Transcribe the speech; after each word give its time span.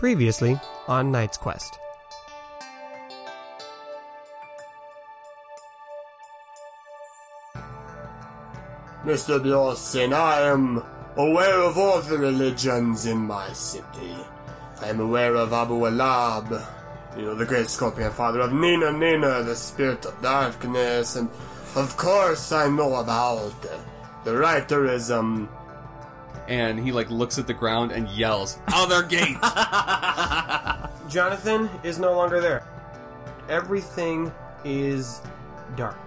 Previously 0.00 0.58
on 0.88 1.12
Knight's 1.12 1.36
Quest. 1.36 1.78
Mr. 9.04 9.38
Bjornson, 9.38 10.14
I 10.14 10.40
am 10.48 10.82
aware 11.18 11.60
of 11.60 11.76
all 11.76 12.00
the 12.00 12.16
religions 12.16 13.04
in 13.04 13.18
my 13.18 13.52
city. 13.52 14.16
I 14.80 14.88
am 14.88 15.00
aware 15.00 15.34
of 15.34 15.52
Abu 15.52 15.74
Alab, 15.74 16.66
you 17.14 17.26
know, 17.26 17.34
the 17.34 17.44
great 17.44 17.68
scorpion 17.68 18.10
father 18.10 18.40
of 18.40 18.54
Nina 18.54 18.92
Nina, 18.92 19.42
the 19.42 19.54
spirit 19.54 20.06
of 20.06 20.22
darkness, 20.22 21.16
and 21.16 21.28
of 21.76 21.94
course 21.98 22.52
I 22.52 22.70
know 22.70 22.94
about 22.94 23.52
the 24.24 24.34
writerism. 24.34 25.50
And 26.50 26.80
he 26.80 26.90
like 26.90 27.08
looks 27.10 27.38
at 27.38 27.46
the 27.46 27.54
ground 27.54 27.92
and 27.92 28.08
yells, 28.08 28.58
"Other 28.74 29.02
gate!" 29.04 29.38
Jonathan 31.08 31.70
is 31.82 31.98
no 31.98 32.12
longer 32.12 32.40
there. 32.40 32.64
Everything 33.48 34.32
is 34.64 35.22
dark. 35.76 35.98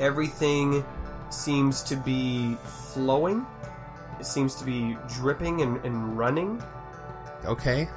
Everything 0.00 0.84
seems 1.28 1.82
to 1.84 1.96
be 1.96 2.56
flowing. 2.64 3.46
It 4.18 4.26
seems 4.26 4.54
to 4.56 4.64
be 4.64 4.96
dripping 5.08 5.60
and, 5.60 5.84
and 5.84 6.18
running. 6.18 6.62
Okay. 7.44 7.88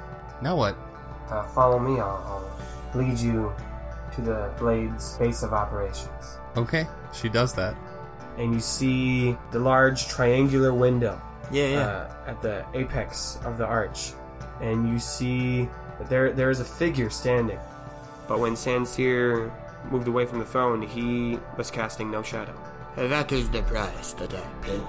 Now 0.42 0.56
what? 0.56 0.76
Uh, 1.28 1.46
follow 1.48 1.78
me. 1.78 2.00
I'll, 2.00 2.46
I'll 2.94 3.00
lead 3.00 3.18
you 3.18 3.52
to 4.14 4.20
the 4.20 4.50
Blade's 4.58 5.16
base 5.16 5.42
of 5.42 5.52
operations. 5.52 6.38
Okay. 6.56 6.86
She 7.12 7.28
does 7.28 7.54
that. 7.54 7.74
And 8.36 8.52
you 8.52 8.60
see 8.60 9.36
the 9.52 9.58
large 9.58 10.08
triangular 10.08 10.72
window 10.72 11.20
Yeah, 11.54 11.68
yeah. 11.68 11.86
uh, 11.86 12.10
at 12.26 12.42
the 12.42 12.64
apex 12.74 13.38
of 13.44 13.58
the 13.58 13.66
arch, 13.66 14.12
and 14.60 14.88
you 14.88 14.98
see 14.98 15.68
that 15.98 16.08
there 16.08 16.32
there 16.32 16.50
is 16.50 16.60
a 16.60 16.64
figure 16.64 17.10
standing. 17.10 17.60
But 18.26 18.40
when 18.40 18.54
Sanseer 18.54 19.52
moved 19.90 20.08
away 20.08 20.26
from 20.26 20.40
the 20.40 20.44
throne, 20.44 20.82
he 20.82 21.38
was 21.56 21.70
casting 21.70 22.10
no 22.10 22.22
shadow. 22.22 22.54
That 22.96 23.30
is 23.32 23.50
the 23.50 23.62
price 23.62 24.14
that 24.14 24.34
I 24.34 24.42
paid. 24.62 24.82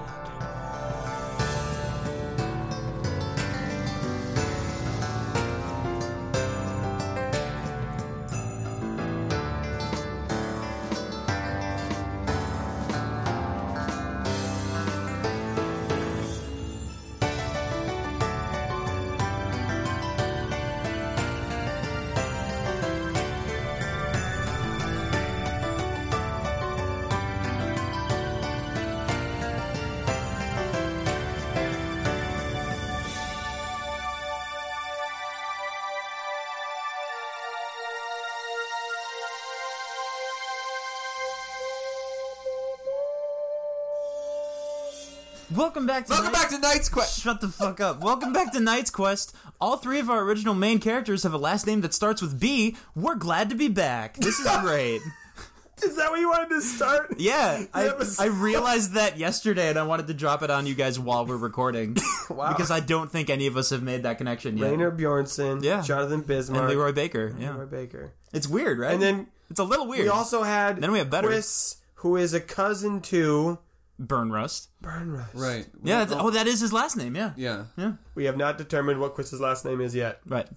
Back 45.96 46.06
to 46.06 46.10
Welcome 46.12 46.32
Knight- 46.32 46.42
back 46.42 46.48
to 46.50 46.58
Knight's 46.58 46.88
Quest. 46.90 47.20
Shut 47.20 47.40
the 47.40 47.48
fuck 47.48 47.80
up. 47.80 48.00
Welcome 48.00 48.32
back 48.34 48.52
to 48.52 48.60
Knight's 48.60 48.90
Quest. 48.90 49.34
All 49.60 49.78
three 49.78 49.98
of 49.98 50.10
our 50.10 50.20
original 50.22 50.52
main 50.54 50.78
characters 50.78 51.22
have 51.22 51.32
a 51.32 51.38
last 51.38 51.66
name 51.66 51.80
that 51.80 51.94
starts 51.94 52.20
with 52.20 52.38
B. 52.38 52.76
We're 52.94 53.14
glad 53.14 53.48
to 53.48 53.54
be 53.56 53.68
back. 53.68 54.16
This 54.18 54.38
is 54.38 54.46
great. 54.58 55.00
Is 55.82 55.96
that 55.96 56.10
what 56.10 56.18
you 56.20 56.28
wanted 56.30 56.48
to 56.54 56.60
start? 56.62 57.14
Yeah, 57.18 57.64
I, 57.74 57.92
was- 57.94 58.18
I 58.18 58.26
realized 58.26 58.92
that 58.92 59.18
yesterday 59.18 59.68
and 59.70 59.78
I 59.78 59.82
wanted 59.84 60.06
to 60.08 60.14
drop 60.14 60.42
it 60.42 60.50
on 60.50 60.66
you 60.66 60.74
guys 60.74 60.98
while 60.98 61.24
we're 61.26 61.36
recording. 61.36 61.96
Wow. 62.28 62.48
Because 62.52 62.72
I 62.72 62.80
don't 62.80 63.10
think 63.10 63.30
any 63.30 63.46
of 63.46 63.56
us 63.56 63.70
have 63.70 63.84
made 63.84 64.02
that 64.02 64.18
connection 64.18 64.58
yet. 64.58 64.68
Rainer 64.68 64.90
Bjornson, 64.90 65.62
Yeah. 65.62 65.80
Jonathan 65.80 66.22
Bismarck, 66.22 66.62
and 66.62 66.68
Leroy 66.70 66.90
Baker. 66.92 67.32
Yeah. 67.38 67.52
Leroy 67.52 67.66
Baker. 67.66 68.12
It's 68.32 68.48
weird, 68.48 68.80
right? 68.80 68.92
And 68.94 69.00
then 69.00 69.26
it's 69.48 69.60
a 69.60 69.64
little 69.64 69.86
weird. 69.86 70.02
we 70.02 70.08
also 70.08 70.42
had 70.42 70.78
Then 70.80 70.90
we 70.90 70.98
have 70.98 71.08
better. 71.08 71.28
Chris, 71.28 71.76
who 71.96 72.16
is 72.16 72.34
a 72.34 72.40
cousin 72.40 73.00
to 73.02 73.58
Burn 73.98 74.30
Rust. 74.30 74.68
Burnrust. 74.82 75.30
Right. 75.34 75.66
Yeah, 75.82 76.04
that's, 76.04 76.20
oh, 76.20 76.30
that 76.30 76.46
is 76.46 76.60
his 76.60 76.72
last 76.72 76.96
name, 76.96 77.16
yeah. 77.16 77.32
Yeah. 77.36 77.64
Yeah. 77.76 77.92
We 78.14 78.24
have 78.24 78.36
not 78.36 78.58
determined 78.58 79.00
what 79.00 79.14
Chris's 79.14 79.40
last 79.40 79.64
name 79.64 79.80
is 79.80 79.94
yet. 79.94 80.20
Right. 80.26 80.48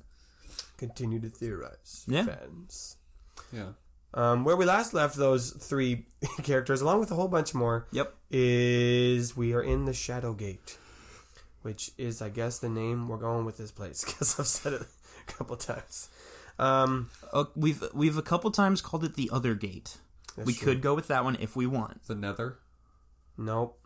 Continue 0.78 1.20
to 1.22 1.30
theorize, 1.30 2.04
Yeah. 2.08 2.26
fans. 2.26 2.98
Yeah. 3.54 3.70
Um, 4.14 4.44
where 4.44 4.56
we 4.58 4.66
last 4.66 4.94
left 4.94 5.16
those 5.16 5.52
three 5.52 6.06
characters, 6.44 6.82
along 6.82 7.00
with 7.00 7.12
a 7.12 7.16
whole 7.16 7.28
bunch 7.28 7.54
more, 7.54 7.88
Yep. 7.92 8.14
is 8.32 9.38
we 9.38 9.54
are 9.54 9.62
in 9.62 9.86
the 9.86 9.94
Shadow 9.94 10.34
Gate, 10.34 10.78
which 11.62 11.92
is, 11.98 12.22
I 12.22 12.30
guess, 12.30 12.60
the 12.60 12.70
name 12.70 13.08
we're 13.08 13.18
going 13.18 13.46
with 13.46 13.58
this 13.58 13.72
place 13.72 14.04
because 14.06 14.40
I've 14.40 14.48
said 14.48 14.74
it 14.74 14.82
a 14.82 15.32
couple 15.32 15.56
times. 15.58 16.10
Um, 16.58 17.10
Uh, 17.32 17.46
we've 17.56 17.84
we've 17.94 18.18
a 18.18 18.22
couple 18.22 18.52
times 18.52 18.82
called 18.82 19.04
it 19.06 19.16
the 19.16 19.30
other 19.32 19.54
gate. 19.56 19.98
we 20.36 20.54
true. 20.54 20.74
could 20.74 20.82
go 20.82 20.94
with 20.94 21.08
that 21.08 21.24
one 21.24 21.38
if 21.40 21.56
we 21.56 21.66
want. 21.66 22.04
The 22.08 22.16
Nether. 22.16 22.58
Nope, 23.40 23.80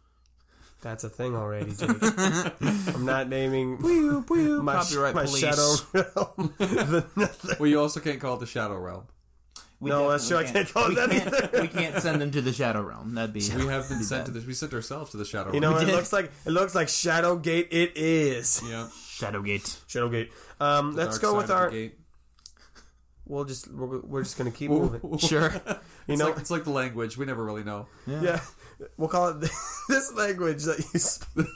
that's 0.82 1.04
a 1.06 1.10
thing 1.10 1.36
already, 1.36 1.72
Jake. 1.74 1.90
I'm 2.94 3.06
not 3.06 3.30
naming 3.30 3.78
my, 3.82 4.74
Copyright 4.74 5.16
my 5.16 5.24
police. 5.26 5.40
Shadow 5.40 5.76
Realm. 5.94 6.54
the 6.58 7.06
Nether. 7.16 7.56
Well, 7.60 7.70
you 7.70 7.80
also 7.80 8.00
can't 8.02 8.20
call 8.20 8.36
it 8.36 8.40
the 8.42 8.46
Shadow 8.46 8.78
Realm. 8.78 9.04
We 9.80 9.90
No, 9.90 10.10
that's 10.12 10.28
true. 10.28 10.38
I 10.38 10.44
definitely 10.44 10.64
can't 10.64 10.74
call 10.74 10.84
it 10.86 10.90
we 10.90 10.96
that 10.96 11.10
can't, 11.10 11.34
either. 11.54 11.62
we 11.62 11.68
can't 11.68 11.96
send 12.02 12.22
them 12.22 12.32
to 12.32 12.42
the 12.42 12.54
Shadow 12.54 12.82
Realm. 12.82 13.16
That'd 13.16 13.34
be 13.34 13.40
We 13.56 13.68
have 13.68 13.88
been 13.90 14.00
be 14.00 14.04
sent 14.06 14.22
bad. 14.22 14.26
to 14.28 14.32
this. 14.32 14.46
We 14.46 14.54
sent 14.54 14.74
ourselves 14.74 15.12
to 15.12 15.18
the 15.18 15.26
Shadow 15.26 15.52
Realm. 15.52 15.56
You 15.56 15.62
Realm. 15.62 15.74
know, 15.76 15.80
it 15.82 15.86
did. 15.86 15.96
looks 15.96 16.12
like 16.14 16.32
it 16.46 16.52
looks 16.52 16.74
like 16.76 16.88
Shadow 16.90 17.36
Gate. 17.38 17.68
It 17.72 17.92
is 17.98 18.62
Yeah. 18.68 18.88
Shadowgate. 19.18 19.80
Shadow 19.88 20.10
Gate. 20.10 20.32
Um, 20.60 20.96
let's 20.96 21.18
Dark 21.20 21.22
go 21.22 21.32
side 21.32 21.36
with 21.38 21.44
of 21.44 21.48
the 21.50 21.56
our. 21.56 21.70
gate. 21.70 22.00
We'll 23.26 23.46
just 23.46 23.72
we're, 23.72 24.00
we're 24.02 24.24
just 24.24 24.38
gonna 24.38 24.52
keep 24.52 24.70
moving. 24.70 25.18
Sure. 25.18 25.52
You 25.54 25.76
It's 26.10 26.20
know, 26.20 26.26
like, 26.30 26.38
it's 26.40 26.52
like 26.52 26.64
the 26.66 26.72
language. 26.72 27.18
We 27.18 27.26
never 27.26 27.44
really 27.44 27.64
know. 27.64 27.88
Yeah, 28.06 28.42
we'll 28.98 29.10
call 29.10 29.30
it 29.30 29.40
this 29.90 30.14
language 30.14 30.64
that 30.64 30.80
you 30.94 31.00
speak. 31.00 31.48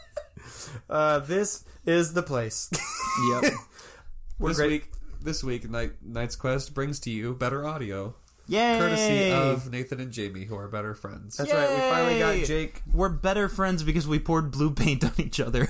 uh, 0.90 1.20
this 1.20 1.64
is 1.84 2.12
the 2.12 2.22
place. 2.22 2.70
yep. 3.30 3.52
We're 4.38 4.50
this 4.50 4.58
great. 4.58 4.70
week, 4.70 4.90
this 5.22 5.44
week, 5.44 5.68
Night 5.70 5.92
Knight's 6.02 6.36
Quest 6.36 6.74
brings 6.74 7.00
to 7.00 7.10
you 7.10 7.34
better 7.34 7.66
audio, 7.66 8.14
Yay! 8.48 8.78
courtesy 8.78 9.30
of 9.32 9.70
Nathan 9.70 10.00
and 10.00 10.12
Jamie, 10.12 10.44
who 10.44 10.56
are 10.56 10.68
better 10.68 10.94
friends. 10.94 11.36
That's 11.36 11.52
right. 11.52 11.70
We 11.70 11.76
finally 11.76 12.18
got 12.18 12.46
Jake. 12.46 12.82
We're 12.92 13.08
better 13.08 13.48
friends 13.48 13.82
because 13.82 14.06
we 14.06 14.18
poured 14.18 14.50
blue 14.50 14.72
paint 14.72 15.04
on 15.04 15.12
each 15.18 15.40
other. 15.40 15.68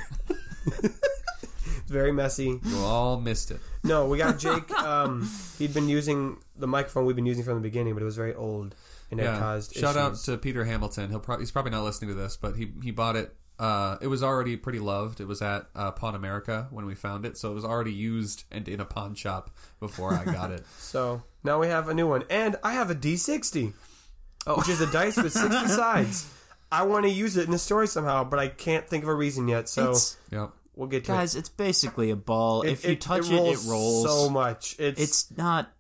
It's 1.87 1.93
very 1.93 2.11
messy. 2.11 2.59
You 2.65 2.79
all 2.79 3.21
missed 3.21 3.53
it. 3.53 3.61
No, 3.85 4.07
we 4.07 4.19
got 4.19 4.41
Jake. 4.41 4.69
Um, 4.73 5.31
he'd 5.57 5.73
been 5.73 5.89
using 5.89 6.39
the 6.57 6.67
microphone 6.67 7.07
we've 7.07 7.15
been 7.15 7.27
using 7.27 7.45
from 7.45 7.55
the 7.55 7.61
beginning, 7.61 7.95
but 7.95 8.03
it 8.03 8.05
was 8.05 8.17
very 8.17 8.35
old 8.35 8.75
and 9.11 9.21
it 9.21 9.25
Yeah. 9.25 9.39
caused 9.39 9.75
Shout 9.75 9.97
out 9.97 10.17
to 10.17 10.37
Peter 10.37 10.65
Hamilton. 10.65 11.11
He'll 11.11 11.21
probably 11.21 11.43
he's 11.45 11.51
probably 11.51 11.71
not 11.73 11.85
listening 11.85 12.11
to 12.11 12.15
this, 12.15 12.37
but 12.37 12.57
he 12.57 12.73
he 12.83 12.91
bought 12.91 13.17
it. 13.17 13.35
Uh, 13.59 13.97
it 14.03 14.09
was 14.09 14.23
already 14.23 14.55
pretty 14.57 14.79
loved. 14.79 15.19
It 15.21 15.27
was 15.27 15.41
at 15.41 15.67
uh, 15.75 15.91
Pawn 15.93 16.15
America 16.15 16.67
when 16.71 16.85
we 16.85 16.95
found 16.95 17.25
it, 17.25 17.39
so 17.39 17.51
it 17.51 17.55
was 17.55 17.65
already 17.65 17.93
used 17.93 18.45
and 18.53 18.69
in 18.69 18.81
a 18.81 18.85
pawn 18.85 19.15
shop 19.15 19.51
before 19.81 20.13
I 20.13 20.25
got 20.27 20.51
it. 20.51 20.63
So 20.79 21.23
now 21.43 21.59
we 21.59 21.69
have 21.69 21.89
a 21.89 21.95
new 21.95 22.07
one, 22.07 22.25
and 22.29 22.57
I 22.63 22.75
have 22.75 22.91
a 22.91 22.95
D60, 22.95 23.73
which 24.57 24.69
is 24.69 24.81
a 24.83 24.87
dice 24.93 25.17
with 25.17 25.33
60 25.33 25.69
sides. 25.69 26.31
I 26.71 26.83
want 26.83 27.05
to 27.05 27.11
use 27.11 27.37
it 27.39 27.45
in 27.47 27.51
the 27.51 27.59
story 27.59 27.87
somehow, 27.87 28.25
but 28.25 28.39
I 28.39 28.49
can't 28.49 28.87
think 28.89 29.05
of 29.05 29.09
a 29.09 29.15
reason 29.15 29.49
yet. 29.49 29.69
So 29.71 29.85
It's- 29.85 30.17
Yep. 30.33 30.51
we'll 30.75 30.89
get 30.89 31.05
to 31.07 31.13
it. 31.13 31.15
guys, 31.15 31.35
it's 31.35 31.49
basically 31.49 32.11
a 32.11 32.17
ball. 32.17 32.61
it. 32.63 32.73
if 32.73 32.85
you 32.85 32.97
touch 32.97 33.31
it, 33.31 33.33
it 33.33 33.59
rolls. 33.67 34.05
so 34.05 34.29
much. 34.29 34.77
It's, 34.79 35.01
it's 35.01 35.37
not. 35.37 35.71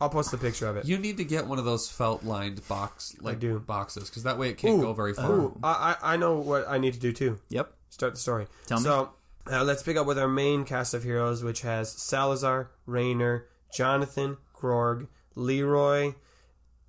I'll 0.00 0.08
post 0.08 0.32
a 0.32 0.38
picture 0.38 0.66
of 0.66 0.76
it. 0.76 0.86
You 0.86 0.98
need 0.98 1.16
to 1.18 1.24
get 1.24 1.46
one 1.46 1.58
of 1.58 1.64
those 1.64 1.88
felt 1.88 2.24
lined 2.24 2.66
box 2.68 3.14
like 3.20 3.38
do. 3.38 3.58
boxes 3.60 4.10
because 4.10 4.24
that 4.24 4.38
way 4.38 4.50
it 4.50 4.58
can't 4.58 4.78
Ooh, 4.78 4.82
go 4.82 4.92
very 4.92 5.14
far. 5.14 5.30
Ooh, 5.30 5.58
I, 5.62 5.96
I 6.02 6.14
I 6.14 6.16
know 6.16 6.38
what 6.38 6.68
I 6.68 6.78
need 6.78 6.94
to 6.94 7.00
do 7.00 7.12
too. 7.12 7.38
Yep. 7.50 7.72
Start 7.90 8.14
the 8.14 8.20
story. 8.20 8.46
Tell 8.66 8.78
me. 8.78 8.84
So 8.84 9.10
uh, 9.50 9.62
let's 9.62 9.82
pick 9.82 9.96
up 9.96 10.06
with 10.06 10.18
our 10.18 10.28
main 10.28 10.64
cast 10.64 10.94
of 10.94 11.04
heroes, 11.04 11.44
which 11.44 11.62
has 11.62 11.92
Salazar, 11.92 12.70
Rainer, 12.86 13.46
Jonathan, 13.74 14.36
Grog, 14.52 15.06
Leroy, 15.34 16.14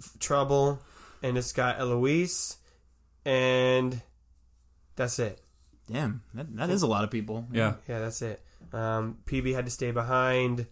F- 0.02 0.18
Trouble, 0.20 0.82
and 1.22 1.38
it's 1.38 1.52
got 1.52 1.80
Eloise, 1.80 2.58
and 3.24 4.02
that's 4.96 5.20
it. 5.20 5.42
Damn, 5.92 6.24
that, 6.34 6.56
that 6.56 6.70
is 6.72 6.82
a 6.82 6.88
lot 6.88 7.04
of 7.04 7.12
people. 7.12 7.46
Yeah. 7.52 7.76
Yeah, 7.88 8.00
that's 8.00 8.22
it. 8.22 8.42
Um, 8.74 9.20
PB 9.26 9.54
had 9.54 9.66
to 9.66 9.72
stay 9.72 9.92
behind. 9.92 10.66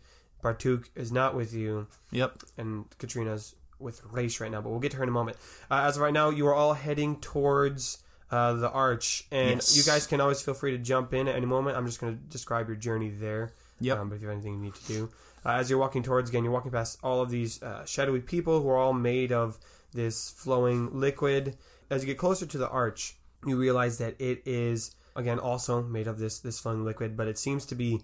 Bartuk 0.43 0.89
is 0.95 1.11
not 1.11 1.35
with 1.35 1.53
you, 1.53 1.87
Yep. 2.11 2.43
and 2.57 2.85
Katrina's 2.99 3.55
with 3.79 4.01
Raish 4.11 4.39
right 4.39 4.51
now, 4.51 4.61
but 4.61 4.69
we'll 4.69 4.79
get 4.79 4.91
to 4.91 4.97
her 4.97 5.03
in 5.03 5.09
a 5.09 5.13
moment. 5.13 5.37
Uh, 5.71 5.81
as 5.87 5.95
of 5.97 6.03
right 6.03 6.13
now, 6.13 6.29
you 6.29 6.45
are 6.47 6.53
all 6.53 6.73
heading 6.73 7.19
towards 7.19 7.99
uh, 8.31 8.53
the 8.53 8.69
arch, 8.71 9.25
and 9.31 9.55
Yes. 9.55 9.75
you 9.77 9.83
guys 9.83 10.07
can 10.07 10.19
always 10.21 10.41
feel 10.41 10.53
free 10.53 10.71
to 10.71 10.77
jump 10.77 11.13
in 11.13 11.27
at 11.27 11.35
any 11.35 11.45
moment. 11.45 11.77
I'm 11.77 11.85
just 11.85 11.99
going 12.01 12.15
to 12.17 12.23
describe 12.23 12.67
your 12.67 12.75
journey 12.77 13.09
there. 13.09 13.53
Yep. 13.79 13.97
Um, 13.99 14.09
but 14.09 14.15
if 14.15 14.21
you 14.21 14.27
have 14.27 14.35
anything 14.37 14.53
you 14.53 14.59
need 14.59 14.75
to 14.75 14.85
do, 14.87 15.09
uh, 15.45 15.49
as 15.51 15.69
you're 15.69 15.79
walking 15.79 16.01
towards 16.03 16.29
again, 16.29 16.43
you're 16.43 16.53
walking 16.53 16.71
past 16.71 16.97
all 17.03 17.21
of 17.21 17.29
these 17.29 17.61
uh, 17.61 17.85
shadowy 17.85 18.21
people 18.21 18.61
who 18.61 18.69
are 18.69 18.77
all 18.77 18.93
made 18.93 19.31
of 19.31 19.59
this 19.93 20.29
flowing 20.31 20.97
liquid. 20.99 21.57
As 21.89 22.01
you 22.01 22.07
get 22.07 22.17
closer 22.17 22.45
to 22.45 22.57
the 22.57 22.69
arch, 22.69 23.17
you 23.45 23.55
realize 23.57 23.97
that 23.97 24.15
it 24.19 24.41
is 24.45 24.95
again 25.15 25.37
also 25.37 25.83
made 25.83 26.07
of 26.07 26.17
this 26.17 26.39
this 26.39 26.59
flowing 26.59 26.83
liquid, 26.85 27.15
but 27.17 27.27
it 27.27 27.37
seems 27.37 27.65
to 27.67 27.75
be 27.75 28.01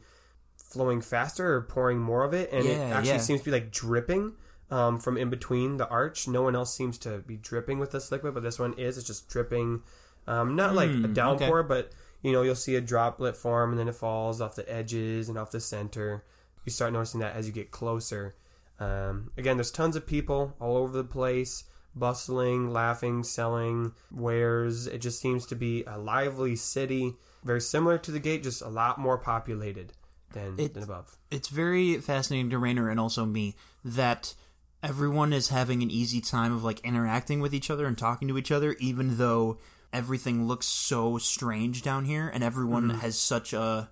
flowing 0.70 1.02
faster 1.02 1.56
or 1.56 1.62
pouring 1.62 2.00
more 2.00 2.24
of 2.24 2.34
it, 2.34 2.52
and 2.52 2.66
it 2.66 2.78
actually 2.78 3.14
yeah. 3.14 3.18
seems 3.18 3.42
to 3.42 3.46
be 3.46 3.52
like 3.52 3.72
dripping 3.72 4.34
um, 4.70 5.00
from 5.00 5.18
in 5.18 5.30
between 5.30 5.78
the 5.78 5.88
arch. 5.90 6.28
No 6.28 6.44
one 6.44 6.56
else 6.56 6.74
seems 6.74 6.98
to 7.00 7.20
be 7.20 7.36
dripping 7.36 7.80
with 7.80 7.92
this 7.92 8.12
liquid, 8.12 8.36
but 8.36 8.44
this 8.44 8.60
one 8.60 8.74
is. 8.74 8.98
It's 8.98 9.08
just 9.08 9.28
dripping, 9.28 9.82
um, 10.28 10.56
not 10.56 10.76
like 10.76 10.90
a 10.90 10.94
Hmm, 10.94 11.14
downpour, 11.14 11.64
but 11.64 11.92
you 12.22 12.32
know 12.32 12.44
you'll 12.44 12.56
see 12.56 12.76
a 12.76 12.82
droplet 12.82 13.36
form, 13.36 13.72
and 13.72 13.80
then 13.80 13.88
it 13.88 13.96
falls 13.96 14.42
off 14.42 14.56
the 14.56 14.72
edges 14.72 15.28
and 15.28 15.38
off 15.38 15.52
the 15.52 15.60
center. 15.60 16.24
You 16.66 16.72
start 16.72 16.94
noticing 16.94 17.20
that 17.22 17.36
as 17.36 17.48
you 17.48 17.54
get 17.54 17.72
closer. 17.72 18.36
Um, 18.80 19.32
again, 19.38 19.58
there's 19.58 19.72
tons 19.72 19.96
of 19.96 20.06
people 20.06 20.56
all 20.60 20.78
over 20.78 20.96
the 20.96 21.04
place, 21.04 21.64
bustling, 21.96 22.72
laughing, 22.72 23.24
selling 23.24 23.94
wares. 24.12 24.86
It 24.86 25.00
just 25.00 25.20
seems 25.20 25.48
to 25.48 25.56
be 25.56 25.84
a 25.86 25.98
lively 25.98 26.56
city, 26.56 27.16
very 27.44 27.60
similar 27.60 27.98
to 27.98 28.12
the 28.12 28.20
gate, 28.20 28.44
just 28.44 28.62
a 28.62 28.70
lot 28.70 29.00
more 29.00 29.18
populated 29.18 29.94
than, 30.34 30.56
It- 30.58 30.74
than 30.74 30.84
above. 30.84 31.18
it's 31.32 31.48
very 31.48 31.98
fascinating 32.00 32.50
to 32.52 32.58
Rainer 32.58 32.90
and 32.90 33.00
also 33.00 33.26
me 33.26 33.56
that 33.84 34.36
everyone 34.82 35.34
is 35.34 35.50
having 35.50 35.84
an 35.84 35.92
easy 35.92 36.22
time 36.22 36.54
of 36.54 36.64
like 36.64 36.80
interacting 36.82 37.40
with 37.40 37.54
each 37.54 37.70
other 37.70 37.86
and 37.86 37.98
talking 37.98 38.28
to 38.28 38.38
each 38.38 38.52
other, 38.52 38.76
even 38.80 39.18
though 39.18 39.58
everything 39.92 40.48
looks 40.48 40.66
so 40.66 41.18
strange 41.18 41.82
down 41.82 42.06
here 42.06 42.30
and 42.34 42.44
everyone 42.44 42.90
mm-hmm. 42.90 43.00
has 43.00 43.18
such 43.18 43.54
a 43.54 43.90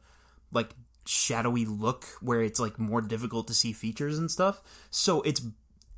like 0.51 0.69
shadowy 1.05 1.65
look 1.65 2.05
where 2.21 2.41
it's 2.41 2.59
like 2.59 2.77
more 2.79 3.01
difficult 3.01 3.47
to 3.47 3.53
see 3.53 3.73
features 3.73 4.17
and 4.17 4.29
stuff. 4.29 4.61
So 4.89 5.21
it's 5.23 5.41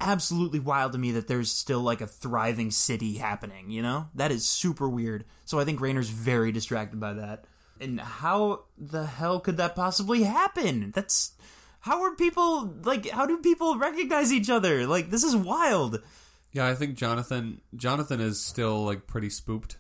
absolutely 0.02 0.60
wild 0.60 0.94
to 0.94 0.98
me 0.98 1.12
that 1.12 1.28
there's 1.28 1.52
still 1.52 1.82
like 1.82 2.02
a 2.02 2.08
thriving 2.08 2.72
city 2.72 3.16
happening, 3.16 3.70
you 3.70 3.82
know? 3.82 4.08
That 4.16 4.32
is 4.32 4.48
super 4.48 4.88
weird. 4.88 5.26
So 5.46 5.60
I 5.60 5.66
think 5.66 5.82
Rainer's 5.82 6.10
very 6.10 6.52
distracted 6.52 7.00
by 7.00 7.14
that. 7.14 7.46
And 7.80 8.00
how 8.00 8.64
the 8.78 9.06
hell 9.06 9.40
could 9.40 9.58
that 9.58 9.76
possibly 9.76 10.24
happen? 10.24 10.92
That's 10.92 11.32
how 11.82 12.02
are 12.04 12.16
people 12.16 12.74
like 12.84 13.10
how 13.10 13.26
do 13.26 13.38
people 13.38 13.78
recognize 13.78 14.34
each 14.34 14.50
other? 14.50 14.86
Like 14.86 15.10
this 15.10 15.24
is 15.24 15.36
wild. 15.36 16.02
Yeah, 16.52 16.68
I 16.68 16.76
think 16.76 16.96
Jonathan 16.96 17.62
Jonathan 17.76 18.20
is 18.20 18.42
still 18.42 18.84
like 18.84 19.08
pretty 19.08 19.30
spooked. 19.30 19.78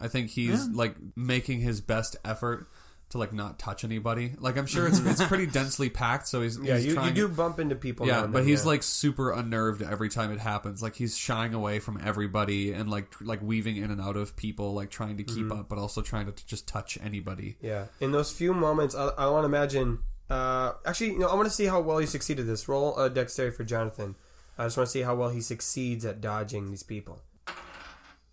I 0.00 0.08
think 0.08 0.30
he's 0.30 0.68
like 0.68 0.94
making 1.16 1.60
his 1.60 1.80
best 1.80 2.16
effort 2.24 2.68
to 3.10 3.18
like 3.18 3.32
not 3.32 3.58
touch 3.58 3.84
anybody. 3.84 4.32
Like 4.38 4.56
I'm 4.58 4.66
sure 4.66 4.86
it's 4.86 4.98
it's 4.98 5.24
pretty 5.24 5.46
densely 5.58 5.88
packed, 5.88 6.28
so 6.28 6.42
he's 6.42 6.58
Yeah, 6.58 6.76
he's 6.76 6.86
you, 6.86 7.02
you 7.02 7.10
do 7.10 7.28
bump 7.28 7.58
into 7.58 7.74
people. 7.74 8.06
yeah, 8.06 8.22
but 8.22 8.32
then, 8.32 8.46
he's 8.46 8.62
yeah. 8.64 8.68
like 8.68 8.82
super 8.82 9.30
unnerved 9.32 9.80
every 9.82 10.08
time 10.08 10.30
it 10.32 10.38
happens. 10.40 10.82
Like 10.82 10.94
he's 10.94 11.16
shying 11.16 11.54
away 11.54 11.78
from 11.78 12.00
everybody 12.04 12.72
and 12.72 12.90
like 12.90 13.12
like 13.20 13.40
weaving 13.42 13.76
in 13.76 13.90
and 13.90 14.00
out 14.00 14.16
of 14.16 14.36
people, 14.36 14.74
like 14.74 14.90
trying 14.90 15.16
to 15.16 15.24
keep 15.24 15.46
Mm-hmm. 15.46 15.60
up, 15.60 15.68
but 15.68 15.78
also 15.78 16.02
trying 16.02 16.26
to 16.26 16.32
t- 16.32 16.44
just 16.46 16.68
touch 16.68 16.98
anybody. 17.02 17.56
Yeah, 17.62 17.86
in 18.00 18.12
those 18.12 18.30
few 18.32 18.52
moments, 18.52 18.94
I, 18.94 19.08
I 19.16 19.28
want 19.30 19.42
to 19.44 19.46
imagine. 19.46 20.00
Uh, 20.30 20.72
actually, 20.84 21.12
you 21.12 21.18
know, 21.20 21.28
I 21.28 21.34
want 21.34 21.46
to 21.48 21.54
see 21.54 21.64
how 21.64 21.80
well 21.80 21.96
he 21.98 22.06
succeeded 22.06 22.46
this. 22.46 22.68
Roll 22.68 22.94
a 22.98 23.08
dexterity 23.08 23.56
for 23.56 23.64
Jonathan. 23.64 24.14
I 24.58 24.64
just 24.64 24.76
want 24.76 24.88
to 24.88 24.90
see 24.90 25.00
how 25.02 25.14
well 25.14 25.30
he 25.30 25.40
succeeds 25.40 26.04
at 26.04 26.20
dodging 26.20 26.68
these 26.68 26.82
people. 26.82 27.22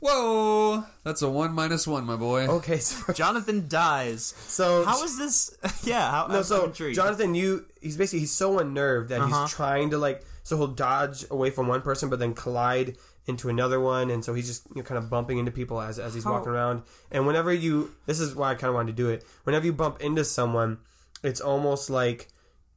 Whoa, 0.01 0.83
that's 1.03 1.21
a 1.21 1.29
one 1.29 1.53
minus 1.53 1.87
one, 1.87 2.05
my 2.05 2.15
boy. 2.15 2.47
Okay, 2.47 2.77
so, 2.77 3.11
Jonathan 3.13 3.67
dies. 3.67 4.33
so 4.47 4.83
How 4.85 5.03
is 5.03 5.17
this? 5.17 5.57
Yeah, 5.87 6.11
how, 6.11 6.27
no, 6.27 6.37
I'm 6.37 6.43
so 6.43 6.65
intrigued. 6.65 6.95
Jonathan, 6.95 7.33
you 7.35 7.65
he's 7.81 7.97
basically 7.97 8.19
he's 8.19 8.31
so 8.31 8.59
unnerved 8.59 9.09
that 9.09 9.21
Uh-huh. 9.21 9.43
he's 9.45 9.51
trying 9.53 9.89
to 9.91 9.97
like 9.97 10.23
so 10.43 10.57
he'll 10.57 10.67
dodge 10.67 11.25
away 11.31 11.49
from 11.49 11.67
one 11.67 11.81
person, 11.81 12.09
but 12.09 12.19
then 12.19 12.33
collide 12.33 12.97
into 13.27 13.49
another 13.49 13.79
one, 13.79 14.11
and 14.11 14.23
so 14.23 14.35
he's 14.35 14.45
just 14.47 14.67
you 14.69 14.75
know, 14.75 14.83
kind 14.83 14.99
of 14.99 15.09
bumping 15.09 15.39
into 15.39 15.51
people 15.51 15.81
as 15.81 15.97
as 15.97 16.13
he's 16.13 16.23
How- 16.23 16.33
walking 16.33 16.49
around. 16.51 16.83
And 17.11 17.25
whenever 17.25 17.51
you, 17.53 17.95
this 18.05 18.19
is 18.19 18.35
why 18.35 18.51
I 18.51 18.55
kind 18.55 18.69
of 18.69 18.75
wanted 18.75 18.95
to 18.95 19.01
do 19.03 19.09
it. 19.09 19.23
Whenever 19.43 19.65
you 19.65 19.73
bump 19.73 20.01
into 20.01 20.23
someone, 20.23 20.77
it's 21.23 21.41
almost 21.41 21.89
like 21.89 22.27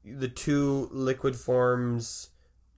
the 0.04 0.28
two 0.28 0.88
liquid 0.92 1.36
forms 1.36 2.30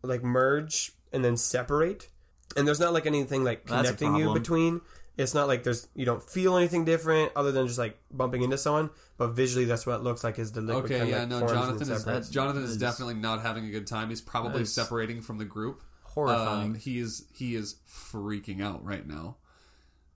like 0.03 0.25
merge 0.25 0.93
and 1.13 1.25
then 1.25 1.37
separate, 1.37 2.09
and 2.56 2.67
there's 2.67 2.81
not 2.81 2.93
like 2.93 3.06
anything 3.06 3.44
like 3.44 3.64
That's 3.67 3.91
a 3.91 3.94
connecting 3.94 4.17
you 4.17 4.25
problem. 4.25 4.43
between. 4.43 4.81
It's 5.17 5.35
not 5.35 5.49
like 5.49 5.64
there's 5.64 5.87
you 5.94 6.06
don't 6.06 6.23
feel 6.23 6.56
anything 6.56 6.85
different 6.87 7.32
other 7.37 7.52
than 7.52 7.67
just 7.67 7.79
like 7.79 7.99
bumping 8.11 8.43
into 8.43 8.56
someone, 8.56 8.91
but 9.19 9.29
visually 9.29 9.67
that's 9.67 9.85
what 9.87 9.97
it 9.97 10.02
looks 10.02 10.25
like 10.25 10.38
is 10.38 10.52
the 10.52 10.61
liquid. 10.62 10.85
Okay, 10.87 10.99
kinda, 10.99 11.11
yeah, 11.11 11.19
like, 11.20 11.29
no, 11.29 11.38
forms 11.41 11.52
and 11.52 11.61
Jonathan 11.61 11.93
is 11.93 12.02
separates. 12.02 12.29
Jonathan 12.31 12.62
is 12.64 12.70
Is- 12.70 12.76
definitely 12.79 13.14
not 13.14 13.43
having 13.43 13.67
a 13.67 13.70
good 13.70 13.87
time. 13.87 14.08
He's 14.08 14.20
probably 14.23 14.62
Is- 14.62 14.73
separating 14.73 15.20
from 15.20 15.38
the 15.38 15.44
group. 15.44 15.82
horrifying. 16.05 16.75
Uh, 16.75 16.79
he 16.79 16.99
is 16.99 17.25
he 17.35 17.55
is 17.55 17.76
freaking 17.88 18.62
out 18.62 18.85
right 18.85 19.06
now. 19.06 19.37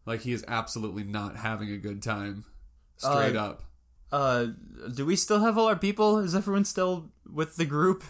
Like 0.06 0.20
he 0.22 0.32
is 0.32 0.44
absolutely 0.48 1.04
not 1.04 1.36
having 1.36 1.70
a 1.70 1.76
good 1.78 2.02
time. 2.02 2.44
Straight 2.96 3.36
Uh, 3.36 3.44
up. 3.44 3.62
Uh, 4.12 4.46
do 4.94 5.04
we 5.04 5.16
still 5.16 5.40
have 5.40 5.58
all 5.58 5.66
our 5.66 5.76
people? 5.76 6.18
Is 6.18 6.34
everyone 6.34 6.64
still 6.64 7.10
with 7.30 7.56
the 7.56 7.64
group? 7.64 8.04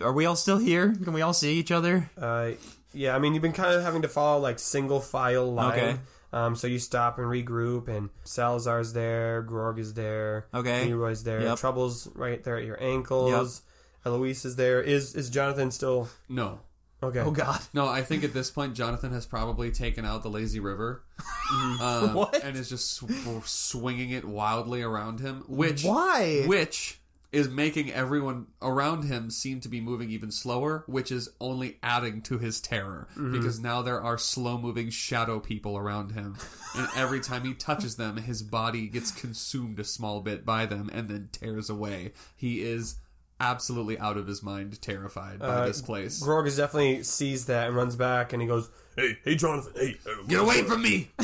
Are 0.00 0.12
we 0.12 0.26
all 0.26 0.36
still 0.36 0.58
here? 0.58 0.94
Can 0.94 1.12
we 1.12 1.22
all 1.22 1.32
see 1.32 1.54
each 1.54 1.70
other? 1.70 2.10
Uh, 2.16 2.52
yeah, 2.92 3.14
I 3.14 3.18
mean, 3.18 3.34
you've 3.34 3.42
been 3.42 3.52
kind 3.52 3.74
of 3.74 3.82
having 3.82 4.02
to 4.02 4.08
follow 4.08 4.40
like 4.40 4.58
single 4.58 5.00
file 5.00 5.52
line. 5.52 5.72
Okay. 5.78 5.96
Um, 6.34 6.56
so 6.56 6.66
you 6.66 6.78
stop 6.78 7.18
and 7.18 7.26
regroup, 7.26 7.88
and 7.88 8.08
Salazar's 8.24 8.94
there, 8.94 9.42
Grog 9.42 9.78
is 9.78 9.92
there, 9.92 10.46
Okay. 10.54 10.86
Leroy's 10.86 11.24
there, 11.24 11.42
Yep. 11.42 11.58
Trouble's 11.58 12.08
right 12.14 12.42
there 12.42 12.56
at 12.56 12.64
your 12.64 12.82
ankles, 12.82 13.60
Eloise 14.06 14.44
is 14.46 14.56
there. 14.56 14.80
Is 14.80 15.14
is 15.14 15.28
Jonathan 15.28 15.70
still 15.70 16.08
No. 16.30 16.60
okay? 17.02 17.20
Oh 17.20 17.32
God! 17.32 17.60
No, 17.74 17.86
I 17.86 18.00
think 18.02 18.24
at 18.24 18.32
this 18.32 18.50
point 18.50 18.74
Jonathan 18.74 19.12
has 19.12 19.26
probably 19.26 19.70
taken 19.70 20.06
out 20.06 20.22
the 20.22 20.30
lazy 20.30 20.58
river, 20.58 21.04
um, 21.80 22.14
What? 22.14 22.42
and 22.42 22.56
is 22.56 22.70
just 22.70 22.94
sw- 22.94 23.44
swinging 23.44 24.08
it 24.10 24.24
wildly 24.24 24.80
around 24.82 25.20
him. 25.20 25.44
Which 25.48 25.84
Why? 25.84 26.44
Which 26.46 26.98
is 27.32 27.48
making 27.48 27.90
everyone 27.92 28.46
around 28.60 29.04
him 29.04 29.30
seem 29.30 29.58
to 29.60 29.68
be 29.68 29.80
moving 29.80 30.10
even 30.10 30.30
slower, 30.30 30.84
which 30.86 31.10
is 31.10 31.30
only 31.40 31.78
adding 31.82 32.20
to 32.22 32.38
his 32.38 32.60
terror 32.60 33.08
because 33.16 33.58
now 33.58 33.80
there 33.80 34.00
are 34.02 34.18
slow 34.18 34.58
moving 34.58 34.90
shadow 34.90 35.40
people 35.40 35.76
around 35.78 36.12
him, 36.12 36.36
and 36.76 36.86
every 36.94 37.20
time 37.20 37.42
he 37.44 37.54
touches 37.54 37.96
them, 37.96 38.18
his 38.18 38.42
body 38.42 38.86
gets 38.86 39.10
consumed 39.10 39.80
a 39.80 39.84
small 39.84 40.20
bit 40.20 40.44
by 40.44 40.66
them 40.66 40.90
and 40.92 41.08
then 41.08 41.30
tears 41.32 41.70
away. 41.70 42.12
He 42.36 42.60
is 42.62 42.96
absolutely 43.40 43.98
out 43.98 44.16
of 44.16 44.26
his 44.26 44.42
mind, 44.42 44.80
terrified 44.80 45.38
by 45.40 45.46
Uh, 45.46 45.66
this 45.66 45.80
place. 45.82 46.20
Grog 46.22 46.46
is 46.46 46.56
definitely 46.58 47.02
sees 47.02 47.46
that 47.46 47.66
and 47.66 47.74
runs 47.76 47.96
back, 47.96 48.32
and 48.32 48.40
he 48.42 48.46
goes, 48.46 48.68
Hey, 48.94 49.16
hey, 49.24 49.34
Jonathan. 49.36 49.72
Hey, 49.74 49.96
uh, 50.06 50.22
Get 50.28 50.40
away 50.40 50.62
from 50.64 50.82
me! 50.82 51.10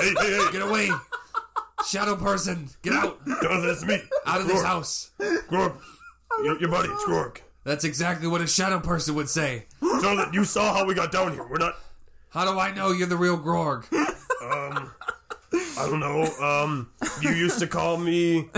Hey, 0.00 0.14
hey, 0.18 0.30
hey, 0.32 0.48
Get 0.52 0.62
away! 0.62 0.90
Shadow 1.86 2.16
person, 2.16 2.68
get 2.82 2.92
out! 2.92 3.24
Jonathan, 3.26 3.70
it's 3.70 3.84
me. 3.84 4.00
Out 4.26 4.40
of 4.40 4.46
this 4.46 4.62
house! 4.62 5.10
Grog. 5.48 5.80
Your, 6.44 6.58
your 6.60 6.70
buddy, 6.70 6.88
it's 6.88 7.04
Grog. 7.04 7.40
That's 7.64 7.84
exactly 7.84 8.26
what 8.28 8.40
a 8.40 8.46
shadow 8.46 8.80
person 8.80 9.14
would 9.14 9.28
say. 9.28 9.66
Jonathan, 9.80 10.32
you 10.32 10.44
saw 10.44 10.74
how 10.74 10.86
we 10.86 10.94
got 10.94 11.12
down 11.12 11.32
here. 11.32 11.46
We're 11.46 11.58
not. 11.58 11.76
How 12.30 12.50
do 12.50 12.58
I 12.58 12.72
know 12.72 12.92
you're 12.92 13.08
the 13.08 13.16
real 13.16 13.36
Grog? 13.36 13.86
Um, 13.92 14.90
I 15.52 15.86
don't 15.88 16.00
know. 16.00 16.24
Um, 16.42 16.90
you 17.20 17.30
used 17.30 17.58
to 17.58 17.66
call 17.66 17.96
me. 17.96 18.48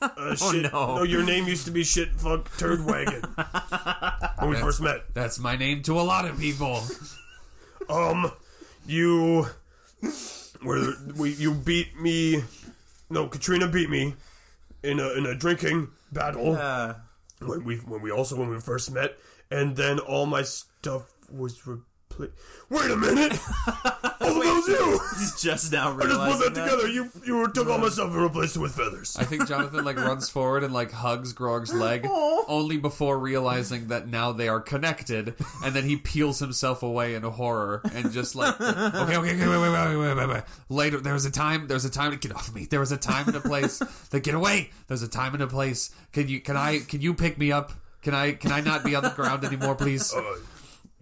Uh, 0.00 0.34
shit. 0.52 0.72
no. 0.72 1.02
your 1.02 1.24
name 1.24 1.46
used 1.46 1.64
to 1.64 1.70
be 1.70 1.82
shit 1.82 2.10
fuck 2.12 2.56
turd 2.56 2.84
wagon 2.84 3.22
when 4.38 4.50
we 4.50 4.56
first 4.56 4.80
met. 4.80 5.12
That's 5.14 5.38
my 5.38 5.56
name 5.56 5.82
to 5.82 5.98
a 5.98 6.02
lot 6.02 6.24
of 6.26 6.38
people. 6.38 6.82
Um, 7.88 8.32
you 8.86 9.46
were 10.64 10.94
we 11.16 11.30
you 11.34 11.54
beat 11.54 11.98
me. 12.00 12.42
No, 13.10 13.28
Katrina 13.28 13.68
beat 13.68 13.90
me 13.90 14.14
in 14.82 14.98
a 15.00 15.12
in 15.12 15.26
a 15.26 15.34
drinking 15.34 15.88
battle 16.12 16.56
Uh, 16.56 16.94
when 17.40 17.64
we 17.64 17.76
when 17.76 18.00
we 18.02 18.10
also 18.10 18.36
when 18.36 18.48
we 18.48 18.60
first 18.60 18.90
met, 18.90 19.16
and 19.50 19.76
then 19.76 19.98
all 19.98 20.26
my 20.26 20.42
stuff 20.42 21.12
was 21.30 21.60
replaced. 22.18 22.34
Wait 22.70 22.90
a 22.90 22.96
minute! 22.96 23.32
oh, 23.66 24.42
that 24.42 24.54
was 24.54 24.68
you! 24.68 25.00
he's 25.18 25.40
just 25.40 25.72
now 25.72 25.92
realizing 25.92 26.20
I 26.20 26.28
just 26.28 26.42
put 26.42 26.54
that 26.54 26.62
together. 26.62 26.88
You 26.88 27.10
you 27.24 27.48
took 27.52 27.68
all 27.68 27.78
my 27.78 27.88
stuff 27.88 28.10
and 28.10 28.22
replaced 28.22 28.56
it 28.56 28.60
with 28.60 28.74
feathers. 28.74 29.16
I 29.18 29.24
think 29.24 29.46
Jonathan 29.46 29.84
like 29.84 29.96
runs 29.96 30.28
forward 30.28 30.64
and 30.64 30.72
like 30.72 30.90
hugs 30.90 31.32
Grog's 31.32 31.74
leg, 31.74 32.06
only 32.06 32.76
before 32.78 33.18
realizing 33.18 33.88
that 33.88 34.08
now 34.08 34.32
they 34.32 34.48
are 34.48 34.60
connected, 34.60 35.34
and 35.64 35.74
then 35.74 35.84
he 35.84 35.96
peels 35.96 36.38
himself 36.38 36.82
away 36.82 37.14
in 37.14 37.22
horror 37.22 37.82
and 37.92 38.12
just 38.12 38.34
like, 38.34 38.58
okay, 38.60 39.16
okay, 39.16 39.16
okay, 39.16 39.48
wait, 39.48 39.58
wait, 39.58 39.70
wait, 39.70 39.96
wait, 39.96 40.14
wait, 40.16 40.28
wait. 40.28 40.42
Later, 40.68 41.00
there 41.00 41.14
was 41.14 41.24
a 41.26 41.30
time, 41.30 41.66
there 41.66 41.76
was 41.76 41.84
a 41.84 41.90
time 41.90 42.12
to 42.12 42.16
get 42.16 42.34
off 42.34 42.48
of 42.48 42.54
me. 42.54 42.66
There 42.66 42.80
was 42.80 42.92
a 42.92 42.96
time 42.96 43.26
and 43.28 43.36
a 43.36 43.40
place 43.40 43.82
to 44.10 44.20
get 44.20 44.34
away. 44.34 44.70
There's 44.88 45.02
a 45.02 45.08
time 45.08 45.34
and 45.34 45.42
a 45.42 45.46
place. 45.46 45.90
Can 46.12 46.28
you, 46.28 46.40
can 46.40 46.56
I, 46.56 46.80
can 46.80 47.00
you 47.00 47.14
pick 47.14 47.38
me 47.38 47.52
up? 47.52 47.72
Can 48.02 48.14
I, 48.14 48.32
can 48.32 48.52
I 48.52 48.60
not 48.60 48.84
be 48.84 48.94
on 48.94 49.02
the 49.02 49.10
ground 49.10 49.44
anymore, 49.44 49.74
please? 49.74 50.12
Uh, 50.12 50.36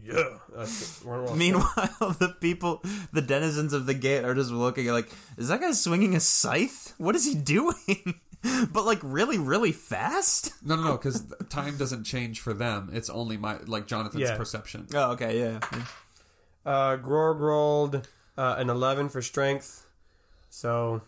yeah. 0.05 0.39
That's, 0.55 1.03
we're 1.05 1.35
Meanwhile, 1.35 2.17
the 2.19 2.35
people, 2.41 2.83
the 3.13 3.23
denizens 3.23 3.73
of 3.73 3.87
the 3.87 3.95
gate, 3.95 4.25
are 4.25 4.35
just 4.35 4.51
looking 4.51 4.87
like, 4.89 5.11
is 5.37 5.49
that 5.49 5.61
guy 5.61 5.73
swinging 5.73 6.15
a 6.15 6.21
scythe? 6.21 6.95
What 6.99 7.15
is 7.17 7.25
he 7.25 7.35
doing? 7.35 8.21
but 8.73 8.85
like 8.85 8.99
really, 9.03 9.39
really 9.39 9.73
fast. 9.73 10.53
No, 10.65 10.77
no, 10.77 10.83
no, 10.83 10.93
because 10.97 11.25
time 11.49 11.77
doesn't 11.77 12.05
change 12.05 12.41
for 12.41 12.53
them. 12.53 12.91
It's 12.93 13.09
only 13.11 13.37
my 13.37 13.59
like 13.67 13.87
Jonathan's 13.87 14.23
Yeah. 14.29 14.37
perception. 14.37 14.87
Oh, 14.95 15.13
okay, 15.13 15.39
yeah. 15.39 15.61
Uh, 16.67 16.97
Grog 16.97 17.41
rolled 17.41 18.09
uh, 18.37 18.55
an 18.59 18.71
11 18.71 19.09
for 19.09 19.23
strength. 19.23 19.87
So 20.51 21.03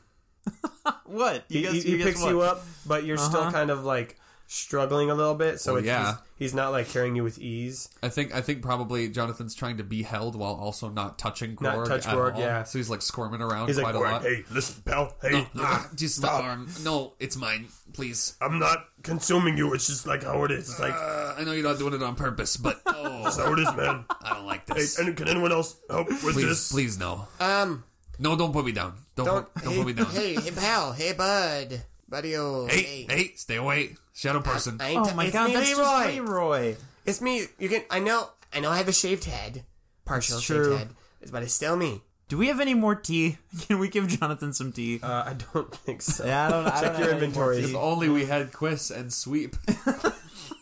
What? 1.07 1.45
he, 1.49 1.63
guys- 1.63 1.73
he, 1.83 1.91
he 1.93 1.97
guys 1.99 2.07
picks 2.07 2.23
what? 2.23 2.31
you 2.31 2.41
up, 2.43 2.63
but 2.87 3.05
you're 3.05 3.17
still 3.19 3.41
Uh-huh. 3.41 3.53
kind 3.53 3.71
of 3.71 3.85
like 3.85 4.19
struggling 4.47 5.11
a 5.11 5.15
little 5.15 5.35
bit. 5.35 5.61
So 5.61 5.73
Well, 5.73 5.79
it's, 5.81 5.87
yeah. 5.87 6.07
he's, 6.07 6.51
he's 6.51 6.55
not 6.55 6.71
like 6.73 6.89
carrying 6.89 7.17
you 7.17 7.25
with 7.25 7.39
ease. 7.39 7.89
I 8.03 8.09
think 8.09 8.35
I 8.35 8.41
think 8.41 8.63
probably 8.63 9.09
Jonathan's 9.09 9.55
trying 9.55 9.79
to 9.79 9.85
be 9.85 10.03
held 10.03 10.37
while 10.37 10.53
also 10.55 10.89
not 10.89 11.19
touching 11.19 11.57
Not 11.61 11.75
Grog. 11.77 11.89
touch 11.89 12.07
at 12.07 12.15
Grog, 12.15 12.35
all. 12.35 12.41
yeah. 12.41 12.63
So 12.65 12.79
he's 12.79 12.91
like 12.91 13.03
squirming 13.03 13.41
around 13.41 13.67
He's 13.69 13.79
like, 13.79 13.95
a 13.95 13.99
lot. 13.99 14.23
hey, 14.23 14.45
listen, 14.51 14.83
pal. 14.85 15.15
Hey, 15.23 15.31
No, 15.55 15.63
ah, 15.65 15.89
just 15.95 16.21
the 16.21 16.27
Stop. 16.29 16.45
arm. 16.45 16.69
No, 16.83 17.15
it's 17.19 17.37
mine. 17.37 17.67
Please. 17.93 18.37
I'm 18.41 18.59
not 18.59 18.85
consuming 19.03 19.57
you. 19.57 19.73
It's 19.75 19.87
just 19.87 20.07
like 20.07 20.25
how 20.25 20.45
it 20.45 20.51
is. 20.51 20.69
It's 20.71 20.81
like 20.81 20.95
Uh, 20.95 21.35
I 21.39 21.45
know 21.45 21.53
you're 21.53 21.63
not 21.65 21.79
doing 21.79 21.95
it 21.95 22.03
on 22.03 22.15
purpose, 22.15 22.57
but 22.57 22.81
oh, 22.87 23.23
that's 23.25 23.39
how 23.39 23.53
it 23.53 23.59
is, 23.59 23.75
man. 23.75 24.05
I 24.23 24.35
don't 24.35 24.47
like 24.47 24.67
Hey, 24.69 24.75
this. 24.75 24.99
and 24.99 25.17
can 25.17 25.29
anyone 25.29 25.53
else 25.53 25.77
help 25.89 26.09
with 26.09 26.21
please, 26.21 26.45
this? 26.47 26.73
please, 26.73 26.99
no, 26.99 27.27
Um, 27.41 27.85
no, 28.19 28.37
don't 28.37 28.53
put 28.53 28.65
me 28.65 28.73
down. 28.73 28.95
Don't 29.17 29.27
don't. 29.27 29.55
put, 29.55 29.65
don't 29.65 29.73
hey, 29.73 29.79
put 29.79 29.87
me 29.87 29.93
down. 29.93 30.07
hey, 30.13 30.35
hey, 30.35 30.51
pal. 30.51 30.93
Hey, 30.93 31.13
bud. 31.13 31.83
Buddy, 32.15 32.37
oh. 32.37 32.69
Hey, 32.71 33.07
hey, 33.11 33.33
stay 33.35 33.57
away, 33.57 33.97
Shadow 34.13 34.41
Person. 34.41 34.79
I 34.81 34.91
ain't 34.91 35.01
Oh 35.05 35.15
my 35.15 35.25
it's 35.25 35.33
god, 35.33 35.49
me, 35.49 35.55
that's 35.55 35.69
Leroy. 35.77 35.83
just 36.05 36.15
Leroy. 36.15 36.77
It's 37.05 37.21
me. 37.21 37.47
You 37.59 37.69
can. 37.69 37.83
I 37.91 37.99
know. 37.99 38.29
I 38.53 38.61
know. 38.61 38.71
I 38.71 38.77
have 38.77 38.87
a 38.87 38.93
shaved 38.93 39.25
head, 39.25 39.65
partial 40.05 40.37
That's 40.37 40.45
shaved 40.47 40.63
true. 40.65 40.77
head, 40.77 40.91
but 41.33 41.43
it's 41.43 41.55
still 41.55 41.75
me. 41.77 42.03
Do 42.29 42.39
we 42.39 42.47
have 42.47 42.61
any 42.61 42.75
more 42.75 42.95
tea? 42.95 43.39
Can 43.67 43.81
we 43.81 43.89
give 43.89 44.07
Jonathan 44.07 44.53
some 44.53 44.71
tea? 44.71 45.01
Uh, 45.03 45.25
I 45.27 45.35
don't 45.53 45.75
think 45.75 46.03
so. 46.03 46.25
yeah, 46.25 46.47
I 46.47 46.51
don't. 46.51 46.67
I 46.69 46.81
Check 46.83 46.93
don't 46.93 47.01
your 47.01 47.13
have 47.15 47.23
any 47.25 47.33
more 47.33 47.53
inventory. 47.53 47.59
If 47.59 47.71
tea. 47.71 47.75
only 47.77 48.09
we 48.09 48.27
had 48.27 48.53
Quiz 48.53 48.93
and 48.93 49.13
Sweep. 49.13 49.57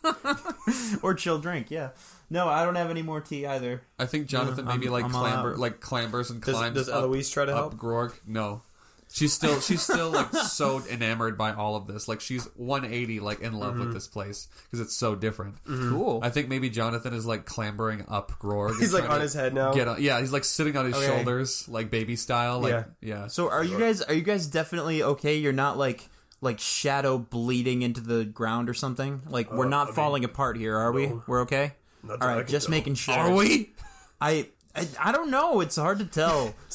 or 1.03 1.13
chill 1.13 1.39
drink. 1.39 1.71
Yeah. 1.71 1.91
No, 2.31 2.49
I 2.49 2.65
don't 2.65 2.77
have 2.77 2.89
any 2.89 3.03
more 3.03 3.21
tea 3.21 3.45
either. 3.45 3.83
I 3.99 4.07
think 4.07 4.27
Jonathan 4.27 4.67
I'm- 4.67 4.81
maybe 4.81 4.91
like 4.91 5.05
I'm 5.05 5.15
all 5.15 5.21
clamber, 5.23 5.53
out. 5.53 5.59
like 5.59 5.81
clambers 5.81 6.31
and 6.31 6.41
Does, 6.41 6.55
climbs. 6.55 6.75
does 6.77 6.89
up, 6.89 7.03
Eloise 7.03 7.29
try 7.29 7.45
to 7.45 7.53
up 7.53 7.59
help? 7.59 7.77
Grog? 7.77 8.15
No. 8.27 8.63
She's 9.13 9.33
still 9.33 9.61
she's 9.61 9.83
still 9.83 10.11
like 10.11 10.33
so 10.49 10.83
enamored 10.91 11.37
by 11.37 11.53
all 11.53 11.77
of 11.77 11.87
this. 11.87 12.09
Like 12.09 12.21
she's 12.21 12.45
180 12.57 13.21
like 13.21 13.41
in 13.41 13.53
love 13.53 13.75
Mm-hmm. 13.75 13.81
with 13.87 13.93
this 13.95 14.09
place 14.09 14.49
because 14.65 14.81
it's 14.81 14.97
so 14.97 15.15
different. 15.15 15.57
Cool. 15.67 16.21
I 16.23 16.31
think 16.31 16.49
maybe 16.49 16.71
Jonathan 16.71 17.13
is 17.15 17.27
like 17.27 17.45
clambering 17.45 18.05
up 18.09 18.39
Grog. 18.39 18.77
He's 18.81 18.95
like 18.95 19.09
on 19.11 19.21
his 19.21 19.35
head 19.35 19.55
now. 19.55 19.73
Get 19.73 19.87
on, 19.89 20.03
yeah, 20.03 20.19
he's 20.21 20.33
like 20.33 20.45
sitting 20.45 20.77
on 20.77 20.87
his 20.87 20.95
Okay. 20.97 21.07
shoulders, 21.07 21.69
like 21.69 21.91
baby 21.91 22.17
style. 22.17 22.61
Like 22.61 22.73
Yeah. 22.73 22.85
yeah. 23.01 23.27
so 23.27 23.51
are 23.51 23.63
you 23.65 23.79
guys? 23.79 24.01
Are 24.03 24.15
you 24.15 24.23
guys 24.23 24.47
definitely 24.47 25.03
okay? 25.03 25.37
You're 25.37 25.53
not 25.53 25.77
like 25.79 26.09
like 26.41 26.59
shadow 26.59 27.19
bleeding 27.19 27.83
into 27.83 28.01
the 28.01 28.25
ground 28.25 28.69
or 28.69 28.75
something. 28.75 29.23
Like 29.29 29.53
we're 29.53 29.69
not 29.69 29.95
falling 29.95 30.25
apart 30.25 30.57
here, 30.57 30.77
are 30.77 30.91
we? 30.93 31.13
We're 31.27 31.43
okay. 31.43 31.75
Not 32.03 32.13
All 32.15 32.19
that 32.19 32.25
I 32.25 32.35
right, 32.37 32.47
can 32.47 32.51
just 32.51 32.67
tell. 32.67 32.71
making 32.71 32.95
sure. 32.95 33.15
Are 33.15 33.33
we? 33.35 33.73
I, 34.21 34.49
I 34.75 34.89
I 35.01 35.13
don't 35.13 35.31
know. 35.31 35.61
It's 35.61 35.77
hard 35.77 35.99
to 36.01 36.05
tell. 36.07 36.55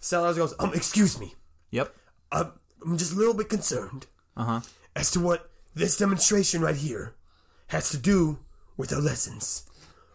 Salaz 0.00 0.36
goes, 0.36 0.54
Um, 0.58 0.72
excuse 0.74 1.20
me. 1.20 1.34
Yep. 1.72 1.92
I'm, 2.30 2.52
I'm 2.86 2.96
just 2.96 3.12
a 3.12 3.16
little 3.16 3.34
bit 3.34 3.48
concerned 3.48 4.06
Uh 4.36 4.44
huh. 4.44 4.60
as 4.94 5.10
to 5.12 5.20
what 5.20 5.50
this 5.74 5.96
demonstration 5.98 6.60
right 6.62 6.76
here 6.76 7.14
has 7.68 7.90
to 7.90 7.98
do 7.98 8.38
with 8.76 8.92
our 8.92 9.00
lessons. 9.00 9.64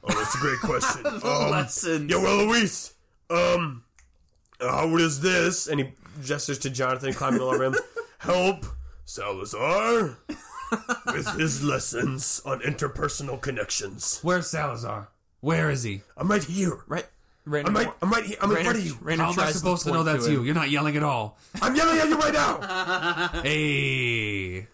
Oh, 0.03 0.13
that's 0.17 0.35
a 0.35 0.37
great 0.39 0.59
question. 0.59 1.05
um, 1.23 1.51
Lessons. 1.51 2.09
yo, 2.09 2.23
Eloise. 2.23 2.93
Um, 3.29 3.83
how 4.61 4.87
does 4.97 5.19
this 5.21 5.67
and 5.67 5.79
he 5.81 5.91
gestures 6.23 6.57
to 6.59 6.69
Jonathan 6.69 7.13
climbing 7.13 7.41
all 7.41 7.49
over 7.49 7.65
him. 7.65 7.75
help 8.19 8.65
Salazar 9.05 10.17
with 11.07 11.27
his 11.37 11.63
lessons 11.63 12.41
on 12.45 12.59
interpersonal 12.61 13.39
connections? 13.41 14.19
Where's 14.23 14.49
Salazar? 14.49 15.09
Where 15.41 15.69
is 15.69 15.83
he? 15.83 16.01
I'm 16.15 16.29
right 16.29 16.43
here. 16.43 16.79
Right. 16.87 17.05
Rainer, 17.47 17.69
I'm 17.69 17.75
right. 17.75 17.91
I'm 18.01 18.11
right 18.11 18.25
here. 18.25 18.37
I'm 18.41 18.51
in 18.51 18.63
front 18.63 18.77
of 18.77 18.85
you. 18.85 18.97
Rainer 19.01 19.23
How 19.23 19.31
am 19.31 19.39
I 19.39 19.51
supposed 19.51 19.83
to 19.85 19.91
know 19.91 20.03
that's 20.03 20.25
him. 20.25 20.33
you? 20.33 20.43
You're 20.43 20.55
not 20.55 20.69
yelling 20.69 20.97
at 20.97 21.03
all. 21.03 21.37
I'm 21.61 21.75
yelling 21.75 21.97
at 21.97 22.09
you 22.09 22.17
right 22.17 22.33
now. 22.33 23.39
Hey. 23.43 24.67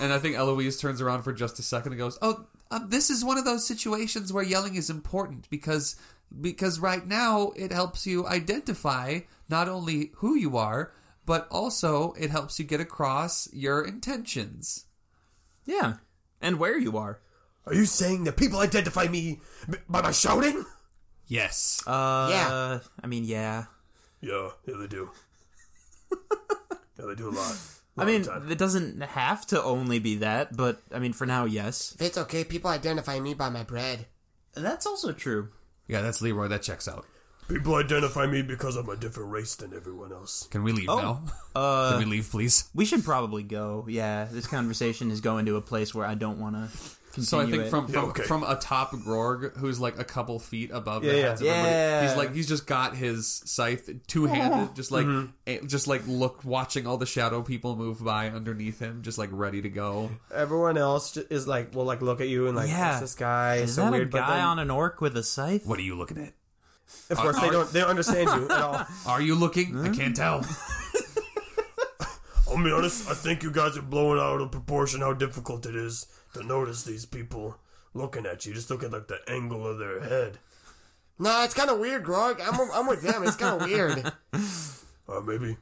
And 0.00 0.12
I 0.12 0.18
think 0.18 0.36
Eloise 0.36 0.80
turns 0.80 1.00
around 1.00 1.22
for 1.22 1.32
just 1.32 1.58
a 1.58 1.62
second 1.62 1.92
and 1.92 1.98
goes, 1.98 2.18
"Oh, 2.22 2.46
uh, 2.70 2.80
this 2.86 3.10
is 3.10 3.24
one 3.24 3.38
of 3.38 3.44
those 3.44 3.66
situations 3.66 4.32
where 4.32 4.42
yelling 4.42 4.74
is 4.74 4.88
important 4.90 5.48
because 5.50 5.96
because 6.40 6.80
right 6.80 7.06
now 7.06 7.52
it 7.56 7.70
helps 7.72 8.06
you 8.06 8.26
identify 8.26 9.20
not 9.48 9.68
only 9.68 10.12
who 10.16 10.34
you 10.34 10.56
are, 10.56 10.92
but 11.26 11.46
also 11.50 12.14
it 12.18 12.30
helps 12.30 12.58
you 12.58 12.64
get 12.64 12.80
across 12.80 13.52
your 13.52 13.86
intentions." 13.86 14.86
Yeah. 15.66 15.96
And 16.40 16.58
where 16.58 16.78
you 16.78 16.96
are. 16.96 17.20
Are 17.66 17.74
you 17.74 17.84
saying 17.84 18.24
that 18.24 18.36
people 18.36 18.58
identify 18.58 19.06
me 19.06 19.40
by 19.88 20.02
my 20.02 20.10
shouting? 20.10 20.64
Yes. 21.32 21.82
Uh. 21.86 22.28
Yeah. 22.30 22.78
I 23.02 23.06
mean, 23.06 23.24
yeah. 23.24 23.64
Yeah, 24.20 24.50
yeah, 24.66 24.74
they 24.78 24.86
do. 24.86 25.10
yeah, 26.98 27.06
they 27.08 27.14
do 27.14 27.30
a 27.30 27.34
lot. 27.34 27.56
I 27.96 28.04
mean, 28.04 28.26
it 28.50 28.58
doesn't 28.58 29.00
have 29.02 29.46
to 29.48 29.62
only 29.62 29.98
be 29.98 30.16
that, 30.16 30.54
but 30.56 30.80
I 30.94 30.98
mean, 30.98 31.12
for 31.14 31.26
now, 31.26 31.44
yes. 31.46 31.92
If 31.94 32.02
it's 32.06 32.18
okay, 32.18 32.44
people 32.44 32.70
identify 32.70 33.18
me 33.18 33.32
by 33.34 33.48
my 33.48 33.62
bread. 33.64 34.06
That's 34.54 34.86
also 34.86 35.12
true. 35.12 35.48
yeah, 35.88 36.02
that's 36.02 36.20
Leroy. 36.20 36.48
That 36.48 36.62
checks 36.62 36.86
out. 36.86 37.06
People 37.48 37.74
identify 37.76 38.26
me 38.26 38.42
because 38.42 38.76
I'm 38.76 38.88
a 38.88 38.96
different 38.96 39.30
race 39.30 39.54
than 39.56 39.74
everyone 39.74 40.12
else. 40.12 40.46
Can 40.50 40.62
we 40.62 40.72
leave 40.72 40.88
Oh. 40.88 40.96
now? 41.00 41.22
Uh, 41.54 41.90
Can 41.90 41.98
we 41.98 42.04
leave, 42.16 42.30
please? 42.30 42.70
we 42.74 42.86
should 42.86 43.04
probably 43.04 43.42
go. 43.42 43.84
Yeah, 43.88 44.26
this 44.30 44.46
conversation 44.46 45.10
is 45.10 45.20
going 45.20 45.44
to 45.46 45.56
a 45.56 45.60
place 45.60 45.94
where 45.94 46.06
I 46.06 46.14
don't 46.14 46.38
want 46.40 46.56
to 46.56 46.68
continue 46.70 47.01
So 47.20 47.38
I 47.40 47.44
think 47.44 47.64
it. 47.64 47.68
from 47.70 47.86
from, 47.88 47.94
Yeah, 47.94 48.08
okay. 48.10 48.22
from 48.22 48.42
atop 48.42 48.92
Grog, 49.02 49.56
who's 49.58 49.78
like 49.78 49.98
a 49.98 50.04
couple 50.04 50.38
feet 50.38 50.70
above 50.72 51.04
Yeah, 51.04 51.12
the 51.12 51.18
yeah. 51.18 51.22
heads 51.28 51.40
of 51.42 51.46
everybody, 51.48 51.74
Yeah. 51.74 52.08
he's 52.08 52.16
like 52.16 52.34
he's 52.34 52.48
just 52.48 52.66
got 52.66 52.96
his 52.96 53.42
scythe 53.44 53.90
two 54.06 54.24
handed, 54.26 54.74
just 54.74 54.90
like 54.90 55.06
eh, 55.46 55.58
just 55.66 55.86
like 55.88 56.02
look 56.06 56.42
watching 56.44 56.86
all 56.86 56.96
the 56.96 57.04
shadow 57.06 57.42
people 57.42 57.76
move 57.76 58.02
by 58.02 58.28
underneath 58.30 58.78
him, 58.78 59.02
just 59.02 59.18
like 59.18 59.28
ready 59.32 59.60
to 59.62 59.68
go. 59.68 60.10
Everyone 60.34 60.78
else 60.78 61.16
is 61.16 61.46
like, 61.46 61.74
will 61.74 61.84
like 61.84 62.00
look 62.00 62.20
at 62.22 62.28
you 62.28 62.46
and 62.46 62.56
like, 62.56 62.68
Yeah. 62.68 62.98
this 63.00 63.14
guy? 63.14 63.56
is 63.56 63.74
so 63.74 63.82
that 63.82 63.92
weird. 63.92 64.08
a 64.08 64.18
guy 64.18 64.36
then, 64.36 64.44
on 64.46 64.58
an 64.58 64.70
orc 64.70 65.00
with 65.02 65.16
a 65.16 65.22
scythe? 65.22 65.66
What 65.66 65.78
are 65.78 65.82
you 65.82 65.94
looking 65.96 66.16
at? 66.18 66.32
of 67.10 67.16
course, 67.18 67.38
they 67.40 67.50
don't. 67.50 67.70
They 67.72 67.80
don't 67.80 67.90
understand 67.90 68.28
you 68.30 68.44
at 68.50 68.60
all. 68.60 68.86
Are 69.06 69.20
you 69.22 69.34
looking? 69.34 69.78
I 69.78 69.88
can't 69.90 70.14
tell. 70.16 70.44
I'll 72.48 72.62
be 72.62 72.70
honest, 72.70 73.08
I 73.08 73.14
think 73.14 73.42
you 73.42 73.50
guys 73.50 73.78
are 73.78 73.82
blowing 73.82 74.20
out 74.20 74.42
of 74.42 74.50
proportion 74.50 75.00
how 75.00 75.14
difficult 75.14 75.64
it 75.64 75.74
is 75.74 76.06
to 76.34 76.42
notice 76.42 76.82
these 76.84 77.06
people 77.06 77.56
looking 77.94 78.26
at 78.26 78.46
you. 78.46 78.54
Just 78.54 78.70
look 78.70 78.82
at 78.82 78.92
like 78.92 79.08
the 79.08 79.20
angle 79.28 79.66
of 79.66 79.78
their 79.78 80.00
head. 80.00 80.38
No, 81.18 81.44
it's 81.44 81.54
kind 81.54 81.70
of 81.70 81.78
weird, 81.78 82.04
Grog. 82.04 82.40
I'm, 82.40 82.70
I'm 82.72 82.86
with 82.86 83.02
them. 83.02 83.22
It's 83.22 83.36
kind 83.36 83.60
of 83.60 83.68
weird. 83.68 84.12
Uh, 85.08 85.20
maybe, 85.20 85.56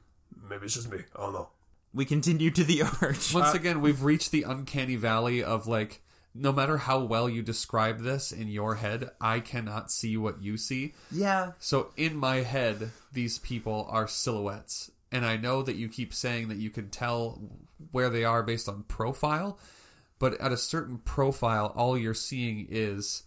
maybe 0.48 0.66
it's 0.66 0.74
just 0.74 0.90
me. 0.92 0.98
I 1.16 1.20
don't 1.22 1.32
know. 1.32 1.48
We 1.92 2.04
continue 2.04 2.50
to 2.50 2.62
the 2.62 2.82
arch. 3.02 3.34
Once 3.34 3.54
again, 3.54 3.80
we've 3.80 4.02
reached 4.02 4.30
the 4.30 4.44
uncanny 4.44 4.96
valley 4.96 5.42
of 5.42 5.66
like, 5.66 6.02
no 6.34 6.52
matter 6.52 6.76
how 6.76 7.00
well 7.00 7.28
you 7.28 7.42
describe 7.42 8.00
this 8.00 8.30
in 8.30 8.48
your 8.48 8.76
head, 8.76 9.10
I 9.20 9.40
cannot 9.40 9.90
see 9.90 10.16
what 10.16 10.42
you 10.42 10.56
see. 10.56 10.94
Yeah. 11.10 11.52
So 11.58 11.90
in 11.96 12.16
my 12.16 12.42
head, 12.42 12.90
these 13.12 13.38
people 13.38 13.88
are 13.90 14.06
silhouettes. 14.06 14.92
And 15.10 15.24
I 15.24 15.36
know 15.36 15.62
that 15.62 15.76
you 15.76 15.88
keep 15.88 16.14
saying 16.14 16.48
that 16.48 16.58
you 16.58 16.70
can 16.70 16.90
tell 16.90 17.40
where 17.90 18.10
they 18.10 18.24
are 18.24 18.44
based 18.44 18.68
on 18.68 18.84
profile, 18.84 19.58
but 20.20 20.40
at 20.40 20.52
a 20.52 20.56
certain 20.56 20.98
profile, 20.98 21.72
all 21.74 21.98
you're 21.98 22.14
seeing 22.14 22.68
is 22.70 23.24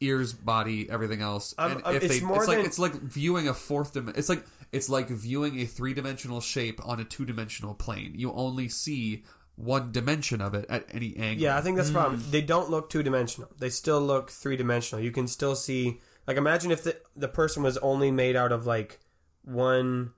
ears, 0.00 0.34
body, 0.34 0.90
everything 0.90 1.22
else. 1.22 1.54
Um, 1.56 1.72
and 1.72 1.86
um, 1.86 1.96
if 1.96 2.02
it's 2.04 2.20
they, 2.20 2.26
more 2.26 2.36
it's 2.38 2.48
like 2.48 2.58
than- 2.58 2.66
it's 2.66 2.78
like 2.78 2.92
viewing 3.00 3.48
a 3.48 3.54
fourth 3.54 3.94
dimension. 3.94 4.18
It's 4.18 4.28
like 4.28 4.44
it's 4.72 4.88
like 4.90 5.08
viewing 5.08 5.58
a 5.60 5.64
three 5.64 5.94
dimensional 5.94 6.40
shape 6.42 6.80
on 6.86 7.00
a 7.00 7.04
two 7.04 7.24
dimensional 7.24 7.72
plane. 7.74 8.12
You 8.16 8.32
only 8.32 8.68
see 8.68 9.22
one 9.54 9.92
dimension 9.92 10.40
of 10.40 10.54
it 10.54 10.66
at 10.68 10.86
any 10.92 11.16
angle. 11.16 11.42
Yeah, 11.44 11.56
I 11.56 11.60
think 11.60 11.76
that's 11.76 11.88
the 11.88 11.94
problem. 11.94 12.22
They 12.30 12.40
don't 12.42 12.70
look 12.70 12.90
two 12.90 13.02
dimensional. 13.02 13.50
They 13.58 13.68
still 13.70 14.00
look 14.00 14.30
three 14.30 14.56
dimensional. 14.56 15.04
You 15.04 15.12
can 15.12 15.26
still 15.28 15.54
see 15.54 16.00
like 16.26 16.36
imagine 16.36 16.70
if 16.72 16.82
the 16.82 16.96
the 17.14 17.28
person 17.28 17.62
was 17.62 17.78
only 17.78 18.10
made 18.10 18.34
out 18.34 18.50
of 18.52 18.66
like 18.66 18.98
one 19.44 20.12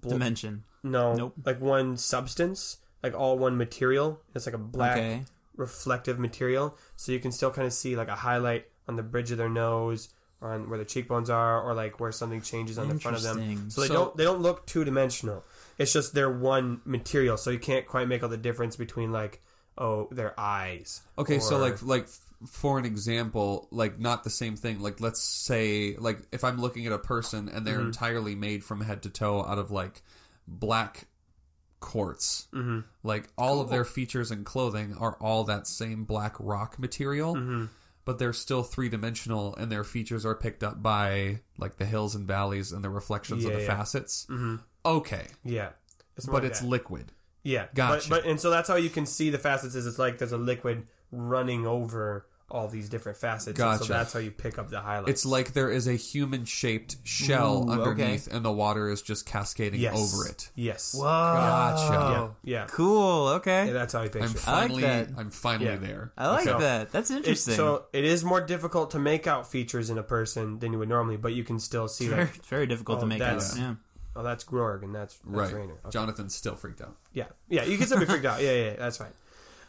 Dimension. 0.00 0.64
no 0.82 1.14
Nope. 1.14 1.34
like 1.44 1.60
one 1.60 1.96
substance, 1.96 2.78
like 3.02 3.14
all 3.14 3.38
one 3.38 3.56
material. 3.56 4.20
It's 4.34 4.46
like 4.46 4.54
a 4.54 4.58
black 4.58 4.98
Okay. 4.98 5.24
reflective 5.56 6.18
material. 6.18 6.76
So 6.96 7.12
you 7.12 7.20
can 7.20 7.32
still 7.32 7.50
kind 7.50 7.66
of 7.66 7.72
see 7.72 7.96
like 7.96 8.08
a 8.08 8.16
highlight 8.16 8.66
on 8.88 8.96
the 8.96 9.02
bridge 9.02 9.30
of 9.30 9.38
their 9.38 9.48
nose 9.48 10.08
or 10.40 10.52
on 10.52 10.68
where 10.68 10.78
the 10.78 10.84
cheekbones 10.84 11.30
are 11.30 11.62
or 11.62 11.74
like 11.74 12.00
where 12.00 12.12
something 12.12 12.42
changes 12.42 12.78
on 12.78 12.88
the 12.88 12.98
front 12.98 13.16
of 13.16 13.22
them. 13.22 13.70
So 13.70 13.80
they 13.80 13.88
So- 13.88 13.94
don't 13.94 14.16
they 14.16 14.24
don't 14.24 14.40
look 14.40 14.66
two 14.66 14.84
dimensional. 14.84 15.44
It's 15.78 15.92
just 15.92 16.14
they're 16.14 16.30
one 16.30 16.80
material. 16.84 17.36
So 17.36 17.50
you 17.50 17.58
can't 17.58 17.86
quite 17.86 18.08
make 18.08 18.22
all 18.22 18.28
the 18.28 18.36
difference 18.36 18.76
between 18.76 19.12
like 19.12 19.42
oh 19.78 20.08
their 20.10 20.38
eyes. 20.38 21.02
Okay, 21.18 21.38
so 21.38 21.58
like 21.58 21.82
like 21.82 22.08
for 22.50 22.78
an 22.78 22.84
example, 22.84 23.68
like 23.70 24.00
not 24.00 24.24
the 24.24 24.30
same 24.30 24.56
thing. 24.56 24.80
Like 24.80 25.00
let's 25.00 25.22
say 25.22 25.96
like 25.96 26.18
if 26.32 26.42
I'm 26.44 26.60
looking 26.60 26.86
at 26.86 26.92
a 26.92 26.98
person 26.98 27.48
and 27.48 27.66
they're 27.66 27.78
mm-hmm. 27.78 27.86
entirely 27.86 28.34
made 28.34 28.64
from 28.64 28.80
head 28.80 29.02
to 29.02 29.10
toe 29.10 29.44
out 29.44 29.58
of 29.58 29.70
like 29.70 30.02
black 30.48 31.06
quartz. 31.82 32.48
Mm-hmm. 32.54 32.80
Like 33.02 33.28
all 33.36 33.60
of 33.60 33.68
their 33.68 33.84
features 33.84 34.30
and 34.30 34.46
clothing 34.46 34.96
are 34.98 35.16
all 35.20 35.44
that 35.44 35.66
same 35.66 36.04
black 36.04 36.34
rock 36.38 36.78
material, 36.78 37.34
Mm-hmm. 37.34 37.64
but 38.06 38.18
they're 38.18 38.32
still 38.32 38.62
three 38.62 38.88
dimensional, 38.88 39.54
and 39.56 39.70
their 39.70 39.84
features 39.84 40.24
are 40.24 40.34
picked 40.34 40.62
up 40.62 40.82
by 40.82 41.40
like 41.58 41.76
the 41.76 41.84
hills 41.84 42.14
and 42.14 42.26
valleys 42.26 42.72
and 42.72 42.82
the 42.82 42.88
reflections 42.90 43.44
of 43.44 43.52
the 43.52 43.60
yeah. 43.60 43.66
facets. 43.66 44.26
Mm-hmm. 44.30 44.56
Okay, 44.86 45.26
Yeah. 45.44 45.70
It's 46.16 46.26
but 46.26 46.34
like 46.36 46.44
it's 46.44 46.60
that. 46.60 46.66
liquid. 46.68 47.12
Yeah, 47.42 47.66
Gotcha. 47.74 48.08
But, 48.08 48.22
but 48.22 48.30
and 48.30 48.40
so 48.40 48.50
that's 48.50 48.68
how 48.68 48.76
you 48.76 48.90
can 48.90 49.04
see 49.06 49.30
the 49.30 49.38
facets. 49.38 49.74
Is 49.74 49.86
it's 49.86 49.98
like 49.98 50.18
there's 50.18 50.32
a 50.32 50.38
liquid 50.38 50.86
running 51.10 51.66
over 51.66 52.26
all 52.52 52.68
these 52.68 52.88
different 52.88 53.18
facets. 53.18 53.46
and 53.48 53.56
Gotcha. 53.56 53.84
So 53.84 53.92
that's 53.92 54.12
how 54.12 54.18
you 54.20 54.30
pick 54.30 54.58
up 54.58 54.68
the 54.70 54.80
highlights. 54.80 55.10
It's 55.10 55.26
like 55.26 55.52
there 55.54 55.70
is 55.70 55.88
a 55.88 55.94
human 55.94 56.44
shaped 56.44 56.96
shell 57.04 57.64
Ooh, 57.68 57.72
okay. 57.72 57.82
underneath, 57.90 58.26
and 58.32 58.44
the 58.44 58.52
water 58.52 58.88
is 58.90 59.02
just 59.02 59.26
cascading 59.26 59.80
yes. 59.80 59.96
over 59.96 60.28
it. 60.28 60.50
Yes. 60.54 60.94
Whoa. 60.94 61.02
Gotcha. 61.04 62.34
Yeah. 62.44 62.60
Yeah. 62.60 62.66
Cool. 62.68 63.28
Okay. 63.28 63.66
Yeah, 63.68 63.72
that's 63.72 63.92
how 63.94 64.02
you 64.02 64.10
picture 64.10 64.28
I'm 64.46 64.70
it. 64.70 64.74
I 64.74 64.74
like 64.74 64.82
that. 64.82 65.08
I'm 65.18 65.30
finally 65.30 65.66
Yeah. 65.70 65.76
there. 65.76 66.12
I 66.16 66.28
like 66.30 66.44
So- 66.44 66.58
that. 66.58 66.92
That's 66.92 67.10
It's- 67.10 67.18
interesting. 67.26 67.54
so 67.54 67.86
it 67.92 68.04
is 68.04 68.22
more 68.24 68.40
difficult 68.40 68.90
to 68.92 68.98
make 68.98 69.26
out 69.26 69.50
features 69.50 69.90
in 69.90 69.98
a 69.98 70.02
person 70.02 70.58
than 70.58 70.72
you 70.72 70.78
would 70.78 70.88
normally, 70.88 71.16
but 71.16 71.32
you 71.32 71.44
can 71.44 71.58
still 71.58 71.88
see 71.88 72.08
very, 72.08 72.24
like, 72.26 72.36
it's 72.36 72.48
very 72.48 72.66
difficult 72.66 73.00
to 73.00 73.06
Oh, 73.06 73.08
make 73.08 73.20
out. 73.22 73.42
Yeah. 73.56 73.74
oh, 74.14 74.22
that's 74.22 74.44
Grog 74.44 74.82
and 74.82 74.94
that's, 74.94 75.14
that's 75.16 75.24
Right. 75.26 75.52
Rainer. 75.54 75.72
Okay. 75.72 75.90
Jonathan's 75.90 76.34
still 76.34 76.54
freaked 76.56 76.80
out. 76.82 76.96
Yeah, 77.12 77.26
yeah, 77.48 77.64
you 77.64 77.78
can 77.78 77.86
still 77.86 77.98
be 77.98 78.04
freaked 78.06 78.26
out. 78.26 78.42
Yeah, 78.42 78.52
yeah, 78.52 78.64
yeah, 78.72 78.76
that's 78.76 78.98
fine. 78.98 79.12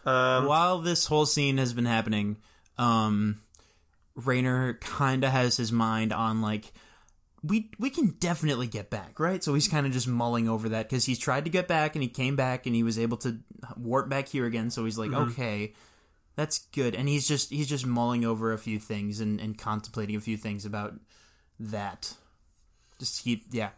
Um, 0.06 0.46
While 0.48 0.80
this 0.82 1.06
whole 1.06 1.25
scene 1.25 1.58
has 1.58 1.72
been 1.74 1.86
happening, 1.86 2.38
um, 2.77 3.39
Rainer 4.15 4.75
kind 4.75 5.24
of 5.24 5.32
has 5.32 5.58
his 5.58 5.72
mind 5.72 6.13
on 6.13 6.42
like 6.42 6.72
we 7.44 7.70
we 7.77 7.89
can 7.89 8.15
definitely 8.20 8.68
get 8.68 8.89
back, 8.89 9.20
right? 9.20 9.44
So 9.44 9.53
he's 9.53 9.68
kind 9.68 9.86
of 9.86 9.92
just 9.92 10.08
mulling 10.08 10.48
over 10.48 10.70
that 10.70 10.89
because 10.89 11.06
he's 11.06 11.20
tried 11.20 11.44
to 11.46 11.51
get 11.51 11.68
back 11.68 11.96
and 11.96 12.01
he 12.01 12.10
came 12.10 12.36
back 12.36 12.65
and 12.65 12.75
he 12.75 12.84
was 12.84 12.98
able 12.98 13.18
to 13.18 13.39
warp 13.75 14.10
back 14.10 14.30
here 14.30 14.46
again. 14.46 14.70
So 14.70 14.86
he's 14.86 14.98
like, 14.98 15.12
okay, 15.12 15.74
that's 16.36 16.60
good, 16.74 16.96
and 16.96 17.10
he's 17.10 17.27
just 17.27 17.50
he's 17.50 17.68
just 17.68 17.86
mulling 17.86 18.24
over 18.24 18.53
a 18.53 18.58
few 18.58 18.80
things 18.80 19.20
and, 19.20 19.39
and 19.39 19.58
contemplating 19.58 20.15
a 20.15 20.22
few 20.22 20.38
things 20.38 20.65
about 20.65 20.94
that. 21.60 22.13
Just 23.00 23.24
keep 23.24 23.46
yeah. 23.51 23.70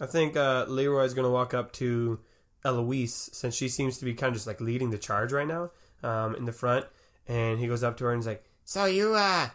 I 0.00 0.06
think 0.06 0.36
uh, 0.36 0.66
Leroy's 0.68 1.14
going 1.14 1.24
to 1.24 1.30
walk 1.30 1.54
up 1.54 1.72
to 1.72 2.20
Eloise 2.64 3.30
since 3.32 3.54
she 3.54 3.68
seems 3.68 3.98
to 3.98 4.04
be 4.04 4.14
kind 4.14 4.28
of 4.28 4.34
just 4.34 4.46
like 4.46 4.60
leading 4.60 4.90
the 4.90 4.98
charge 4.98 5.32
right 5.32 5.46
now 5.46 5.70
um, 6.02 6.34
in 6.34 6.44
the 6.44 6.52
front, 6.52 6.86
and 7.28 7.58
he 7.58 7.66
goes 7.66 7.82
up 7.82 7.96
to 7.98 8.04
her 8.04 8.12
and 8.12 8.20
he's 8.20 8.26
like, 8.26 8.44
So 8.64 8.84
you, 8.84 9.14
uh, 9.14 9.48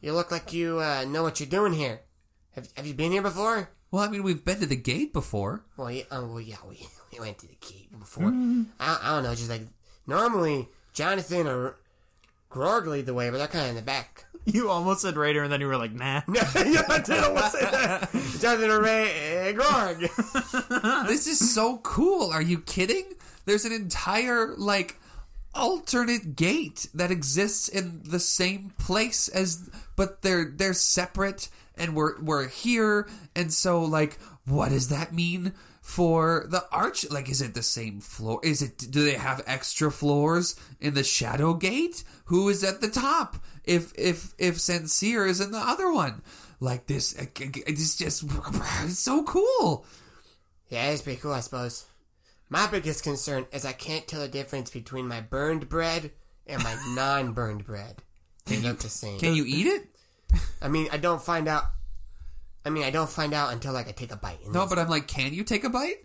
you 0.00 0.12
look 0.12 0.30
like 0.30 0.52
you, 0.52 0.80
uh, 0.80 1.04
know 1.04 1.22
what 1.22 1.40
you're 1.40 1.48
doing 1.48 1.72
here. 1.72 2.00
Have, 2.52 2.68
have 2.76 2.86
you 2.86 2.94
been 2.94 3.12
here 3.12 3.22
before? 3.22 3.70
Well, 3.90 4.02
I 4.02 4.08
mean, 4.08 4.22
we've 4.22 4.44
been 4.44 4.60
to 4.60 4.66
the 4.66 4.76
gate 4.76 5.12
before. 5.12 5.64
Well, 5.76 5.90
yeah, 5.90 6.04
oh, 6.10 6.26
well, 6.26 6.40
yeah, 6.40 6.56
we, 6.68 6.86
we 7.12 7.20
went 7.20 7.38
to 7.38 7.46
the 7.46 7.56
gate 7.60 7.96
before. 7.98 8.28
I, 8.80 8.98
I 9.02 9.14
don't 9.14 9.22
know, 9.24 9.34
just 9.34 9.50
like, 9.50 9.62
normally, 10.06 10.68
Jonathan 10.92 11.46
or 11.46 11.76
Grog 12.48 12.86
lead 12.86 13.06
the 13.06 13.14
way, 13.14 13.30
but 13.30 13.38
they're 13.38 13.48
kind 13.48 13.64
of 13.64 13.70
in 13.70 13.76
the 13.76 13.82
back. 13.82 14.26
You 14.44 14.68
almost 14.68 15.02
said 15.02 15.16
Rainer, 15.16 15.42
and 15.42 15.52
then 15.52 15.60
you 15.60 15.66
were 15.66 15.76
like, 15.76 15.92
nah. 15.92 16.20
yeah, 16.32 16.48
I 16.54 17.02
didn't 17.04 17.34
want 17.34 17.52
say 17.52 17.62
that. 17.62 18.10
Jonathan 18.40 18.70
or 18.70 18.82
Ray, 18.82 19.48
uh, 19.48 19.52
Grog. 19.52 20.00
this 21.08 21.26
is 21.26 21.52
so 21.54 21.78
cool. 21.78 22.30
Are 22.30 22.42
you 22.42 22.60
kidding? 22.60 23.04
There's 23.46 23.64
an 23.64 23.72
entire 23.72 24.54
like 24.56 25.00
alternate 25.54 26.36
gate 26.36 26.86
that 26.94 27.10
exists 27.10 27.68
in 27.68 28.02
the 28.04 28.20
same 28.20 28.72
place 28.78 29.28
as 29.28 29.70
but 29.96 30.22
they're 30.22 30.52
they're 30.56 30.74
separate 30.74 31.48
and 31.76 31.94
we're 31.94 32.20
we're 32.20 32.48
here. 32.48 33.08
And 33.34 33.52
so 33.52 33.82
like 33.82 34.18
what 34.44 34.70
does 34.70 34.88
that 34.88 35.12
mean 35.12 35.54
for 35.80 36.46
the 36.48 36.64
arch 36.72 37.08
like 37.10 37.28
is 37.28 37.42
it 37.42 37.54
the 37.54 37.62
same 37.62 38.00
floor? 38.00 38.40
Is 38.42 38.62
it 38.62 38.78
do 38.78 39.04
they 39.04 39.14
have 39.14 39.42
extra 39.46 39.90
floors 39.90 40.56
in 40.80 40.94
the 40.94 41.04
shadow 41.04 41.54
gate? 41.54 42.04
Who 42.26 42.48
is 42.48 42.64
at 42.64 42.80
the 42.80 42.88
top 42.88 43.36
if 43.64 43.92
if 43.96 44.34
if 44.38 44.60
sincere 44.60 45.26
is 45.26 45.40
in 45.40 45.50
the 45.50 45.58
other 45.58 45.92
one? 45.92 46.22
Like 46.60 46.86
this 46.86 47.12
it's 47.14 47.96
just 47.96 48.24
it's 48.84 48.98
so 48.98 49.24
cool. 49.24 49.84
Yeah, 50.68 50.90
it's 50.90 51.02
pretty 51.02 51.20
cool, 51.20 51.32
I 51.32 51.40
suppose. 51.40 51.84
My 52.54 52.68
biggest 52.68 53.02
concern 53.02 53.46
is 53.50 53.64
I 53.64 53.72
can't 53.72 54.06
tell 54.06 54.20
the 54.20 54.28
difference 54.28 54.70
between 54.70 55.08
my 55.08 55.20
burned 55.20 55.68
bread 55.68 56.12
and 56.46 56.62
my 56.62 56.76
non-burned 56.94 57.64
bread. 57.64 57.96
They 58.46 58.58
look 58.58 58.78
the 58.78 58.88
same. 58.88 59.18
can 59.18 59.34
you 59.34 59.44
eat 59.44 59.66
it 59.66 59.88
I 60.62 60.68
mean, 60.68 60.86
I 60.92 60.98
don't 60.98 61.20
find 61.20 61.48
out. 61.48 61.64
I 62.64 62.70
mean, 62.70 62.84
I 62.84 62.90
don't 62.90 63.10
find 63.10 63.34
out 63.34 63.52
until 63.52 63.72
like 63.72 63.88
I 63.88 63.90
take 63.90 64.12
a 64.12 64.16
bite. 64.16 64.38
And 64.44 64.52
No, 64.54 64.68
but 64.68 64.78
I'm 64.78 64.88
like, 64.88 65.08
can 65.08 65.34
you 65.34 65.42
take 65.42 65.64
a 65.64 65.68
bite? 65.68 66.04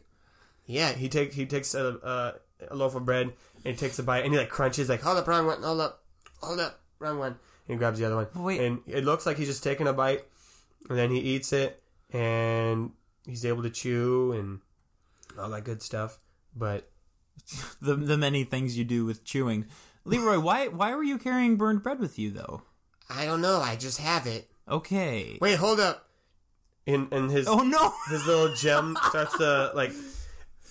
yeah, 0.66 0.94
He 0.94 1.08
take 1.08 1.34
he 1.34 1.46
takes 1.46 1.76
a, 1.76 1.86
a, 2.02 2.34
a 2.72 2.76
loaf 2.76 2.96
of 2.96 3.06
bread 3.06 3.28
and 3.28 3.36
he 3.64 3.74
takes 3.76 4.00
a 4.00 4.04
bite 4.04 4.24
and 4.26 4.34
he 4.34 4.40
like 4.40 4.50
crunches 4.50 4.90
like 4.90 5.02
hold 5.02 5.20
up, 5.20 5.28
wrong 5.28 5.46
one. 5.46 5.62
Hold 5.62 5.82
up, 5.82 6.04
hold 6.42 6.60
up, 6.60 6.82
wrong 6.98 7.20
one. 7.20 7.34
and 7.34 7.40
he 7.68 7.76
grabs 7.76 8.00
the 8.00 8.06
other 8.06 8.16
one. 8.16 8.28
Wait. 8.34 8.60
And 8.60 8.82
it 8.88 9.06
looks 9.06 9.28
like 9.28 9.38
he's 9.38 9.50
just 9.50 9.64
taking 9.64 9.86
a 9.86 9.94
bite 9.94 10.26
and 10.90 10.98
then 10.98 11.12
he 11.12 11.20
eats 11.20 11.54
it 11.54 11.80
and 12.12 12.90
he's 13.28 13.46
able 13.46 13.62
to 13.62 13.70
chew 13.70 14.32
and 14.32 14.62
all 15.38 15.52
that 15.52 15.64
good 15.64 15.84
stuff. 15.84 16.18
But 16.56 16.90
the 17.82 17.96
the 17.96 18.18
many 18.18 18.44
things 18.44 18.78
you 18.78 18.84
do 18.84 19.06
with 19.06 19.24
chewing. 19.24 19.66
Leroy, 20.06 20.40
why 20.40 20.68
why 20.68 20.94
were 20.96 21.04
you 21.04 21.18
carrying 21.18 21.56
burned 21.58 21.84
bread 21.84 22.00
with 22.00 22.18
you 22.18 22.32
though? 22.32 22.64
I 23.10 23.26
don't 23.26 23.42
know. 23.42 23.60
I 23.60 23.76
just 23.76 24.00
have 24.00 24.28
it. 24.28 24.50
Okay. 24.68 25.38
Wait, 25.42 25.56
hold 25.58 25.80
up. 25.80 26.10
in 26.86 27.08
in 27.12 27.30
his 27.30 27.48
Oh 27.48 27.60
no. 27.64 27.94
his 28.10 28.26
little 28.26 28.54
gem 28.56 28.98
starts 29.10 29.38
to 29.38 29.72
like 29.76 29.92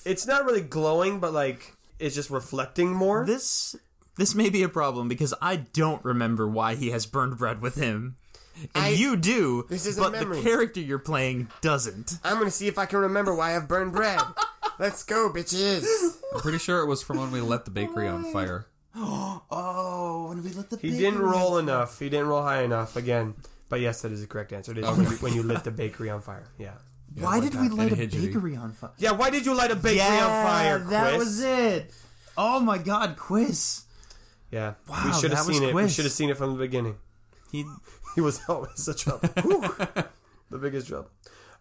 it's 0.05 0.27
not 0.27 0.45
really 0.45 0.61
glowing 0.63 1.19
but 1.21 1.33
like 1.33 1.75
it's 1.99 2.15
just 2.15 2.31
reflecting 2.31 2.93
more. 2.93 3.25
This 3.27 3.75
this 4.17 4.35
may 4.35 4.51
be 4.51 4.63
a 4.63 4.69
problem 4.69 5.09
because 5.09 5.35
I 5.41 5.57
don't 5.57 6.05
remember 6.05 6.49
why 6.49 6.75
he 6.75 6.91
has 6.91 7.07
burned 7.07 7.39
bread 7.39 7.61
with 7.61 7.75
him. 7.77 8.17
And 8.75 8.85
I- 8.87 8.89
you 8.89 9.17
do, 9.17 9.67
This 9.69 9.87
is 9.87 9.99
a 9.99 10.03
but 10.03 10.13
memory. 10.13 10.39
the 10.39 10.43
character 10.43 10.81
you're 10.81 10.99
playing 10.99 11.49
doesn't. 11.61 12.19
I'm 12.25 12.39
gonna 12.39 12.51
see 12.51 12.67
if 12.67 12.79
I 12.79 12.87
can 12.87 12.99
remember 13.01 13.33
why 13.35 13.51
I 13.51 13.53
have 13.53 13.69
burned 13.69 13.93
bread. 13.93 14.21
Let's 14.79 15.03
go, 15.03 15.31
bitches. 15.31 15.85
I'm 16.35 16.41
pretty 16.41 16.59
sure 16.59 16.81
it 16.83 16.87
was 16.87 17.03
from 17.03 17.19
when 17.19 17.31
we 17.31 17.41
let 17.41 17.65
the 17.65 17.71
bakery 17.71 18.09
on 18.09 18.25
oh 18.27 18.33
fire. 18.33 18.67
Oh, 19.51 20.27
when 20.29 20.43
we 20.43 20.51
let 20.51 20.71
the 20.71 20.77
He 20.77 20.91
didn't 20.91 21.21
roll 21.21 21.59
enough. 21.59 21.99
He 21.99 22.09
didn't 22.09 22.27
roll 22.27 22.43
high 22.43 22.63
enough 22.63 22.97
again. 22.97 23.35
But 23.69 23.81
yes, 23.81 24.03
that 24.03 24.13
is 24.13 24.21
the 24.23 24.27
correct 24.27 24.53
answer. 24.53 24.73
It 24.73 24.79
is 24.79 24.87
when, 24.87 25.07
you, 25.07 25.17
when 25.19 25.33
you 25.35 25.43
lit 25.43 25.63
the 25.65 25.71
bakery 25.71 26.11
on 26.11 26.21
fire. 26.21 26.49
Yeah. 26.59 26.75
Why 27.15 27.41
did 27.41 27.55
we 27.55 27.69
light 27.69 27.89
a 27.93 27.93
And 27.93 28.01
Hidgety. 28.03 28.27
bakery 28.27 28.57
on 28.57 28.73
fire? 28.73 28.91
Yeah, 28.99 29.13
why 29.13 29.31
did 29.31 29.47
you 29.47 29.55
light 29.55 29.71
a 29.71 29.77
bakery 29.77 30.01
on 30.01 30.45
fire, 30.45 30.79
that 30.79 31.19
was 31.19 31.41
it. 31.43 31.93
Oh 32.37 32.61
my 32.61 32.79
god, 32.79 33.17
quiz. 33.17 33.83
Yeah. 34.51 34.75
Wow, 34.89 35.03
we 35.07 35.13
should 35.13 35.31
have 35.31 35.41
that 35.41 35.47
was 35.47 35.57
seen 35.59 35.63
it. 35.69 35.75
We 35.75 35.83
Quiz. 35.83 35.95
should 35.95 36.05
have 36.05 36.13
seen 36.13 36.31
it 36.31 36.37
from 36.37 36.53
the 36.53 36.59
beginning. 36.59 36.97
He 37.53 37.65
He 38.15 38.21
was 38.21 38.41
always 38.49 38.85
the 38.85 38.95
trouble. 38.95 39.29
Whew. 39.43 39.61
the 40.51 40.59
biggest 40.59 40.89
trouble. 40.89 41.11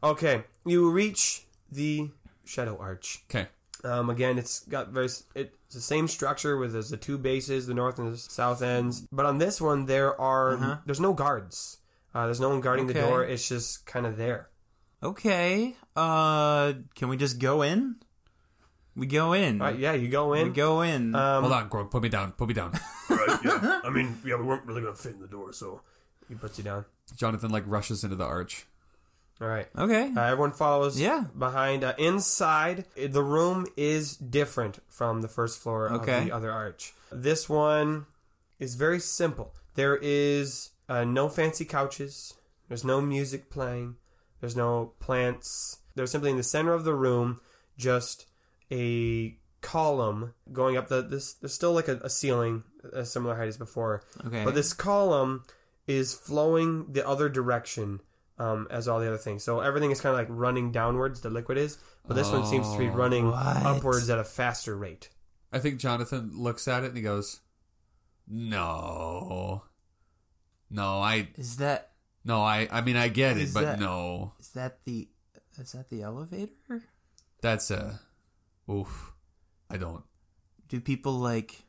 Okay, 0.03 0.43
you 0.65 0.89
reach 0.89 1.45
the 1.71 2.09
Shadow 2.47 2.77
Arch. 2.79 3.23
Okay. 3.29 3.47
Um, 3.83 4.09
again, 4.09 4.39
it's 4.39 4.61
got 4.61 4.89
very 4.89 5.07
it's 5.35 5.73
the 5.75 5.81
same 5.81 6.07
structure 6.07 6.57
with 6.57 6.73
there's 6.73 6.89
the 6.89 6.97
two 6.97 7.17
bases, 7.17 7.67
the 7.67 7.73
north 7.75 7.99
and 7.99 8.11
the 8.13 8.17
south 8.17 8.61
ends. 8.63 9.01
But 9.11 9.25
on 9.27 9.37
this 9.37 9.61
one, 9.61 9.85
there 9.85 10.19
are 10.19 10.81
there's 10.85 10.99
no 10.99 11.13
guards. 11.13 11.77
Uh, 12.15 12.25
there's 12.25 12.39
no 12.39 12.49
one 12.49 12.61
guarding 12.61 12.87
the 12.87 12.93
door. 12.95 13.23
It's 13.23 13.47
just 13.47 13.85
kind 13.85 14.05
of 14.07 14.17
there. 14.17 14.49
Okay. 15.03 15.75
Uh 15.95 16.73
can 16.95 17.09
we 17.09 17.17
just 17.17 17.37
go 17.39 17.61
in? 17.61 17.97
We 18.95 19.05
go 19.05 19.33
in. 19.33 19.61
All 19.61 19.67
right, 19.67 19.77
yeah, 19.77 19.93
you 19.93 20.07
go 20.07 20.29
We 20.29 20.41
in. 20.41 20.53
go 20.53 20.81
in. 20.81 21.13
Um, 21.13 21.43
Hold 21.43 21.53
on, 21.53 21.67
Grog. 21.69 21.91
Put 21.91 22.01
me 22.01 22.09
down. 22.09 22.31
Put 22.31 22.47
me 22.47 22.55
down. 22.55 22.71
right, 23.11 23.39
yeah. 23.45 23.81
I 23.83 23.91
mean, 23.91 24.17
yeah, 24.25 24.37
we 24.37 24.43
weren't 24.43 24.65
really 24.65 24.81
gonna 24.81 24.95
fit 24.95 25.13
in 25.13 25.19
the 25.19 25.27
door, 25.27 25.53
so 25.53 25.81
he 26.27 26.33
puts 26.33 26.57
you 26.57 26.63
down. 26.63 26.85
Jonathan 27.15 27.51
like 27.51 27.63
rushes 27.67 28.03
into 28.03 28.15
the 28.15 28.25
arch. 28.25 28.65
All 29.39 29.47
right. 29.47 29.67
okay. 29.77 30.11
Uh, 30.15 30.21
everyone 30.23 30.51
follows 30.51 30.99
Yeah. 30.99 31.25
behind. 31.37 31.83
Uh, 31.83 31.93
inside, 31.99 32.85
the 32.95 33.23
room 33.23 33.67
is 33.77 34.15
different 34.17 34.79
from 34.89 35.21
the 35.21 35.27
first 35.27 35.59
floor 35.61 35.91
Okay. 35.93 36.17
of 36.19 36.25
the 36.25 36.31
other 36.31 36.51
arch. 36.51 36.93
This 37.11 37.47
one 37.47 38.07
is 38.59 38.75
very 38.75 38.99
simple. 38.99 39.53
There 39.75 39.97
is 40.01 40.71
uh, 40.89 41.03
no 41.03 41.29
fancy 41.29 41.65
couches. 41.65 42.33
There's 42.67 42.83
no 42.83 42.99
music 42.99 43.49
playing. 43.51 43.97
There's 44.41 44.55
no 44.55 44.93
plants. 44.99 45.79
There's 45.95 46.09
simply 46.11 46.31
in 46.31 46.37
the 46.37 46.43
center 46.43 46.73
of 46.73 46.83
the 46.83 46.95
room 46.95 47.39
just 47.77 48.25
a 48.71 49.37
column 49.61 50.33
going 50.53 50.77
up 50.77 50.87
the 50.87 51.01
this 51.01 51.33
there's 51.33 51.53
still 51.53 51.73
like 51.73 51.87
a, 51.87 51.97
a 52.03 52.09
ceiling 52.09 52.63
a 52.93 53.03
similar 53.03 53.35
height 53.35 53.47
as 53.47 53.57
before 53.57 54.03
Okay. 54.25 54.45
but 54.45 54.53
this 54.53 54.71
column 54.71 55.43
is 55.87 56.13
flowing 56.13 56.85
the 56.93 57.05
other 57.05 57.27
direction 57.27 57.99
um, 58.37 58.67
as 58.69 58.87
all 58.87 58.99
the 58.99 59.07
other 59.07 59.17
things. 59.17 59.43
So 59.43 59.59
everything 59.59 59.91
is 59.91 60.01
kind 60.01 60.13
of 60.13 60.19
like 60.19 60.27
running 60.29 60.71
downwards. 60.71 61.21
The 61.21 61.29
liquid 61.29 61.57
is, 61.57 61.77
but 62.07 62.15
this 62.15 62.31
one 62.31 62.45
seems 62.45 62.71
to 62.71 62.77
be 62.77 62.87
running 62.87 63.31
what? 63.31 63.37
upwards 63.65 64.09
at 64.09 64.19
a 64.19 64.23
faster 64.23 64.75
rate. 64.77 65.09
I 65.51 65.59
think 65.59 65.79
Jonathan 65.79 66.31
looks 66.35 66.67
at 66.67 66.83
it 66.83 66.87
and 66.87 66.97
he 66.97 67.03
goes, 67.03 67.39
"No, 68.27 69.63
no, 70.69 70.99
I, 70.99 71.29
Is 71.37 71.57
that 71.57 71.91
no, 72.25 72.41
I, 72.41 72.67
I 72.71 72.81
mean, 72.81 72.95
I 72.97 73.07
get 73.07 73.37
it, 73.37 73.43
Is 73.43 73.53
but 73.53 73.61
that- 73.61 73.79
no, 73.79 74.33
is 74.39 74.49
that 74.49 74.79
the 74.85 75.07
is 75.59 75.71
that 75.71 75.89
the 75.89 76.03
elevator? 76.03 76.83
that's 77.41 77.71
a, 77.71 77.99
oof." 78.69 79.13
I 79.69 79.75
don't. 79.77 80.03
Do 80.69 80.79
people 80.79 81.13
like? 81.13 81.63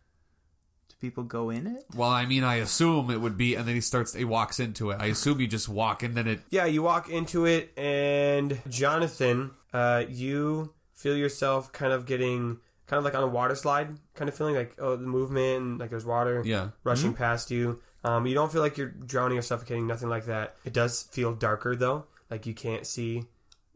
Do 1.00 1.06
people 1.06 1.24
go 1.24 1.50
in 1.50 1.66
it? 1.66 1.84
Well, 1.94 2.08
I 2.10 2.26
mean, 2.26 2.44
I 2.44 2.56
assume 2.56 3.10
it 3.10 3.20
would 3.20 3.36
be, 3.36 3.54
and 3.54 3.66
then 3.68 3.74
he 3.74 3.80
starts. 3.80 4.14
He 4.14 4.24
walks 4.24 4.58
into 4.60 4.90
it. 4.90 4.96
I 5.00 5.06
assume 5.06 5.40
you 5.40 5.46
just 5.46 5.68
walk, 5.68 6.02
and 6.02 6.14
then 6.14 6.26
it. 6.26 6.40
Yeah, 6.50 6.64
you 6.66 6.82
walk 6.82 7.08
into 7.08 7.46
it, 7.46 7.72
and 7.78 8.60
Jonathan, 8.68 9.52
uh, 9.72 10.04
you 10.08 10.72
feel 10.94 11.16
yourself 11.16 11.72
kind 11.72 11.92
of 11.92 12.06
getting 12.06 12.58
kind 12.86 12.98
of 12.98 13.04
like 13.04 13.14
on 13.14 13.22
a 13.22 13.28
water 13.28 13.54
slide, 13.54 13.88
kind 14.14 14.28
of 14.28 14.34
feeling 14.36 14.54
like 14.56 14.74
oh 14.78 14.96
the 14.96 15.06
movement 15.06 15.62
and 15.62 15.78
like 15.78 15.90
there's 15.90 16.04
water 16.06 16.42
Yeah. 16.44 16.70
rushing 16.84 17.12
past 17.14 17.50
you. 17.50 17.80
Um, 18.02 18.26
you 18.26 18.34
don't 18.34 18.50
feel 18.50 18.62
like 18.62 18.76
you're 18.78 18.88
drowning 18.88 19.36
or 19.38 19.42
suffocating, 19.42 19.86
nothing 19.86 20.08
like 20.08 20.24
that. 20.26 20.56
It 20.64 20.72
does 20.72 21.02
feel 21.04 21.34
darker 21.34 21.76
though, 21.76 22.06
like 22.30 22.46
you 22.46 22.54
can't 22.54 22.86
see 22.86 23.24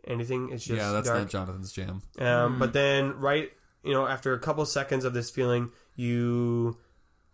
anything. 0.07 0.51
It's 0.51 0.65
just 0.65 0.79
yeah, 0.79 0.91
that's 0.93 1.07
dark. 1.09 1.21
not 1.21 1.29
Jonathan's 1.31 1.73
jam. 1.73 2.03
Um, 2.19 2.59
But 2.59 2.73
then, 2.73 3.13
right, 3.19 3.53
you 3.85 3.93
know, 3.93 4.07
after 4.07 4.33
a 4.33 4.39
couple 4.39 4.65
seconds 4.65 5.05
of 5.05 5.13
this 5.13 5.29
feeling, 5.31 5.71
you 5.95 6.79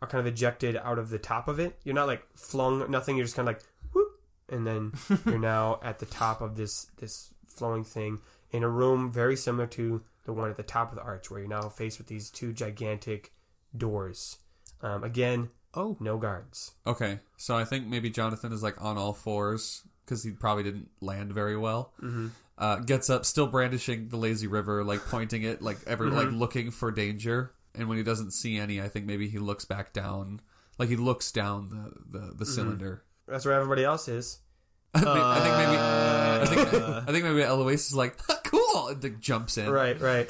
are 0.00 0.08
kind 0.08 0.20
of 0.20 0.26
ejected 0.32 0.76
out 0.76 0.98
of 0.98 1.10
the 1.10 1.18
top 1.18 1.48
of 1.48 1.58
it. 1.58 1.78
You're 1.84 1.94
not 1.94 2.06
like 2.06 2.22
flung, 2.36 2.90
nothing. 2.90 3.16
You're 3.16 3.24
just 3.26 3.36
kind 3.36 3.48
of 3.48 3.54
like, 3.54 3.62
whoop, 3.92 4.20
and 4.48 4.66
then 4.66 4.92
you're 5.26 5.38
now 5.38 5.80
at 5.82 5.98
the 5.98 6.06
top 6.06 6.40
of 6.40 6.56
this 6.56 6.86
this 6.98 7.32
flowing 7.46 7.84
thing 7.84 8.18
in 8.50 8.62
a 8.62 8.68
room 8.68 9.10
very 9.10 9.36
similar 9.36 9.66
to 9.66 10.02
the 10.24 10.32
one 10.32 10.48
at 10.50 10.56
the 10.56 10.62
top 10.62 10.90
of 10.90 10.96
the 10.96 11.02
arch, 11.02 11.30
where 11.30 11.40
you're 11.40 11.48
now 11.48 11.68
faced 11.68 11.98
with 11.98 12.06
these 12.06 12.30
two 12.30 12.52
gigantic 12.52 13.32
doors. 13.76 14.38
Um, 14.82 15.02
again, 15.04 15.48
Oh. 15.74 15.96
no 16.00 16.16
guards. 16.18 16.72
Okay, 16.86 17.20
so 17.36 17.56
I 17.56 17.64
think 17.64 17.86
maybe 17.86 18.10
Jonathan 18.10 18.52
is 18.52 18.62
like 18.62 18.80
on 18.82 18.96
all 18.96 19.12
fours 19.12 19.82
because 20.04 20.22
he 20.24 20.30
probably 20.30 20.62
didn't 20.62 20.88
land 21.00 21.32
very 21.32 21.56
well. 21.56 21.92
Mm-hmm. 22.02 22.28
Uh, 22.56 22.76
gets 22.76 23.08
up, 23.08 23.24
still 23.24 23.46
brandishing 23.46 24.08
the 24.08 24.16
lazy 24.16 24.46
river, 24.48 24.82
like 24.82 25.00
pointing 25.06 25.42
it, 25.44 25.62
like 25.62 25.78
ever, 25.86 26.06
like 26.10 26.30
looking 26.32 26.70
for 26.70 26.90
danger. 26.90 27.52
And 27.78 27.88
when 27.88 27.96
he 27.96 28.04
doesn't 28.04 28.32
see 28.32 28.58
any, 28.58 28.80
I 28.80 28.88
think 28.88 29.06
maybe 29.06 29.28
he 29.28 29.38
looks 29.38 29.64
back 29.64 29.92
down, 29.92 30.40
like 30.78 30.88
he 30.88 30.96
looks 30.96 31.30
down 31.30 31.68
the 31.68 32.18
the, 32.18 32.26
the 32.26 32.32
mm-hmm. 32.32 32.44
cylinder. 32.44 33.04
That's 33.26 33.44
where 33.44 33.54
everybody 33.54 33.84
else 33.84 34.08
is. 34.08 34.40
I 34.94 36.40
think 36.44 36.54
maybe 36.54 36.66
I 36.66 36.66
think 36.66 36.82
uh, 36.82 37.02
I 37.08 37.12
think 37.12 37.24
maybe 37.24 37.42
Eloise 37.42 37.88
is 37.88 37.94
like 37.94 38.16
cool, 38.44 38.88
and 38.88 39.02
like, 39.02 39.20
jumps 39.20 39.58
in. 39.58 39.70
Right, 39.70 40.00
right. 40.00 40.28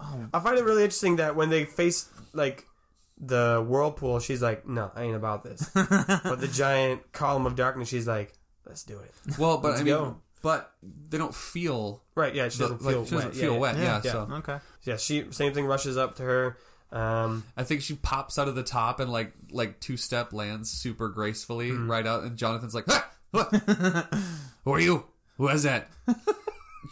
Oh. 0.00 0.26
I 0.32 0.40
find 0.40 0.58
it 0.58 0.64
really 0.64 0.82
interesting 0.82 1.16
that 1.16 1.36
when 1.36 1.50
they 1.50 1.64
face 1.64 2.08
like 2.32 2.66
the 3.18 3.64
whirlpool, 3.66 4.20
she's 4.20 4.42
like, 4.42 4.66
"No, 4.66 4.90
I 4.94 5.02
ain't 5.02 5.16
about 5.16 5.42
this." 5.42 5.68
but 5.74 6.40
the 6.40 6.48
giant 6.48 7.12
column 7.12 7.46
of 7.46 7.56
darkness, 7.56 7.88
she's 7.88 8.06
like, 8.06 8.32
"Let's 8.64 8.84
do 8.84 8.98
it." 8.98 9.38
Well, 9.38 9.58
but 9.58 9.70
Let's 9.70 9.80
I 9.80 9.84
mean, 9.84 9.94
go. 9.94 10.16
but 10.42 10.72
they 10.82 11.18
don't 11.18 11.34
feel. 11.34 12.02
Right? 12.14 12.34
Yeah, 12.34 12.48
she 12.48 12.60
doesn't 12.60 12.82
like, 12.82 12.94
feel 12.94 13.04
she 13.06 13.14
doesn't 13.14 13.30
wet. 13.30 13.38
feel 13.38 13.52
yeah, 13.54 13.58
wet. 13.58 13.76
Yeah, 13.76 14.00
yeah. 14.04 14.12
so 14.12 14.28
Okay. 14.32 14.58
Yeah, 14.84 14.96
she 14.98 15.26
same 15.30 15.52
thing 15.52 15.66
rushes 15.66 15.96
up 15.96 16.14
to 16.16 16.22
her. 16.22 16.58
Um, 16.92 17.44
I 17.56 17.64
think 17.64 17.82
she 17.82 17.94
pops 17.96 18.38
out 18.38 18.48
of 18.48 18.54
the 18.54 18.62
top 18.62 19.00
and 19.00 19.10
like 19.10 19.32
like 19.50 19.80
two 19.80 19.96
step 19.96 20.32
lands 20.32 20.70
super 20.70 21.08
gracefully 21.08 21.70
Mm. 21.70 21.88
right 21.88 22.06
out, 22.06 22.22
and 22.22 22.36
Jonathan's 22.36 22.74
like, 22.74 22.84
"Ah! 22.88 23.10
"Who 24.64 24.72
are 24.72 24.80
you? 24.80 25.04
Who 25.36 25.48
is 25.48 25.64
that?" 25.64 25.88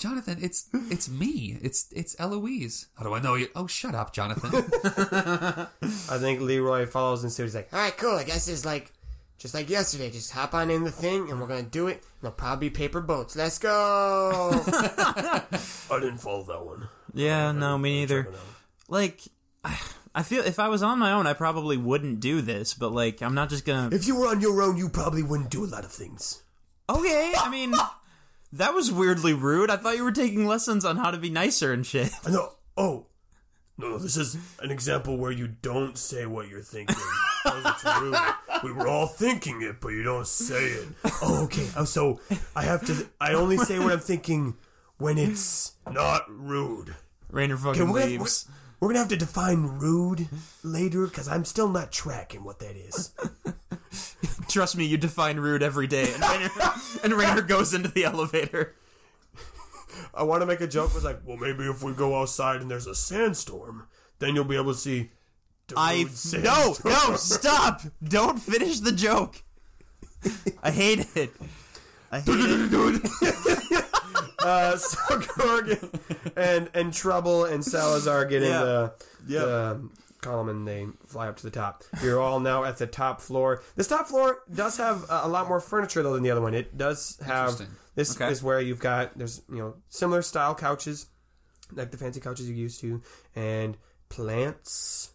Jonathan, 0.01 0.39
it's 0.43 0.69
it's 0.91 1.09
me. 1.09 1.57
It's 1.63 1.87
it's 1.93 2.17
Eloise. 2.19 2.89
How 2.99 3.05
do 3.05 3.15
I 3.15 3.21
know 3.21 3.35
you? 3.37 3.47
Oh, 3.55 3.69
shut 3.69 3.95
up, 3.95 4.13
Jonathan. 4.13 4.51
I 5.83 6.19
think 6.19 6.41
Leroy 6.41 6.87
follows 6.87 7.23
and 7.23 7.33
he's 7.33 7.55
like, 7.55 7.69
All 7.73 7.79
right, 7.79 7.97
cool. 7.97 8.17
I 8.17 8.25
guess 8.25 8.49
it's 8.49 8.65
like 8.65 8.93
just 9.39 9.55
like 9.55 9.71
yesterday. 9.71 10.11
Just 10.11 10.33
hop 10.33 10.53
on 10.55 10.69
in 10.71 10.83
the 10.83 10.91
thing, 10.91 11.31
and 11.31 11.41
we're 11.41 11.47
gonna 11.47 11.63
do 11.63 11.87
it. 11.87 11.99
And 11.99 12.03
there'll 12.23 12.35
probably 12.35 12.69
be 12.71 12.75
paper 12.75 13.01
boats. 13.01 13.37
Let's 13.37 13.59
go. 13.59 14.51
I 14.67 15.45
didn't 16.01 16.19
follow 16.19 16.43
that 16.45 16.65
one. 16.67 16.89
Yeah, 17.13 17.53
no, 17.53 17.79
me 17.79 18.01
neither. 18.01 18.25
Check 18.25 18.33
it 18.33 18.37
out. 18.37 18.43
Like, 18.89 19.21
I, 20.15 20.23
feel 20.23 20.45
if 20.45 20.59
I 20.59 20.69
was 20.69 20.83
on 20.83 20.99
my 20.99 21.13
own, 21.13 21.27
I 21.27 21.33
probably 21.33 21.77
wouldn't 21.77 22.21
do 22.21 22.41
this. 22.41 22.75
But 22.75 22.93
like, 22.93 23.23
I'm 23.23 23.35
not 23.35 23.49
just 23.51 23.65
gonna. 23.65 23.95
If 23.95 24.07
you 24.07 24.17
were 24.17 24.27
on 24.29 24.41
your 24.41 24.63
own, 24.63 24.77
you 24.77 24.89
probably 24.89 25.23
wouldn't 25.23 25.51
do 25.51 25.65
a 25.65 25.67
lot 25.67 25.85
of 25.85 25.93
things. 25.93 26.43
Okay, 26.89 27.33
I 27.39 27.49
mean, 27.51 27.75
that 28.53 28.75
was 28.75 28.93
weirdly 28.93 29.33
rude. 29.33 29.71
I 29.71 29.77
thought 29.77 29.97
you 29.97 30.05
were 30.05 30.13
taking 30.13 30.47
lessons 30.47 30.85
on 30.85 30.97
how 30.97 31.11
to 31.11 31.19
be 31.19 31.31
nicer 31.31 31.73
and 31.73 31.85
shit. 31.87 32.11
I 32.27 32.31
know. 32.31 32.51
Oh, 32.77 33.07
no, 33.79 33.89
no. 33.91 33.99
This 33.99 34.17
is 34.17 34.37
an 34.61 34.71
example 34.71 35.17
where 35.17 35.33
you 35.33 35.49
don't 35.49 35.97
say 35.99 36.27
what 36.27 36.49
you're 36.49 36.63
thinking. 36.63 36.97
'Cause 37.45 37.63
it's 37.67 37.85
rude. 38.01 38.17
We 38.63 38.73
were 38.73 38.89
all 38.89 39.07
thinking 39.07 39.61
it, 39.63 39.79
but 39.81 39.89
you 39.89 40.03
don't 40.03 40.27
say 40.27 40.65
it. 40.65 40.89
Oh, 41.21 41.45
okay. 41.45 41.69
Oh, 41.77 41.85
so 41.85 42.21
I 42.57 42.63
have 42.63 42.87
to. 42.87 43.07
I 43.21 43.35
only 43.35 43.59
say 43.59 43.79
what 43.79 43.93
I'm 43.93 43.99
thinking 44.01 44.57
when 44.97 45.19
it's 45.19 45.73
not 45.91 46.25
rude. 46.29 46.95
Rainer 47.31 47.57
fucking 47.59 47.83
Okay, 47.83 47.91
we're 47.93 48.07
leaves. 48.07 48.47
we're, 48.49 48.55
we're 48.85 48.91
gonna 48.91 48.99
have 49.01 49.09
to 49.09 49.17
define 49.17 49.63
rude 49.63 50.29
later 50.63 51.07
because 51.07 51.27
I'm 51.27 51.45
still 51.45 51.69
not 51.69 51.91
tracking 51.91 52.45
what 52.45 52.59
that 52.59 52.77
is. 52.77 53.13
Trust 54.49 54.77
me, 54.77 54.85
you 54.85 54.97
define 54.99 55.39
rude 55.39 55.63
every 55.63 55.87
day. 55.87 56.13
And 56.13 56.23
Rainer, 56.23 56.51
and 57.03 57.13
Rainer 57.15 57.43
goes 57.43 57.73
into 57.73 57.89
the 57.89 58.05
elevator. 58.05 58.75
"I 60.15 60.23
want 60.25 60.43
to 60.43 60.47
make 60.47 60.61
a 60.61 60.67
joke." 60.67 60.95
Was 60.95 61.05
like, 61.05 61.21
Well, 61.25 61.37
maybe 61.39 61.65
if 61.65 61.83
we 61.83 61.93
go 61.93 62.21
outside 62.21 62.61
and 62.61 62.71
there's 62.71 62.87
a 62.87 62.95
sandstorm, 62.95 63.89
then 64.19 64.35
you'll 64.35 64.45
be 64.45 64.57
able 64.57 64.75
to 64.75 64.79
see. 64.79 65.11
the 65.69 65.75
I 65.79 65.95
rude 65.95 66.09
no 66.09 66.13
sandstorm. 66.13 66.95
no 66.95 67.17
stop! 67.17 67.81
Don't 68.07 68.39
finish 68.39 68.81
the 68.81 68.93
joke. 68.93 69.43
I 70.63 70.71
hate 70.71 71.07
it. 71.17 71.33
I 72.13 72.21
hate 72.21 72.27
it. 72.29 73.81
uh, 74.45 74.77
so 74.77 75.21
Gorgon 75.37 75.91
and 76.37 76.71
and 76.75 76.93
Trouble 76.93 77.45
and 77.45 77.65
Salazar 77.65 78.25
get 78.27 78.43
in 78.43 78.51
Yeah. 78.51 78.61
the, 78.65 78.95
the 79.27 79.89
column 80.21 80.49
and 80.49 80.67
they 80.67 80.87
fly 81.07 81.29
up 81.29 81.37
to 81.37 81.43
the 81.43 81.51
top. 81.51 81.83
You're 82.03 82.21
all 82.21 82.41
now 82.41 82.65
at 82.65 82.79
the 82.79 82.87
top 82.87 83.21
floor. 83.21 83.63
This 83.77 83.89
top 83.89 84.07
floor 84.09 84.39
does 84.53 84.77
have 84.79 85.05
a, 85.11 85.23
a 85.25 85.29
lot 85.29 85.49
more 85.49 85.61
furniture 85.61 86.03
though 86.03 86.15
than 86.15 86.23
the 86.23 86.31
other 86.31 86.41
one. 86.41 86.55
It 86.55 86.77
does 86.79 87.19
have 87.27 87.51
Interesting. 87.51 87.77
this 87.95 88.17
Okay. 88.17 88.31
is 88.33 88.43
where 88.43 88.61
you've 88.61 88.79
got 88.81 89.17
there's 89.19 89.43
you 89.51 89.59
know 89.59 89.75
similar 89.89 90.23
style 90.23 90.55
couches 90.55 91.07
like 91.73 91.91
the 91.91 91.97
fancy 91.97 92.21
couches 92.21 92.49
you're 92.49 92.57
used 92.57 92.81
to 92.81 93.03
and 93.35 93.77
plants. 94.09 95.11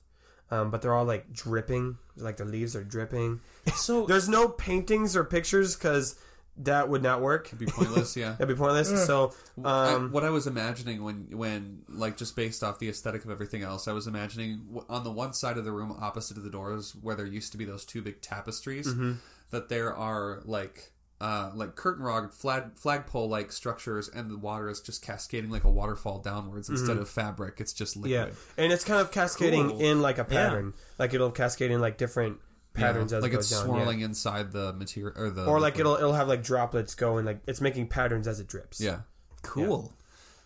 Um, 0.51 0.71
but 0.71 0.81
they're 0.81 0.95
all 0.95 1.05
like 1.05 1.31
dripping, 1.31 1.97
like 2.17 2.37
the 2.37 2.45
leaves 2.45 2.75
are 2.75 2.83
dripping. 2.83 3.39
So 3.75 4.07
There's 4.07 4.27
no 4.27 4.47
paintings 4.49 5.15
or 5.15 5.23
pictures 5.23 5.75
because 5.75 6.15
that 6.59 6.89
would 6.89 7.01
not 7.03 7.21
work. 7.21 7.47
It'd 7.47 7.59
be 7.59 7.65
pointless, 7.65 8.15
yeah. 8.17 8.31
That'd 8.39 8.47
be 8.49 8.55
pointless. 8.55 9.05
So, 9.05 9.33
I- 9.63 9.93
um, 9.93 10.11
what 10.11 10.23
I 10.23 10.29
was 10.29 10.45
imagining 10.47 11.03
when, 11.03 11.27
when, 11.31 11.83
like, 11.87 12.17
just 12.17 12.35
based 12.35 12.63
off 12.63 12.79
the 12.79 12.89
aesthetic 12.89 13.23
of 13.25 13.31
everything 13.31 13.63
else, 13.63 13.87
I 13.87 13.93
was 13.93 14.07
imagining 14.07 14.65
on 14.89 15.03
the 15.03 15.11
one 15.11 15.33
side 15.33 15.57
of 15.57 15.65
the 15.65 15.71
room, 15.71 15.95
opposite 15.99 16.37
of 16.37 16.43
the 16.43 16.49
doors, 16.49 16.95
where 17.01 17.15
there 17.15 17.25
used 17.25 17.51
to 17.53 17.57
be 17.57 17.65
those 17.65 17.85
two 17.85 18.01
big 18.01 18.21
tapestries, 18.21 18.87
Mm-hmm. 18.87 19.13
that 19.51 19.69
there 19.69 19.95
are 19.95 20.41
like, 20.45 20.91
uh, 21.21 21.51
like 21.53 21.75
curtain 21.75 22.03
rod, 22.05 22.33
flag 22.33 22.63
flagpole 22.75 23.27
like 23.27 23.51
structures, 23.51 24.07
and 24.07 24.31
the 24.31 24.37
water 24.37 24.69
is 24.69 24.79
just 24.79 25.01
cascading 25.01 25.49
like 25.49 25.65
a 25.65 25.69
waterfall 25.69 26.19
downwards 26.19 26.69
instead 26.69 26.95
of 26.97 27.09
fabric. 27.09 27.55
It's 27.59 27.73
just 27.73 27.97
liquid. 27.97 28.11
Mm-hmm. 28.29 28.29
yeah, 28.57 28.63
and 28.63 28.71
it's 28.71 28.85
kind 28.85 29.01
of 29.01 29.11
cascading 29.11 29.69
Cool. 29.69 29.79
in 29.81 30.01
like 30.01 30.17
a 30.17 30.23
pattern. 30.23 30.73
Like 30.97 31.13
it'll 31.13 31.31
cascade 31.31 31.71
in 31.71 31.81
like 31.81 31.97
different 31.97 32.37
Yeah, 32.37 32.43
patterns 32.79 33.13
as 33.13 33.21
like 33.23 33.31
it 33.31 33.35
goes 33.35 33.51
it's 33.51 33.59
down. 33.61 33.69
yeah. 33.69 33.75
swirling 33.75 34.01
inside 34.01 34.51
the 34.51 34.73
material 34.73 35.13
or 35.21 35.29
the 35.29 35.45
Or 35.45 35.59
like 35.59 35.75
liquid. 35.75 35.79
it'll 35.81 35.95
it'll 35.95 36.13
have 36.13 36.27
like 36.27 36.43
droplets 36.43 36.95
going. 36.95 37.25
Like 37.25 37.39
it's 37.47 37.61
making 37.61 37.87
patterns 37.87 38.27
as 38.27 38.39
it 38.39 38.47
drips. 38.47 38.79
yeah. 38.81 39.01
cool. 39.43 39.93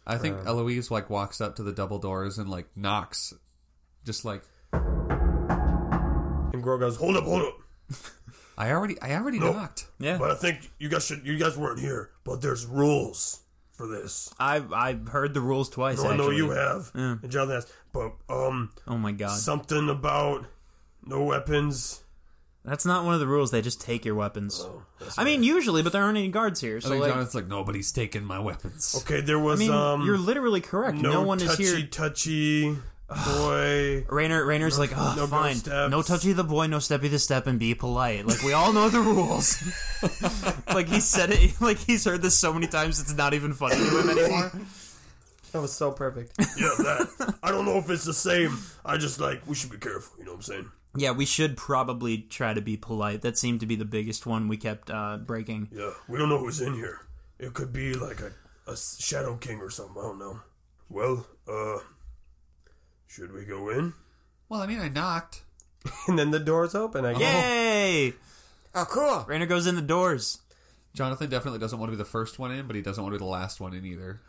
I 0.05 0.17
think 0.17 0.37
Um, 0.39 0.47
Eloise 0.47 0.91
like 0.91 1.09
walks 1.09 1.39
up 1.39 1.55
to 1.55 1.63
the 1.63 1.71
double 1.71 1.97
doors 1.99 2.37
and 2.37 2.49
like 2.49 2.67
knocks, 2.75 3.33
just 4.03 4.25
like 4.25 4.43
And 4.73 6.61
Gro 6.61 6.77
goes, 6.77 6.97
Hold 6.97 7.15
up, 7.17 7.23
hold 7.23 7.41
up. 7.43 7.57
I 8.57 8.71
already 8.71 9.01
I 9.01 9.13
already 9.15 9.39
knocked. 9.39 9.87
Yeah, 9.99 10.17
But 10.17 10.31
I 10.31 10.35
think 10.35 10.69
you 10.77 10.87
guys 10.89 11.05
should. 11.05 11.25
You 11.25 11.37
guys 11.39 11.57
weren't 11.57 11.79
here, 11.79 12.11
but 12.23 12.41
there's 12.41 12.65
rules 12.67 13.39
for 13.71 13.87
this. 13.87 14.31
I've 14.39 14.71
I've 14.71 15.07
heard 15.07 15.33
the 15.33 15.41
rules 15.41 15.69
twice. 15.71 15.97
No, 16.03 16.09
I 16.11 16.15
know 16.15 16.23
actually. 16.25 16.37
you 16.37 16.49
have. 16.51 16.91
And 16.93 17.31
Jonathan 17.31 17.55
has. 17.55 17.73
But 17.91 18.13
um, 18.29 18.71
Oh 18.87 18.97
my 18.97 19.11
god, 19.11 19.37
something 19.39 19.89
about 19.89 20.45
no 21.03 21.23
weapons. 21.23 22.02
That's 22.65 22.85
not 22.85 23.03
one 23.05 23.13
of 23.13 23.19
the 23.19 23.27
rules. 23.27 23.51
They 23.51 23.61
just 23.61 23.81
take 23.81 24.05
your 24.05 24.15
weapons. 24.15 24.61
Oh, 24.63 24.83
that's 24.99 25.17
I 25.17 25.23
mean, 25.23 25.43
usually, 25.43 25.81
but 25.83 25.91
there 25.93 26.03
aren't 26.03 26.17
any 26.17 26.29
guards 26.29 26.61
here. 26.61 26.77
I 26.77 26.79
So 26.79 26.89
think 26.89 27.01
like, 27.01 27.11
Jonathan's 27.11 27.35
like 27.35 27.47
nobody's 27.47 27.91
taking 27.91 28.23
my 28.23 28.39
weapons. 28.39 28.95
okay. 29.01 29.21
There 29.21 29.39
was 29.39 29.59
I 29.59 29.63
mean, 29.63 29.71
um. 29.71 30.05
you're 30.05 30.17
literally 30.17 30.61
correct. 30.61 30.97
no, 30.97 31.11
No, 31.11 31.21
one 31.23 31.41
is 31.41 31.47
touchy, 31.49 31.63
here. 31.63 31.81
touchy 31.87 32.75
touchy 32.75 32.77
boy. 33.37 34.05
Rainer, 34.09 34.43
Rainer's 34.45 34.79
like, 34.79 34.91
oh, 34.95 35.13
no 35.15 35.27
fine, 35.27 35.57
no 35.91 36.01
touchy 36.01 36.33
the 36.33 36.43
boy, 36.43 36.67
no 36.67 36.77
steppy 36.77 37.09
the 37.09 37.19
step, 37.19 37.47
and 37.47 37.59
be 37.59 37.75
polite. 37.75 38.25
Like 38.25 38.41
we 38.43 38.53
all 38.53 38.73
know 38.73 38.89
the 38.89 39.01
rules. 39.01 39.61
like 40.73 40.87
he 40.87 40.99
said 40.99 41.31
it, 41.31 41.53
like 41.61 41.77
he's 41.77 42.05
heard 42.05 42.21
this 42.21 42.37
so 42.37 42.53
many 42.53 42.67
times, 42.67 42.99
it's 42.99 43.13
not 43.13 43.33
even 43.33 43.53
funny 43.53 43.75
to 43.75 43.99
him 44.01 44.09
anymore. 44.09 44.51
"That 45.51 45.61
was 45.61 45.73
so 45.73 45.91
perfect." 45.91 46.33
Yeah, 46.57 46.69
that. 46.79 47.35
I 47.43 47.51
don't 47.51 47.65
know 47.65 47.77
if 47.77 47.89
it's 47.89 48.05
the 48.05 48.13
same. 48.13 48.57
I 48.83 48.97
just 48.97 49.19
like 49.19 49.45
we 49.47 49.53
should 49.53 49.69
be 49.71 49.77
careful. 49.77 50.17
You 50.17 50.25
know 50.25 50.31
what 50.31 50.37
I'm 50.37 50.41
saying? 50.43 50.71
Yeah, 50.95 51.11
we 51.11 51.25
should 51.25 51.57
probably 51.57 52.19
try 52.19 52.53
to 52.53 52.61
be 52.61 52.77
polite. 52.77 53.21
That 53.21 53.37
seemed 53.37 53.59
to 53.61 53.65
be 53.65 53.75
the 53.75 53.85
biggest 53.85 54.25
one 54.25 54.47
we 54.47 54.57
kept 54.57 54.89
uh, 54.89 55.17
breaking. 55.17 55.69
Yeah, 55.71 55.91
we 56.07 56.17
don't 56.17 56.29
know 56.29 56.39
who's 56.39 56.61
in 56.61 56.73
here. 56.73 57.01
It 57.39 57.53
could 57.53 57.73
be 57.73 57.93
like 57.93 58.19
a, 58.21 58.31
a 58.71 58.77
shadow 58.77 59.35
king 59.37 59.59
or 59.59 59.69
something. 59.69 59.97
I 59.97 60.01
don't 60.01 60.19
know. 60.19 60.39
Well, 60.89 61.27
uh, 61.47 61.79
Should 63.07 63.31
we 63.33 63.45
go 63.45 63.69
in? 63.69 63.93
Well, 64.49 64.61
I 64.61 64.67
mean, 64.67 64.79
I 64.79 64.89
knocked. 64.89 65.41
And 66.07 66.17
then 66.17 66.31
the 66.31 66.39
doors 66.39 66.75
open. 66.75 67.03
I 67.05 67.11
guess. 67.13 67.21
Yay! 67.21 68.13
Oh, 68.73 68.85
cool. 68.89 69.25
Rainer 69.27 69.45
goes 69.45 69.67
in 69.67 69.75
the 69.75 69.81
doors. 69.81 70.39
Jonathan 70.93 71.29
definitely 71.29 71.59
doesn't 71.59 71.77
want 71.77 71.91
to 71.91 71.97
be 71.97 72.01
the 72.01 72.09
first 72.09 72.39
one 72.39 72.51
in, 72.51 72.67
but 72.67 72.75
he 72.75 72.81
doesn't 72.81 73.03
want 73.03 73.13
to 73.13 73.17
be 73.19 73.23
the 73.25 73.29
last 73.29 73.59
one 73.59 73.73
in 73.73 73.85
either. 73.85 74.21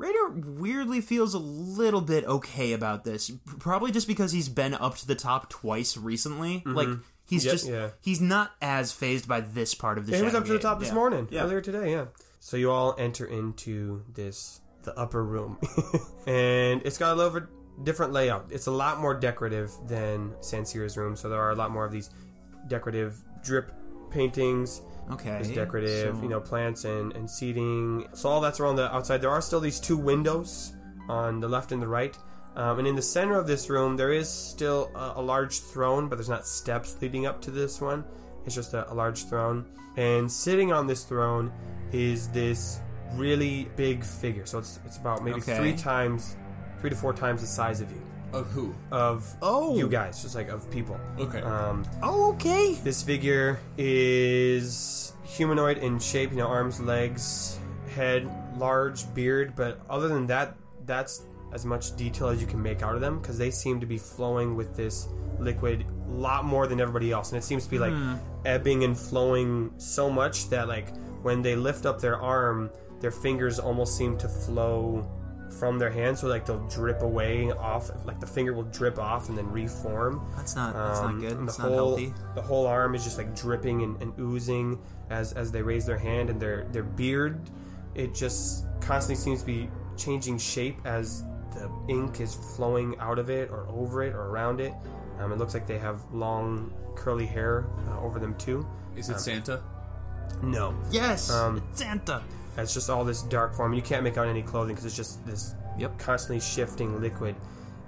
Rainer 0.00 0.28
weirdly 0.30 1.00
feels 1.00 1.34
a 1.34 1.38
little 1.38 2.00
bit 2.00 2.24
okay 2.24 2.72
about 2.72 3.04
this. 3.04 3.30
Probably 3.58 3.92
just 3.92 4.06
because 4.08 4.32
he's 4.32 4.48
been 4.48 4.74
up 4.74 4.96
to 4.96 5.06
the 5.06 5.14
top 5.14 5.50
twice 5.50 5.96
recently. 5.96 6.60
Mm-hmm. 6.60 6.74
Like 6.74 6.88
he's 7.26 7.44
Yep, 7.44 7.52
just 7.52 7.68
yeah. 7.68 7.90
he's 8.00 8.20
not 8.20 8.52
as 8.62 8.92
phased 8.92 9.28
by 9.28 9.40
this 9.40 9.74
part 9.74 9.98
of 9.98 10.06
the. 10.06 10.12
Yeah, 10.12 10.18
he 10.18 10.24
was 10.24 10.34
up 10.34 10.46
to 10.46 10.52
the 10.52 10.58
top 10.58 10.78
this 10.80 10.88
Yeah. 10.88 10.94
morning, 10.94 11.28
Yeah. 11.30 11.42
earlier 11.42 11.60
today. 11.60 11.92
Yeah. 11.92 12.06
So 12.40 12.56
you 12.56 12.70
all 12.70 12.94
enter 12.98 13.26
into 13.26 14.02
this 14.12 14.60
the 14.82 14.98
upper 14.98 15.22
room, 15.22 15.58
and 16.26 16.80
it's 16.86 16.96
got 16.96 17.12
a 17.12 17.16
little 17.16 17.42
different 17.82 18.12
layout. 18.14 18.46
It's 18.50 18.66
a 18.66 18.70
lot 18.70 18.98
more 18.98 19.14
decorative 19.14 19.70
than 19.86 20.30
Sansira's 20.40 20.96
room. 20.96 21.16
So 21.16 21.28
there 21.28 21.40
are 21.40 21.50
a 21.50 21.54
lot 21.54 21.70
more 21.70 21.84
of 21.84 21.92
these 21.92 22.08
decorative 22.68 23.22
drip 23.44 23.72
paintings. 24.10 24.82
Okay. 25.10 25.30
There's 25.30 25.50
decorative, 25.50 26.14
so- 26.16 26.22
you 26.22 26.28
know, 26.28 26.40
plants 26.40 26.84
and, 26.84 27.12
and 27.14 27.28
seating. 27.30 28.06
So 28.12 28.28
all 28.28 28.40
that's 28.40 28.60
around 28.60 28.76
the 28.76 28.94
outside. 28.94 29.20
There 29.20 29.30
are 29.30 29.40
still 29.42 29.60
these 29.60 29.80
two 29.80 29.96
windows 29.96 30.72
on 31.08 31.40
the 31.40 31.48
left 31.48 31.72
and 31.72 31.82
the 31.82 31.88
right. 31.88 32.16
Um, 32.56 32.78
and 32.80 32.86
in 32.88 32.96
the 32.96 33.02
center 33.02 33.38
of 33.38 33.46
this 33.46 33.70
room, 33.70 33.96
there 33.96 34.12
is 34.12 34.28
still 34.28 34.90
a, 34.94 35.14
a 35.16 35.22
large 35.22 35.60
throne, 35.60 36.08
but 36.08 36.16
there's 36.16 36.28
not 36.28 36.46
steps 36.46 36.96
leading 37.00 37.24
up 37.26 37.40
to 37.42 37.50
this 37.50 37.80
one. 37.80 38.04
It's 38.44 38.54
just 38.54 38.74
a, 38.74 38.90
a 38.90 38.94
large 38.94 39.24
throne. 39.24 39.66
And 39.96 40.30
sitting 40.30 40.72
on 40.72 40.86
this 40.86 41.04
throne 41.04 41.52
is 41.92 42.28
this 42.28 42.80
really 43.14 43.68
big 43.76 44.04
figure. 44.04 44.46
So 44.46 44.58
it's, 44.58 44.80
it's 44.84 44.96
about 44.98 45.22
maybe 45.24 45.38
Okay. 45.40 45.56
three 45.56 45.74
times, 45.76 46.36
three 46.80 46.90
to 46.90 46.96
four 46.96 47.12
times 47.12 47.40
the 47.40 47.46
size 47.46 47.80
of 47.80 47.90
you. 47.90 48.02
Of 48.32 48.46
who? 48.52 48.74
Of 48.92 49.34
Oh. 49.42 49.76
you 49.76 49.88
guys, 49.88 50.22
just 50.22 50.34
like 50.34 50.48
of 50.48 50.70
people. 50.70 50.98
Okay. 51.18 51.40
Um, 51.42 51.84
Oh, 52.02 52.32
okay. 52.34 52.74
this 52.84 53.02
figure 53.02 53.58
is 53.78 55.12
humanoid 55.24 55.78
in 55.78 55.98
shape, 55.98 56.30
you 56.30 56.36
know, 56.38 56.46
arms, 56.46 56.80
legs, 56.80 57.58
head, 57.94 58.28
large 58.58 59.12
beard, 59.14 59.54
but 59.56 59.80
other 59.88 60.08
than 60.08 60.26
that, 60.28 60.56
that's 60.86 61.22
as 61.52 61.64
much 61.66 61.96
detail 61.96 62.28
as 62.28 62.40
you 62.40 62.46
can 62.46 62.62
make 62.62 62.82
out 62.82 62.94
of 62.94 63.00
them 63.00 63.18
because 63.18 63.36
they 63.36 63.50
seem 63.50 63.80
to 63.80 63.86
be 63.86 63.98
flowing 63.98 64.54
with 64.54 64.76
this 64.76 65.08
liquid 65.40 65.84
a 66.08 66.12
lot 66.12 66.44
more 66.44 66.66
than 66.68 66.80
everybody 66.80 67.10
else. 67.10 67.30
And 67.32 67.38
it 67.38 67.42
seems 67.44 67.64
to 67.64 67.70
be 67.70 67.78
like 67.78 67.92
ebbing 68.44 68.84
and 68.84 68.96
flowing 68.96 69.72
so 69.78 70.08
much 70.10 70.48
that, 70.50 70.68
like, 70.68 70.94
when 71.22 71.42
they 71.42 71.56
lift 71.56 71.86
up 71.86 72.00
their 72.00 72.16
arm, 72.20 72.70
their 73.00 73.10
fingers 73.10 73.58
almost 73.58 73.96
seem 73.96 74.16
to 74.18 74.28
flow 74.28 75.04
from 75.58 75.78
their 75.78 75.90
hand, 75.90 76.16
so 76.18 76.26
like 76.28 76.46
they'll 76.46 76.66
drip 76.68 77.02
away 77.02 77.50
off, 77.50 77.90
like 78.04 78.20
the 78.20 78.26
finger 78.26 78.52
will 78.52 78.64
drip 78.64 78.98
off 78.98 79.28
and 79.28 79.36
then 79.36 79.50
reform. 79.50 80.20
That's 80.36 80.54
not 80.56 80.74
that's 80.74 81.00
Um, 81.00 81.20
not 81.20 81.28
good. 81.28 81.46
That's 81.46 81.56
the 81.56 81.62
not 81.64 81.72
whole, 81.72 81.88
healthy. 81.96 82.14
The 82.34 82.42
whole 82.42 82.66
arm 82.66 82.94
is 82.94 83.04
just 83.04 83.18
like 83.18 83.34
dripping 83.34 83.82
and, 83.82 84.00
and 84.02 84.12
oozing 84.18 84.78
as 85.10 85.32
as 85.32 85.50
they 85.52 85.62
raise 85.62 85.86
their 85.86 85.98
hand, 85.98 86.30
and 86.30 86.40
their 86.40 86.64
their 86.72 86.84
beard, 86.84 87.50
it 87.94 88.14
just 88.14 88.64
constantly 88.80 89.16
seems 89.22 89.40
to 89.40 89.46
be 89.46 89.68
changing 89.96 90.38
shape 90.38 90.78
as 90.84 91.24
the 91.52 91.68
ink 91.88 92.20
is 92.20 92.34
flowing 92.56 92.96
out 93.00 93.18
of 93.18 93.28
it 93.28 93.50
or 93.50 93.66
over 93.68 94.02
it 94.04 94.14
or 94.14 94.26
around 94.28 94.60
it. 94.60 94.72
Um, 95.18 95.32
it 95.32 95.38
looks 95.38 95.52
like 95.52 95.66
they 95.66 95.78
have 95.78 96.00
long 96.12 96.72
curly 96.94 97.26
hair 97.26 97.66
uh, 97.88 98.00
over 98.00 98.18
them 98.18 98.34
too. 98.36 98.66
Is 98.96 99.10
it 99.10 99.18
Santa? 99.20 99.60
No, 100.42 100.74
Yes. 100.90 101.30
Um, 101.30 101.62
it's 101.70 101.80
Santa. 101.80 102.22
It's 102.62 102.74
just 102.74 102.90
all 102.90 103.04
this 103.04 103.22
dark 103.22 103.54
form. 103.54 103.72
You 103.72 103.82
can't 103.82 104.02
make 104.02 104.18
out 104.18 104.26
any 104.26 104.42
clothing 104.42 104.74
because 104.74 104.86
it's 104.86 104.96
just 104.96 105.24
this 105.26 105.54
Yep. 105.78 105.98
constantly 105.98 106.40
shifting 106.40 107.00
liquid. 107.00 107.34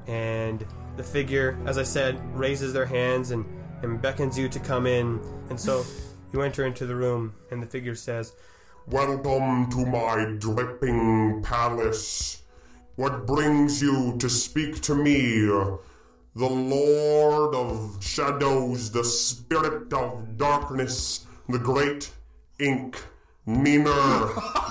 And 0.07 0.65
the 0.97 1.03
figure, 1.03 1.59
as 1.67 1.79
I 1.79 1.83
said, 1.83 2.19
raises 2.35 2.73
their 2.73 2.87
hands 2.87 3.31
and, 3.31 3.45
and 3.83 4.01
beckons 4.01 4.39
you 4.39 4.49
to 4.49 4.59
come 4.61 4.87
in. 4.87 5.21
And 5.51 5.61
so 5.61 5.85
you 6.33 6.41
enter 6.43 6.65
into 6.65 6.87
the 6.87 6.95
room, 6.95 7.35
and 7.51 7.63
the 7.63 7.67
figure 7.67 7.95
says, 7.95 8.33
Welcome 8.87 9.71
to 9.71 9.87
my 9.87 10.37
dripping 10.39 11.43
palace. 11.43 12.43
What 12.97 13.27
brings 13.27 13.81
you 13.81 14.17
to 14.19 14.29
speak 14.29 14.81
to 14.83 14.95
me? 14.95 15.47
The 16.35 16.49
Lord 16.49 17.55
of 17.55 18.03
Shadows, 18.03 18.91
the 18.91 19.05
Spirit 19.05 19.93
of 19.93 20.37
Darkness, 20.37 21.27
the 21.49 21.59
Great 21.59 22.11
Ink. 22.59 23.03
Meaner, 23.45 23.91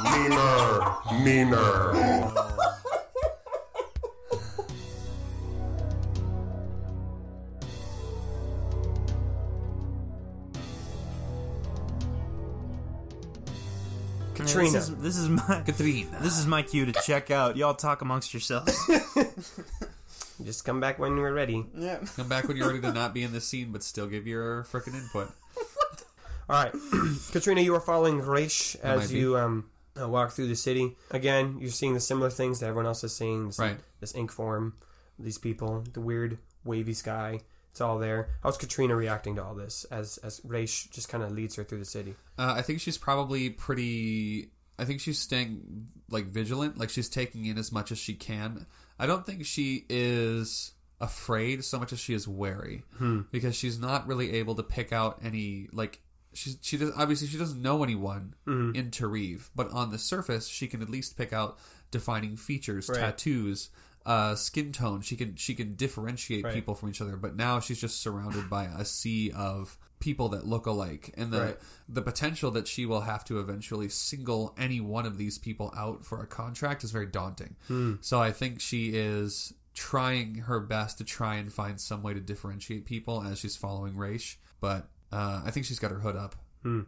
meaner, 0.01 0.95
meaner. 1.23 2.31
Katrina. 14.34 14.71
This 14.71 14.88
is, 14.88 14.95
this 14.95 15.17
is 15.17 15.27
my 15.27 15.62
Katrina. 15.65 16.17
this 16.21 16.38
is 16.38 16.47
my 16.47 16.62
cue 16.62 16.86
to 16.86 16.93
check 17.05 17.29
out. 17.29 17.57
Y'all 17.57 17.73
talk 17.73 18.01
amongst 18.01 18.34
yourselves. 18.34 18.73
Just 20.45 20.63
come 20.63 20.79
back 20.79 20.97
when 20.97 21.17
you're 21.17 21.34
ready. 21.34 21.65
Yeah. 21.75 21.99
Come 22.15 22.29
back 22.29 22.47
when 22.47 22.55
you're 22.55 22.67
ready 22.67 22.79
to 22.81 22.93
not 22.93 23.13
be 23.13 23.23
in 23.23 23.34
the 23.34 23.41
scene, 23.41 23.73
but 23.73 23.84
still 23.84 24.07
give 24.07 24.25
your 24.25 24.63
frickin' 24.63 24.95
input. 24.95 25.29
All 26.51 26.61
right, 26.61 26.73
Katrina, 27.31 27.61
you 27.61 27.73
are 27.75 27.79
following 27.79 28.19
Raish 28.19 28.75
as 28.83 29.13
you 29.13 29.37
um, 29.37 29.69
uh, 29.97 30.09
walk 30.09 30.31
through 30.31 30.47
the 30.47 30.55
city. 30.57 30.97
Again, 31.09 31.59
you're 31.61 31.69
seeing 31.71 31.93
the 31.93 32.01
similar 32.01 32.29
things 32.29 32.59
that 32.59 32.65
everyone 32.65 32.87
else 32.87 33.05
is 33.05 33.15
seeing. 33.15 33.47
This, 33.47 33.57
Right. 33.57 33.77
This 34.01 34.13
ink 34.15 34.33
form, 34.33 34.73
these 35.17 35.37
people, 35.37 35.85
the 35.93 36.01
weird 36.01 36.39
wavy 36.65 36.93
sky. 36.93 37.39
It's 37.69 37.79
all 37.79 37.99
there. 37.99 38.31
How's 38.43 38.57
Katrina 38.57 38.97
reacting 38.97 39.37
to 39.37 39.43
all 39.45 39.55
this 39.55 39.85
as 39.85 40.17
as 40.17 40.41
Raish 40.43 40.89
just 40.89 41.07
kind 41.07 41.23
of 41.23 41.31
leads 41.31 41.55
her 41.55 41.63
through 41.63 41.79
the 41.79 41.85
city? 41.85 42.15
Uh, 42.37 42.55
I 42.57 42.63
think 42.63 42.81
she's 42.81 42.97
probably 42.97 43.49
pretty. 43.49 44.51
I 44.77 44.83
think 44.83 44.99
she's 44.99 45.19
staying 45.19 45.87
like 46.09 46.25
vigilant, 46.25 46.77
like 46.77 46.89
she's 46.89 47.07
taking 47.07 47.45
in 47.45 47.57
as 47.57 47.71
much 47.71 47.93
as 47.93 47.97
she 47.97 48.13
can. 48.13 48.65
I 48.99 49.05
don't 49.05 49.25
think 49.25 49.45
she 49.45 49.85
is 49.87 50.73
afraid 50.99 51.63
so 51.63 51.79
much 51.79 51.93
as 51.93 51.99
she 51.99 52.13
is 52.13 52.27
wary 52.27 52.83
because 53.31 53.55
she's 53.55 53.79
not 53.79 54.05
really 54.05 54.33
able 54.33 54.53
to 54.55 54.63
pick 54.63 54.91
out 54.91 55.19
any 55.23 55.69
like 55.71 56.01
she's 56.33 56.57
she 56.61 56.77
does 56.77 56.91
obviously 56.95 57.27
she 57.27 57.37
doesn't 57.37 57.61
know 57.61 57.83
anyone 57.83 58.33
in 58.75 58.89
Tareve, 58.91 59.49
but 59.55 59.69
on 59.71 59.91
the 59.91 59.97
surface 59.97 60.47
she 60.47 60.67
can 60.67 60.81
at 60.81 60.89
least 60.89 61.17
pick 61.17 61.33
out 61.33 61.57
defining 61.91 62.37
features, 62.37 62.87
Right. 62.89 62.99
tattoos, 62.99 63.69
uh, 64.05 64.35
skin 64.35 64.71
tone. 64.71 65.01
She 65.01 65.15
can 65.15 65.35
she 65.35 65.53
can 65.55 65.75
differentiate 65.75 66.43
Right. 66.45 66.53
people 66.53 66.73
from 66.75 66.89
each 66.89 67.01
other. 67.01 67.17
But 67.17 67.35
now 67.35 67.59
she's 67.59 67.79
just 67.81 67.99
surrounded 68.01 68.49
by 68.49 68.65
a 68.65 68.85
sea 68.85 69.31
of 69.31 69.77
people 69.99 70.29
that 70.29 70.47
look 70.47 70.65
alike, 70.65 71.13
and 71.15 71.31
the 71.31 71.39
Right. 71.41 71.59
the 71.87 72.01
potential 72.01 72.49
that 72.51 72.67
she 72.67 72.85
will 72.87 73.01
have 73.01 73.23
to 73.25 73.39
eventually 73.39 73.87
single 73.89 74.55
any 74.57 74.81
one 74.81 75.05
of 75.05 75.17
these 75.17 75.37
people 75.37 75.71
out 75.77 76.03
for 76.05 76.21
a 76.23 76.25
contract 76.27 76.83
is 76.83 76.91
very 76.91 77.05
daunting. 77.05 77.55
So 78.01 78.19
I 78.21 78.31
think 78.31 78.59
she 78.61 78.89
is 78.95 79.53
trying 79.73 80.35
her 80.35 80.59
best 80.59 80.97
to 80.97 81.03
try 81.03 81.35
and 81.35 81.51
find 81.53 81.79
some 81.79 82.01
way 82.03 82.13
to 82.13 82.19
differentiate 82.19 82.85
people 82.85 83.21
as 83.23 83.39
she's 83.39 83.55
following 83.55 83.95
Raish. 83.95 84.37
But 84.59 84.89
uh, 85.12 85.41
I 85.45 85.52
think 85.52 85.65
she's 85.65 85.80
got 85.80 85.91
her 85.91 86.00
hood 86.00 86.15
up 86.15 86.36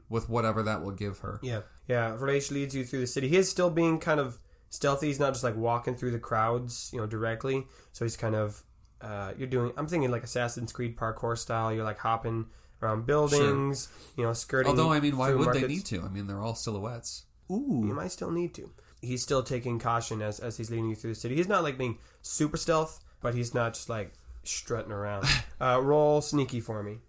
with 0.10 0.30
whatever 0.30 0.64
that 0.64 0.84
will 0.84 0.92
give 0.92 1.20
her. 1.20 1.40
Yeah, 1.42 1.62
yeah. 1.88 2.16
Raish 2.18 2.52
leads 2.52 2.76
you 2.76 2.86
through 2.86 3.00
the 3.00 3.08
city. 3.08 3.28
He 3.28 3.38
is 3.38 3.50
still 3.50 3.70
being 3.70 4.00
kind 4.00 4.20
of 4.20 4.40
stealthy. 4.70 5.08
He's 5.08 5.20
not 5.20 5.34
just 5.34 5.44
like 5.44 5.56
walking 5.56 5.96
through 5.96 6.12
the 6.12 6.20
crowds, 6.20 6.90
you 6.94 7.00
know, 7.00 7.08
directly. 7.08 7.66
So 7.92 8.06
he's 8.06 8.18
kind 8.18 8.36
of 8.36 8.64
uh, 9.02 9.34
you're 9.38 9.48
doing. 9.48 9.72
I'm 9.78 9.88
thinking 9.88 10.12
like 10.12 10.24
Assassin's 10.24 10.72
Creed 10.72 10.96
parkour 10.96 11.38
style. 11.38 11.74
You're 11.74 11.84
like 11.84 12.00
hopping 12.00 12.48
around 12.82 13.06
buildings, 13.06 13.90
you 14.18 14.24
know, 14.24 14.34
skirting. 14.34 14.70
Although 14.70 14.92
I 14.92 15.00
mean, 15.00 15.18
why 15.18 15.34
would 15.34 15.54
they 15.54 15.68
need 15.68 15.86
to? 15.86 16.02
I 16.02 16.10
mean, 16.10 16.28
they're 16.28 16.42
all 16.42 16.56
silhouettes. 16.56 17.26
Ooh. 17.52 17.84
You 17.86 17.94
might 17.94 18.12
still 18.12 18.32
need 18.32 18.54
to. 18.56 18.72
He's 19.02 19.22
still 19.22 19.44
taking 19.44 19.80
caution 19.80 20.22
as 20.22 20.40
as 20.40 20.58
he's 20.58 20.72
leading 20.72 20.90
you 20.90 20.96
through 20.96 21.12
the 21.12 21.20
city. 21.20 21.36
He's 21.36 21.48
not 21.48 21.64
like 21.64 21.78
being 21.78 21.98
super 22.22 22.58
stealth, 22.58 23.04
but 23.22 23.36
he's 23.36 23.54
not 23.54 23.74
just 23.74 23.90
like 23.90 24.14
strutting 24.44 24.92
around. 24.92 25.26
uh, 25.62 25.80
roll 25.82 26.22
sneaky 26.22 26.62
for 26.62 26.82
me. 26.82 27.00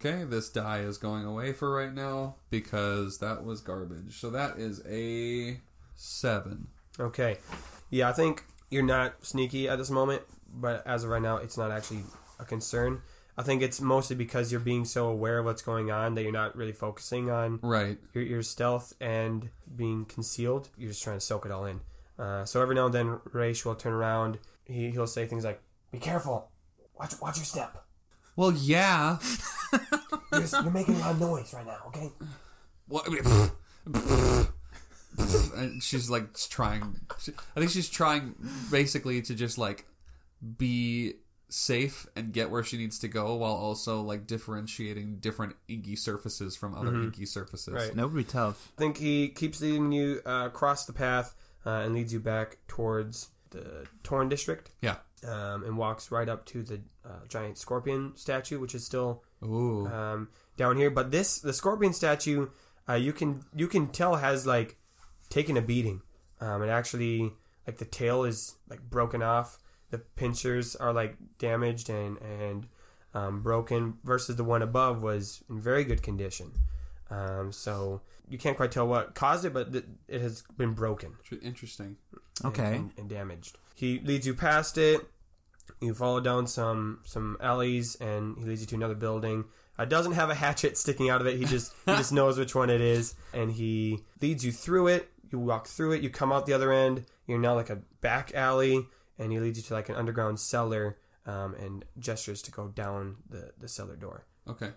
Okay, 0.00 0.22
this 0.24 0.48
die 0.48 0.78
is 0.80 0.96
going 0.96 1.24
away 1.24 1.52
for 1.52 1.72
right 1.72 1.92
now 1.92 2.36
because 2.50 3.18
that 3.18 3.44
was 3.44 3.60
garbage. 3.60 4.20
So 4.20 4.30
that 4.30 4.56
is 4.58 4.80
a 4.88 5.60
seven. 5.96 6.68
Okay. 7.00 7.38
Yeah, 7.90 8.08
I 8.08 8.12
think 8.12 8.44
you're 8.70 8.84
not 8.84 9.24
sneaky 9.26 9.68
at 9.68 9.76
this 9.78 9.90
moment, 9.90 10.22
but 10.52 10.86
as 10.86 11.02
of 11.04 11.10
right 11.10 11.22
now, 11.22 11.38
it's 11.38 11.56
not 11.58 11.70
actually 11.72 12.04
a 12.38 12.44
concern. 12.44 13.02
I 13.36 13.42
think 13.42 13.60
it's 13.62 13.80
mostly 13.80 14.14
because 14.14 14.50
you're 14.52 14.60
being 14.60 14.84
so 14.84 15.08
aware 15.08 15.38
of 15.38 15.44
what's 15.46 15.62
going 15.62 15.90
on 15.90 16.14
that 16.14 16.22
you're 16.22 16.32
not 16.32 16.56
really 16.56 16.72
focusing 16.72 17.30
on 17.30 17.58
Right. 17.62 17.98
your, 18.12 18.24
your 18.24 18.42
stealth 18.42 18.92
and 19.00 19.48
being 19.74 20.04
concealed. 20.04 20.68
You're 20.76 20.90
just 20.90 21.02
trying 21.02 21.16
to 21.18 21.20
soak 21.24 21.44
it 21.46 21.52
all 21.52 21.64
in. 21.64 21.80
Uh, 22.18 22.44
so 22.44 22.60
every 22.62 22.74
now 22.74 22.86
and 22.86 22.94
then, 22.94 23.20
Raish 23.32 23.64
will 23.64 23.76
turn 23.76 23.92
around. 23.92 24.38
He, 24.64 24.90
he'll 24.90 25.06
say 25.06 25.26
things 25.26 25.44
like, 25.44 25.60
Be 25.92 25.98
careful. 25.98 26.50
Watch, 26.98 27.20
watch 27.20 27.36
your 27.38 27.44
step. 27.44 27.84
Well, 28.36 28.52
yeah. 28.52 29.18
You're, 30.40 30.62
you're 30.62 30.72
making 30.72 30.94
a 30.96 30.98
lot 30.98 31.10
of 31.12 31.20
noise 31.20 31.52
right 31.54 31.66
now, 31.66 31.78
okay? 31.88 32.10
What? 32.86 33.08
and 35.56 35.82
she's 35.82 36.10
like 36.10 36.34
trying. 36.48 37.00
She, 37.20 37.32
I 37.56 37.60
think 37.60 37.70
she's 37.70 37.88
trying 37.88 38.34
basically 38.70 39.22
to 39.22 39.34
just 39.34 39.58
like 39.58 39.86
be 40.56 41.14
safe 41.50 42.06
and 42.14 42.32
get 42.32 42.50
where 42.50 42.62
she 42.62 42.76
needs 42.76 42.98
to 42.98 43.08
go 43.08 43.34
while 43.36 43.54
also 43.54 44.02
like 44.02 44.26
differentiating 44.26 45.16
different 45.16 45.56
inky 45.66 45.96
surfaces 45.96 46.56
from 46.56 46.74
other 46.74 46.94
inky 46.94 47.26
surfaces. 47.26 47.74
Right. 47.74 47.94
That 47.94 48.06
would 48.06 48.16
be 48.16 48.24
tough. 48.24 48.72
I 48.76 48.78
think 48.78 48.98
he 48.98 49.28
keeps 49.28 49.60
leading 49.60 49.92
you 49.92 50.20
uh, 50.26 50.44
across 50.46 50.84
the 50.84 50.92
path 50.92 51.34
uh, 51.64 51.82
and 51.84 51.94
leads 51.94 52.12
you 52.12 52.20
back 52.20 52.58
towards 52.68 53.28
the 53.50 53.86
Torn 54.02 54.28
district 54.28 54.70
Yeah. 54.80 54.96
um, 55.26 55.64
and 55.64 55.76
walks 55.76 56.10
right 56.10 56.28
up 56.28 56.44
to 56.46 56.62
the 56.62 56.80
uh, 57.04 57.26
giant 57.28 57.58
scorpion 57.58 58.12
statue, 58.16 58.58
which 58.60 58.74
is 58.74 58.84
still 58.84 59.22
Ooh. 59.44 59.86
um, 59.86 60.28
down 60.56 60.76
here. 60.76 60.90
But 60.90 61.10
this, 61.10 61.38
the 61.40 61.52
scorpion 61.52 61.92
statue, 61.92 62.48
uh, 62.88 62.94
you 62.94 63.12
can 63.12 63.44
you 63.54 63.68
can 63.68 63.88
tell 63.88 64.16
has 64.16 64.46
like 64.46 64.76
taken 65.28 65.56
a 65.56 65.62
beating. 65.62 66.02
Um, 66.40 66.62
it 66.62 66.68
actually 66.68 67.32
like 67.66 67.78
the 67.78 67.84
tail 67.84 68.24
is 68.24 68.56
like 68.68 68.80
broken 68.82 69.22
off. 69.22 69.58
The 69.90 69.98
pincers 69.98 70.76
are 70.76 70.92
like 70.92 71.16
damaged 71.38 71.88
and 71.90 72.18
and 72.18 72.66
um, 73.14 73.42
broken. 73.42 73.98
Versus 74.04 74.36
the 74.36 74.44
one 74.44 74.62
above 74.62 75.02
was 75.02 75.42
in 75.50 75.60
very 75.60 75.84
good 75.84 76.02
condition. 76.02 76.52
Um, 77.10 77.52
so 77.52 78.02
you 78.30 78.38
can't 78.38 78.56
quite 78.56 78.72
tell 78.72 78.86
what 78.86 79.14
caused 79.14 79.44
it, 79.44 79.52
but 79.52 79.72
th- 79.72 79.84
it 80.08 80.20
has 80.20 80.42
been 80.56 80.72
broken 80.74 81.14
Tr- 81.24 81.36
Interesting. 81.42 81.96
Okay. 82.44 82.76
and, 82.76 82.92
and 82.96 83.08
damaged. 83.08 83.58
He 83.74 84.00
leads 84.00 84.26
you 84.26 84.34
past 84.34 84.78
it. 84.78 85.00
You 85.80 85.94
follow 85.94 86.20
down 86.20 86.46
some 86.46 87.00
some 87.04 87.36
alleys, 87.40 87.94
and 87.96 88.36
he 88.38 88.44
leads 88.44 88.60
you 88.62 88.66
to 88.68 88.74
another 88.74 88.94
building. 88.94 89.44
Uh, 89.78 89.84
doesn't 89.84 90.12
have 90.12 90.28
a 90.30 90.34
hatchet 90.34 90.76
sticking 90.76 91.08
out 91.08 91.20
of 91.20 91.26
it. 91.28 91.36
He 91.36 91.44
just 91.44 91.72
he 91.86 91.92
just 91.92 92.12
knows 92.18 92.38
which 92.38 92.54
one 92.54 92.70
it 92.70 92.80
is, 92.80 93.14
and 93.32 93.52
he 93.52 94.00
leads 94.20 94.44
you 94.44 94.50
through 94.50 94.88
it. 94.88 95.08
You 95.30 95.38
walk 95.38 95.68
through 95.68 95.92
it. 95.92 96.02
You 96.02 96.10
come 96.10 96.32
out 96.32 96.46
the 96.46 96.52
other 96.54 96.72
end. 96.72 97.04
You're 97.26 97.38
now 97.38 97.54
like 97.54 97.70
a 97.70 97.76
back 98.00 98.32
alley, 98.34 98.86
and 99.18 99.30
he 99.30 99.38
leads 99.38 99.58
you 99.58 99.64
to 99.64 99.74
like 99.74 99.88
an 99.88 99.94
underground 99.94 100.40
cellar, 100.40 100.96
um, 101.26 101.54
and 101.54 101.84
gestures 101.98 102.42
to 102.42 102.50
go 102.50 102.68
down 102.68 103.18
the 103.28 103.52
the 103.60 103.68
cellar 103.68 103.94
door. 103.94 104.24
Okay. 104.48 104.70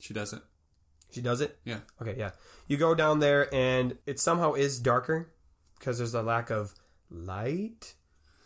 She 0.00 0.12
does 0.14 0.32
it. 0.32 0.42
She 1.12 1.20
does 1.20 1.40
it. 1.40 1.58
Yeah. 1.64 1.78
Okay, 2.00 2.14
yeah. 2.18 2.30
You 2.68 2.76
go 2.76 2.94
down 2.94 3.18
there, 3.20 3.52
and 3.54 3.96
it 4.06 4.18
somehow 4.18 4.54
is 4.54 4.78
darker 4.80 5.30
because 5.78 5.98
there's 5.98 6.14
a 6.14 6.22
lack 6.22 6.50
of 6.50 6.74
light. 7.10 7.94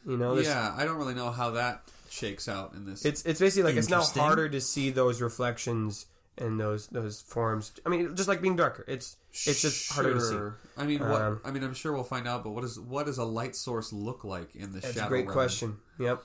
You 0.06 0.16
know, 0.16 0.34
there's- 0.34 0.48
Yeah, 0.48 0.74
I 0.76 0.84
don't 0.84 0.96
really 0.98 1.14
know 1.14 1.30
how 1.30 1.52
that 1.52 1.82
shakes 2.10 2.48
out 2.48 2.74
in 2.74 2.86
this. 2.86 3.04
It's 3.04 3.22
it's 3.24 3.40
basically 3.40 3.70
like 3.70 3.76
it's 3.78 3.88
now 3.88 3.96
Interesting. 3.96 4.22
harder 4.22 4.48
to 4.48 4.60
see 4.60 4.90
those 4.90 5.20
reflections 5.20 6.06
and 6.38 6.58
those 6.60 6.86
those 6.88 7.20
forms. 7.22 7.72
I 7.84 7.88
mean, 7.88 8.14
just 8.16 8.28
like 8.28 8.40
being 8.42 8.56
darker, 8.56 8.84
it's 8.88 9.16
it's 9.46 9.60
just 9.62 9.92
harder 9.92 10.14
to 10.14 10.20
see. 10.20 10.32
Sure. 10.34 10.56
I 10.76 10.84
mean, 10.86 11.00
what? 11.00 11.20
Um, 11.22 11.40
I 11.44 11.50
mean, 11.50 11.62
I'm 11.64 11.74
sure 11.74 11.92
we'll 11.92 12.04
find 12.04 12.26
out. 12.28 12.44
But 12.44 12.50
what 12.50 12.62
does 12.62 12.78
what 12.78 13.06
does 13.06 13.18
a 13.18 13.24
light 13.24 13.54
source 13.56 13.92
look 13.92 14.22
like 14.24 14.54
in 14.54 14.72
the 14.72 14.80
That's 14.80 14.94
shadow? 14.94 15.06
a 15.06 15.08
great 15.08 15.26
realm? 15.26 15.32
question. 15.34 15.76
Yep. 15.98 16.22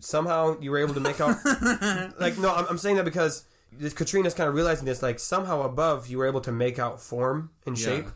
Somehow 0.00 0.56
you 0.60 0.70
were 0.70 0.78
able 0.78 0.94
to 0.94 1.00
make 1.00 1.20
out. 1.20 1.36
like 2.20 2.38
no, 2.38 2.54
I'm, 2.54 2.66
I'm 2.70 2.78
saying 2.78 2.96
that 2.96 3.04
because 3.04 3.44
this, 3.72 3.92
Katrina's 3.92 4.34
kind 4.34 4.48
of 4.48 4.54
realizing 4.54 4.84
this. 4.86 5.02
Like 5.02 5.18
somehow 5.18 5.62
above, 5.62 6.06
you 6.08 6.18
were 6.18 6.26
able 6.26 6.40
to 6.42 6.52
make 6.52 6.78
out 6.78 7.00
form 7.00 7.50
and 7.66 7.78
Yeah. 7.78 7.84
shape. 7.86 8.06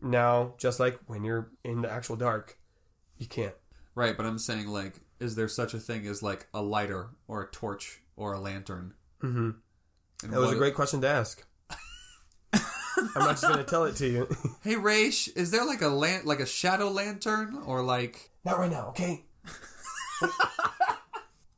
Now, 0.00 0.54
just 0.58 0.80
like 0.80 0.98
when 1.06 1.24
you're 1.24 1.50
in 1.64 1.82
the 1.82 1.90
actual 1.90 2.16
dark, 2.16 2.58
you 3.18 3.26
can't. 3.26 3.54
Right, 3.94 4.16
but 4.16 4.26
I'm 4.26 4.38
saying 4.38 4.66
like, 4.68 4.94
is 5.20 5.34
there 5.36 5.48
such 5.48 5.74
a 5.74 5.78
thing 5.78 6.06
as 6.06 6.22
like 6.22 6.46
a 6.52 6.60
lighter 6.62 7.10
or 7.28 7.42
a 7.42 7.46
torch 7.50 8.00
or 8.16 8.32
a 8.32 8.40
lantern? 8.40 8.94
Mm-hmm. 9.22 9.50
And 10.24 10.32
That 10.32 10.38
was 10.40 10.48
what- 10.48 10.56
a 10.56 10.58
great 10.58 10.74
question 10.74 11.00
to 11.02 11.08
ask. 11.08 11.44
I'm 12.52 12.60
not 13.24 13.30
just 13.30 13.42
going 13.42 13.58
to 13.58 13.64
tell 13.64 13.84
it 13.84 13.96
to 13.96 14.08
you. 14.08 14.28
Hey, 14.62 14.76
Raish, 14.76 15.28
is 15.36 15.50
there 15.50 15.64
like 15.64 15.82
a 15.82 15.88
lan- 15.88 16.22
like 16.24 16.40
a 16.40 16.46
shadow 16.46 16.88
lantern 16.88 17.60
or 17.66 17.82
like? 17.82 18.30
not 18.44 18.58
right 18.58 18.70
now, 18.70 18.88
okay? 18.88 19.24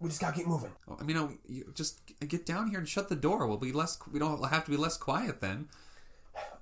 we 0.04 0.10
just 0.10 0.20
gotta 0.20 0.36
keep 0.36 0.46
moving. 0.46 0.70
I 1.00 1.02
mean, 1.02 1.16
uh, 1.16 1.28
you 1.48 1.72
just 1.74 2.02
get 2.28 2.44
down 2.44 2.68
here 2.68 2.78
and 2.78 2.86
shut 2.86 3.08
the 3.08 3.16
door. 3.16 3.46
We'll 3.46 3.56
be 3.56 3.72
less. 3.72 3.96
We 4.12 4.18
don't 4.18 4.44
have 4.50 4.66
to 4.66 4.70
be 4.70 4.76
less 4.76 4.98
quiet 4.98 5.40
then. 5.40 5.68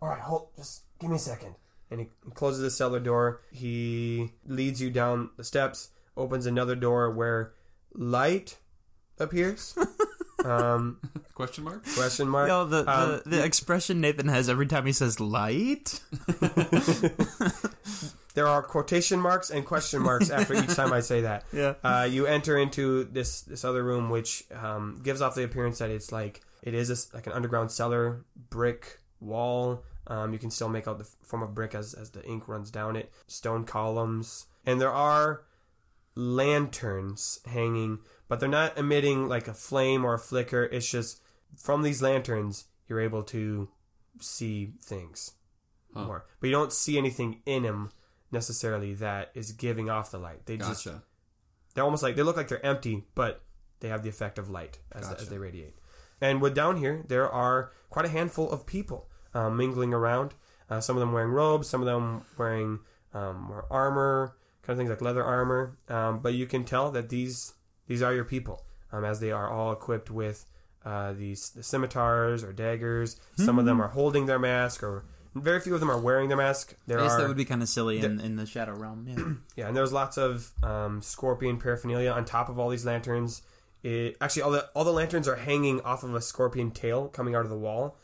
All 0.00 0.08
right, 0.08 0.20
hold. 0.20 0.50
Just 0.56 0.82
give 1.00 1.10
me 1.10 1.16
a 1.16 1.18
second. 1.18 1.56
And 1.90 1.98
he 2.00 2.06
closes 2.34 2.62
the 2.62 2.70
cellar 2.70 3.00
door. 3.00 3.40
He 3.50 4.30
leads 4.46 4.80
you 4.80 4.90
down 4.90 5.30
the 5.36 5.42
steps. 5.42 5.90
Opens 6.16 6.46
another 6.46 6.76
door 6.76 7.10
where 7.10 7.52
light 7.94 8.58
appears. 9.18 9.76
um, 10.44 11.00
Question 11.34 11.64
mark. 11.64 11.84
question 11.94 12.28
mark. 12.28 12.48
Yo, 12.48 12.64
the, 12.64 12.84
the, 12.84 12.90
Um, 13.00 13.20
the 13.26 13.42
expression 13.44 14.00
Nathan 14.00 14.28
has 14.28 14.48
every 14.48 14.68
time 14.68 14.86
he 14.86 14.92
says 14.92 15.18
light. 15.18 16.00
there 18.34 18.46
are 18.48 18.62
quotation 18.62 19.20
marks 19.20 19.50
and 19.50 19.64
question 19.64 20.02
marks 20.02 20.30
after 20.30 20.54
each 20.54 20.74
time 20.74 20.92
I 20.92 21.00
say 21.00 21.22
that. 21.22 21.44
Yeah. 21.52 21.74
Uh, 21.84 22.08
you 22.10 22.26
enter 22.26 22.56
into 22.58 23.04
this 23.04 23.42
this 23.42 23.64
other 23.64 23.82
room, 23.82 24.10
which 24.10 24.44
um, 24.54 25.00
gives 25.02 25.20
off 25.20 25.34
the 25.34 25.44
appearance 25.44 25.78
that 25.78 25.90
it's 25.90 26.10
like 26.12 26.40
it 26.62 26.74
is 26.74 26.90
a 26.90 26.94
s 26.94 27.08
like 27.14 27.26
an 27.26 27.32
underground 27.32 27.70
cellar, 27.70 28.24
brick 28.50 28.98
wall. 29.20 29.84
Um, 30.06 30.32
you 30.32 30.38
can 30.38 30.50
still 30.50 30.68
make 30.68 30.88
out 30.88 30.98
the 30.98 31.08
form 31.22 31.42
of 31.42 31.54
brick 31.54 31.74
as 31.74 31.94
as 31.94 32.10
the 32.10 32.24
ink 32.24 32.48
runs 32.48 32.70
down 32.70 32.96
it. 32.96 33.12
Stone 33.28 33.64
columns, 33.64 34.46
and 34.66 34.80
there 34.80 34.92
are 34.92 35.42
lanterns 36.14 37.40
hanging, 37.46 37.98
but 38.28 38.40
they're 38.40 38.48
not 38.48 38.76
emitting 38.78 39.28
like 39.28 39.48
a 39.48 39.54
flame 39.54 40.04
or 40.04 40.14
a 40.14 40.18
flicker. 40.18 40.64
It's 40.64 40.90
just 40.90 41.20
from 41.56 41.82
these 41.82 42.02
lanterns 42.02 42.64
you're 42.88 43.00
able 43.00 43.22
to 43.24 43.68
see 44.20 44.66
things 44.82 45.32
Huh. 45.94 46.04
more, 46.06 46.24
but 46.40 46.46
you 46.48 46.52
don't 46.52 46.72
see 46.72 46.96
anything 46.96 47.42
in 47.44 47.64
them 47.64 47.90
necessarily 48.32 48.94
that 48.94 49.30
is 49.34 49.52
giving 49.52 49.90
off 49.90 50.10
the 50.10 50.18
light. 50.18 50.46
They 50.46 50.56
just—they're 50.56 51.84
almost 51.84 52.02
like 52.02 52.16
they 52.16 52.22
look 52.22 52.36
like 52.36 52.48
they're 52.48 52.64
empty, 52.64 53.04
but 53.14 53.42
they 53.80 53.88
have 53.88 54.02
the 54.02 54.08
effect 54.08 54.38
of 54.38 54.48
light 54.48 54.78
as, 54.92 55.06
Gotcha. 55.08 55.22
as 55.22 55.28
they 55.28 55.38
radiate. 55.38 55.76
And 56.20 56.40
with 56.40 56.54
down 56.54 56.76
here, 56.76 57.04
there 57.08 57.28
are 57.30 57.72
quite 57.90 58.04
a 58.06 58.08
handful 58.08 58.50
of 58.50 58.64
people 58.64 59.08
uh, 59.34 59.50
mingling 59.50 59.92
around. 59.92 60.34
Uh, 60.70 60.80
some 60.80 60.96
of 60.96 61.00
them 61.00 61.12
wearing 61.12 61.32
robes, 61.32 61.68
some 61.68 61.80
of 61.80 61.86
them 61.86 62.22
wearing 62.38 62.78
um, 63.12 63.42
more 63.42 63.66
armor, 63.70 64.36
kind 64.62 64.74
of 64.74 64.78
things 64.78 64.88
like 64.90 65.02
leather 65.02 65.24
armor. 65.24 65.76
Um, 65.88 66.20
but 66.20 66.34
you 66.34 66.46
can 66.46 66.64
tell 66.64 66.90
that 66.92 67.08
these 67.08 67.54
these 67.88 68.00
are 68.02 68.14
your 68.14 68.24
people, 68.24 68.64
um, 68.92 69.04
as 69.04 69.20
they 69.20 69.32
are 69.32 69.50
all 69.50 69.72
equipped 69.72 70.10
with 70.10 70.46
uh, 70.84 71.12
these 71.12 71.50
the 71.50 71.62
scimitars 71.62 72.42
or 72.44 72.52
daggers. 72.52 73.20
Some 73.36 73.58
of 73.58 73.64
them 73.64 73.82
are 73.82 73.88
holding 73.88 74.26
their 74.26 74.38
mask, 74.38 74.82
or 74.82 75.04
very 75.34 75.60
few 75.60 75.74
of 75.74 75.80
them 75.80 75.90
are 75.90 75.98
wearing 76.00 76.28
their 76.28 76.36
mask. 76.36 76.74
There 76.86 76.98
I 77.00 77.04
guess 77.04 77.12
are 77.12 77.20
that 77.22 77.28
would 77.28 77.36
be 77.36 77.44
kind 77.44 77.62
of 77.62 77.68
silly 77.68 77.98
in, 78.00 78.20
in 78.20 78.36
the 78.36 78.46
shadow 78.46 78.74
realm. 78.74 79.06
Yeah. 79.08 79.32
yeah, 79.56 79.68
and 79.68 79.76
there's 79.76 79.92
lots 79.92 80.16
of 80.18 80.52
um, 80.62 81.00
scorpion 81.02 81.58
paraphernalia 81.58 82.10
on 82.10 82.24
top 82.24 82.48
of 82.48 82.58
all 82.58 82.68
these 82.68 82.84
lanterns. 82.84 83.42
It, 83.82 84.16
actually, 84.20 84.42
all 84.42 84.50
the 84.52 84.68
all 84.74 84.84
the 84.84 84.92
lanterns 84.92 85.26
are 85.26 85.36
hanging 85.36 85.80
off 85.80 86.04
of 86.04 86.14
a 86.14 86.20
scorpion 86.20 86.70
tail 86.70 87.08
coming 87.08 87.34
out 87.34 87.42
of 87.44 87.50
the 87.50 87.58
wall, 87.58 87.96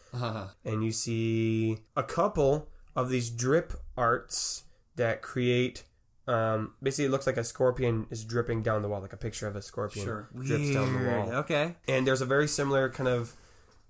and 0.64 0.84
you 0.84 0.90
see 0.92 1.78
a 1.96 2.02
couple 2.02 2.68
of 2.96 3.10
these 3.10 3.30
drip 3.30 3.72
arts 3.96 4.64
that 4.96 5.22
create. 5.22 5.84
Um, 6.26 6.74
basically, 6.82 7.06
it 7.06 7.10
looks 7.10 7.26
like 7.26 7.36
a 7.38 7.44
scorpion 7.44 8.06
is 8.10 8.22
dripping 8.24 8.62
down 8.62 8.82
the 8.82 8.88
wall, 8.88 9.00
like 9.00 9.12
a 9.14 9.16
picture 9.16 9.46
of 9.46 9.56
a 9.56 9.62
scorpion 9.62 10.04
Sure. 10.04 10.28
drips 10.34 10.74
down 10.74 10.92
the 11.04 11.08
wall 11.10 11.32
Okay. 11.36 11.76
and 11.88 12.06
there's 12.06 12.20
a 12.20 12.26
very 12.26 12.46
similar 12.46 12.90
kind 12.90 13.08
of 13.08 13.32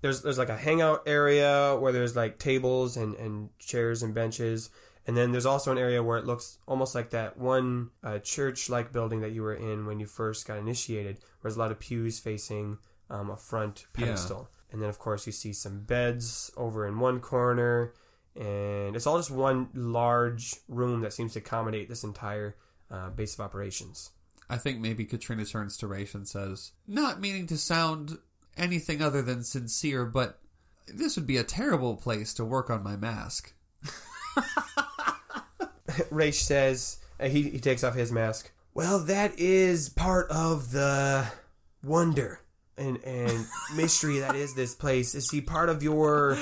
there's 0.01 0.23
there's 0.23 0.39
like 0.39 0.49
a 0.49 0.57
hangout 0.57 1.03
area 1.07 1.77
where 1.79 1.93
there's 1.93 2.15
like 2.17 2.39
tables 2.39 2.97
and 2.97 3.15
and 3.17 3.51
chairs 3.59 4.03
and 4.03 4.15
benches. 4.15 4.71
And 5.07 5.17
then 5.17 5.33
there's 5.33 5.47
also 5.47 5.73
an 5.73 5.79
area 5.79 6.03
where 6.03 6.19
it 6.19 6.27
looks 6.27 6.59
almost 6.67 6.95
like 6.95 7.11
that 7.11 7.39
one 7.39 7.91
uh, 8.05 8.19
church 8.19 8.69
like 8.69 8.93
building 8.93 9.21
that 9.21 9.33
you 9.33 9.43
were 9.43 9.55
in 9.55 9.87
when 9.87 9.99
you 10.01 10.07
first 10.07 10.47
got 10.47 10.59
initiated 10.59 11.17
where 11.41 11.49
there's 11.51 11.57
a 11.57 11.59
lot 11.61 11.71
of 11.71 11.79
pews 11.81 12.19
facing 12.19 12.77
um, 13.09 13.31
a 13.31 13.37
front 13.39 13.87
Yeah. 13.97 14.05
pedestal. 14.05 14.51
And 14.71 14.83
then 14.83 14.91
of 14.91 14.99
course 14.99 15.27
you 15.27 15.33
see 15.33 15.55
some 15.55 15.81
beds 15.81 16.51
over 16.59 16.87
in 16.87 16.99
one 17.01 17.21
corner. 17.21 17.95
And 18.37 18.95
it's 18.95 19.07
all 19.07 19.17
just 19.17 19.31
one 19.31 19.71
large 19.73 20.55
room 20.69 21.01
that 21.01 21.15
seems 21.15 21.33
to 21.33 21.39
accommodate 21.39 21.89
this 21.89 22.05
entire 22.05 22.57
uh, 22.91 23.09
base 23.09 23.33
of 23.33 23.41
operations. 23.41 24.11
I 24.51 24.59
think 24.59 24.79
maybe 24.79 25.05
Katrina 25.07 25.45
turns 25.47 25.77
to 25.79 25.87
Raish 25.87 26.15
and 26.15 26.29
says, 26.29 26.73
"Not 26.87 27.19
meaning 27.21 27.47
to 27.49 27.57
sound 27.59 28.19
anything 28.59 29.01
other 29.01 29.23
than 29.23 29.43
sincere, 29.45 30.05
but 30.05 30.39
this 30.87 31.17
would 31.17 31.27
be 31.27 31.37
a 31.37 31.45
terrible 31.45 31.97
place 31.97 32.35
to 32.35 32.45
work 32.45 32.71
on 32.71 32.83
my 32.83 32.97
mask." 32.97 33.53
Raish 36.11 36.43
says 36.43 36.99
uh, 37.21 37.29
he 37.29 37.51
he 37.51 37.59
takes 37.59 37.83
off 37.85 37.95
his 37.95 38.13
mask. 38.13 38.53
Well, 38.75 39.01
that 39.01 39.39
is 39.39 39.89
part 39.89 40.31
of 40.31 40.73
the 40.73 41.27
wonder 41.83 42.41
and 42.77 43.03
and 43.05 43.47
mystery 43.77 44.21
that 44.21 44.37
is 44.37 44.55
this 44.55 44.75
place. 44.75 45.15
Is 45.15 45.29
see, 45.29 45.41
part 45.41 45.69
of 45.69 45.83
your 45.83 46.39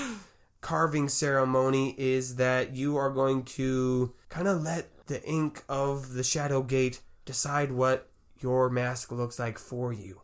carving 0.60 1.08
ceremony 1.08 1.94
is 1.96 2.36
that 2.36 2.74
you 2.74 2.96
are 2.96 3.10
going 3.10 3.44
to 3.44 4.12
kind 4.28 4.48
of 4.48 4.62
let 4.62 5.06
the 5.06 5.22
ink 5.24 5.64
of 5.68 6.14
the 6.14 6.24
Shadow 6.24 6.62
Gate 6.62 7.00
decide 7.24 7.72
what 7.72 8.08
your 8.38 8.68
mask 8.68 9.12
looks 9.12 9.38
like 9.38 9.58
for 9.58 9.92
you. 9.92 10.20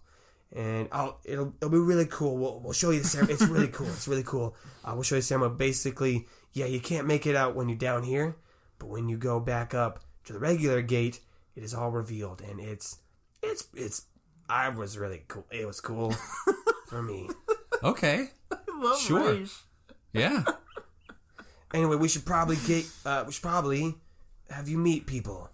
And 0.55 0.89
I'll 0.93 1.19
it'll 1.25 1.55
it'll 1.61 1.71
be 1.71 1.79
really 1.79 2.07
cool. 2.07 2.37
We'll, 2.37 2.61
we'll 2.61 2.73
show 2.75 2.91
you 2.91 3.01
the 3.01 3.09
ceremony. 3.09 3.35
It's 3.35 3.47
really 3.47 3.69
cool. 3.69 3.87
It's 3.89 4.07
really 4.07 4.23
cool. 4.23 4.55
Uh, 4.85 4.93
we'll 4.95 5.03
show 5.03 5.15
you 5.15 5.21
the 5.23 5.27
ceremony. 5.27 5.55
Basically, 5.57 6.27
yeah, 6.53 6.67
you 6.67 6.81
can't 6.81 7.07
make 7.07 7.27
it 7.27 7.35
out 7.35 7.55
when 7.55 7.69
you're 7.71 7.79
down 7.79 8.03
here, 8.03 8.37
but 8.79 8.89
when 8.89 9.09
you 9.09 9.17
go 9.17 9.41
back 9.41 9.73
up 9.73 10.01
to 10.25 10.33
the 10.35 10.39
regular 10.39 10.83
gate, 10.83 11.21
it 11.57 11.63
is 11.65 11.73
all 11.73 11.91
revealed, 11.91 12.43
and 12.43 12.61
it's 12.61 12.99
It's 13.43 13.67
it's. 13.75 14.03
I 14.49 14.69
was 14.69 14.99
really 14.99 15.23
cool. 15.29 15.47
It 15.51 15.67
was 15.67 15.81
cool 15.81 16.15
for 16.89 17.03
me. 17.03 17.31
Okay. 17.83 18.29
Love 18.75 19.01
Sure. 19.01 19.33
Raish. 19.33 19.55
Yeah. 20.13 20.45
Anyway, 21.75 21.97
we 21.97 22.07
should 22.07 22.27
probably 22.27 22.57
get. 22.67 22.85
Uh, 23.07 23.25
we 23.27 23.33
should 23.33 23.43
probably 23.43 23.95
have 24.51 24.69
you 24.69 24.77
meet 24.77 25.07
people. 25.07 25.49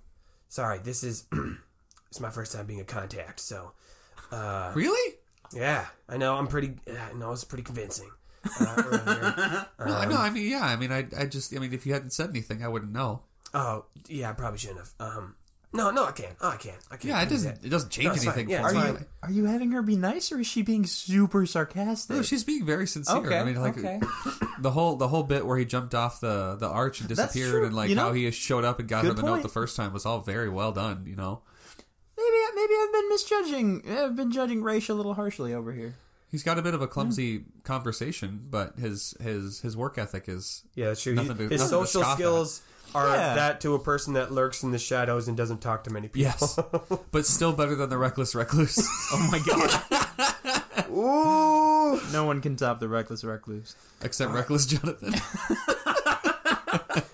Sorry, 0.48 0.80
this 0.80 1.04
is. 1.04 1.26
it's 2.10 2.18
my 2.18 2.30
first 2.30 2.52
time 2.52 2.66
being 2.66 2.80
a 2.80 2.84
contact, 2.84 3.38
so 3.38 3.70
Really? 4.74 5.14
yeah. 5.54 5.86
I 6.08 6.16
know. 6.16 6.36
I'm 6.36 6.46
pretty. 6.46 6.74
I 6.88 7.12
know 7.14 7.32
it's 7.32 7.44
pretty 7.44 7.64
convincing. 7.64 8.10
Uh, 8.60 8.74
earlier. 8.86 9.66
Well, 9.78 9.94
I 9.96 10.04
know. 10.06 10.16
I 10.16 10.30
mean, 10.30 10.50
yeah. 10.50 10.62
I 10.64 10.76
mean, 10.76 10.92
I, 10.92 11.06
I 11.16 11.26
just, 11.26 11.54
I 11.54 11.58
mean, 11.58 11.72
if 11.72 11.84
you 11.86 11.92
hadn't 11.92 12.12
said 12.12 12.30
anything, 12.30 12.62
I 12.64 12.68
wouldn't 12.68 12.92
know. 12.92 13.22
oh 13.54 13.84
yeah, 14.08 14.30
I 14.30 14.32
probably 14.32 14.58
shouldn't 14.58 14.78
have. 14.80 14.92
Um, 15.00 15.34
no, 15.70 15.90
no, 15.90 16.06
I 16.06 16.12
can't. 16.12 16.34
Oh, 16.40 16.48
I 16.48 16.56
can't. 16.56 16.78
I 16.90 16.96
can't. 16.96 17.04
Yeah, 17.04 17.20
it 17.20 17.28
do 17.28 17.34
doesn't, 17.34 17.60
that. 17.60 17.66
it 17.66 17.68
doesn't 17.68 17.90
change 17.90 18.06
No, 18.06 18.12
it's 18.14 18.24
fine. 18.24 18.32
anything. 18.34 18.50
Yeah, 18.50 18.62
for 18.62 18.66
it's 18.68 18.74
me. 18.76 18.80
fine. 18.82 19.06
Are 19.22 19.30
you 19.30 19.44
having 19.44 19.72
her 19.72 19.82
be 19.82 19.96
nice, 19.96 20.32
or 20.32 20.40
is 20.40 20.46
she 20.46 20.62
being 20.62 20.86
super 20.86 21.44
sarcastic? 21.44 22.16
No, 22.16 22.22
she's 22.22 22.42
being 22.44 22.64
very 22.64 22.86
sincere. 22.86 23.16
Okay, 23.18 23.38
I 23.38 23.44
mean, 23.44 23.60
like 23.60 23.76
okay. 23.76 24.00
the 24.60 24.70
whole 24.70 24.96
the 24.96 25.08
whole 25.08 25.24
bit 25.24 25.44
where 25.44 25.58
he 25.58 25.66
jumped 25.66 25.94
off 25.94 26.20
the 26.20 26.56
the 26.58 26.68
arch 26.68 27.00
and 27.00 27.08
disappeared, 27.08 27.50
true. 27.50 27.66
and 27.66 27.74
like 27.76 27.90
You 27.90 27.96
know, 27.96 28.04
how 28.04 28.12
he 28.14 28.30
showed 28.30 28.64
up 28.64 28.78
and 28.78 28.88
got 28.88 29.02
her 29.04 29.10
good 29.10 29.18
the 29.18 29.22
note 29.22 29.30
point. 29.32 29.42
the 29.42 29.48
first 29.50 29.76
time 29.76 29.92
was 29.92 30.06
all 30.06 30.20
very 30.20 30.48
well 30.48 30.72
done. 30.72 31.04
You 31.06 31.16
know, 31.16 31.42
maybe 32.18 32.36
maybe 32.56 32.74
I've 32.82 32.92
been 32.92 33.08
misjudging. 33.08 33.82
I've 33.98 34.16
been 34.16 34.30
judging 34.32 34.62
Raish 34.62 34.88
a 34.88 34.94
little 34.94 35.14
harshly 35.14 35.54
over 35.54 35.72
here. 35.72 35.94
he's 36.30 36.42
got 36.42 36.58
a 36.58 36.62
bit 36.62 36.74
of 36.74 36.82
a 36.82 36.86
clumsy 36.86 37.44
conversation, 37.64 38.46
but 38.50 38.78
his 38.78 39.14
his 39.20 39.60
his 39.60 39.76
work 39.76 39.96
ethic 39.98 40.24
is 40.28 40.62
Yeah, 40.74 40.86
that's 40.88 41.02
true. 41.02 41.14
Nothing 41.14 41.36
to- 41.36 41.48
His 41.48 41.60
nothing 41.60 41.80
to 41.80 41.86
social 41.86 42.02
scoff 42.02 42.20
at. 42.20 42.60
are 42.94 43.06
Yeah. 43.08 43.34
that 43.34 43.60
to 43.62 43.74
a 43.74 43.78
person 43.78 44.14
that 44.14 44.32
lurks 44.32 44.62
in 44.62 44.70
the 44.72 44.78
shadows 44.78 45.28
and 45.28 45.36
doesn't 45.36 45.60
talk 45.60 45.84
to 45.84 45.90
many 45.90 46.08
people. 46.08 46.20
yes, 46.32 46.58
but 47.12 47.24
still 47.26 47.52
better 47.52 47.74
than 47.74 47.88
the 47.90 47.98
reckless 47.98 48.34
recluse. 48.34 48.78
Oh 49.12 49.28
my 49.30 49.38
god! 49.40 50.88
Ooh. 50.90 52.00
no 52.12 52.24
one 52.24 52.40
can 52.40 52.56
top 52.56 52.80
the 52.80 52.88
reckless 52.88 53.24
recluse. 53.24 53.74
Except 54.02 54.32
reckless 54.32 54.66
Jonathan. 54.66 55.14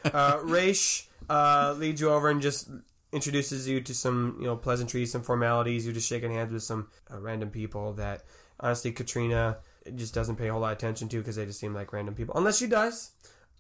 Uh, 0.05 0.39
Raish 0.45 1.09
uh, 1.29 1.75
leads 1.77 2.01
you 2.01 2.09
over 2.11 2.31
and 2.31 2.41
just 2.41 2.69
introduces 3.15 3.69
you 3.69 3.81
to 3.81 3.95
some, 3.95 4.37
you 4.41 4.47
know, 4.47 4.57
pleasantries, 4.57 5.13
some 5.13 5.23
formalities. 5.23 5.87
You're 5.87 5.95
just 5.95 6.09
shaking 6.09 6.35
hands 6.35 6.53
with 6.53 6.65
some 6.65 6.89
uh, 7.11 7.19
random 7.21 7.51
people 7.51 7.93
that, 7.95 8.25
honestly, 8.59 8.91
Katrina 8.91 9.59
just 9.95 10.13
doesn't 10.13 10.37
pay 10.37 10.49
a 10.49 10.53
whole 10.53 10.61
lot 10.61 10.73
of 10.73 10.79
attention 10.79 11.09
to 11.11 11.19
because 11.19 11.37
they 11.37 11.47
just 11.47 11.61
seem 11.61 11.73
like 11.73 11.93
random 11.93 12.15
people. 12.15 12.35
Unless 12.37 12.59
she 12.59 12.67
does. 12.67 13.13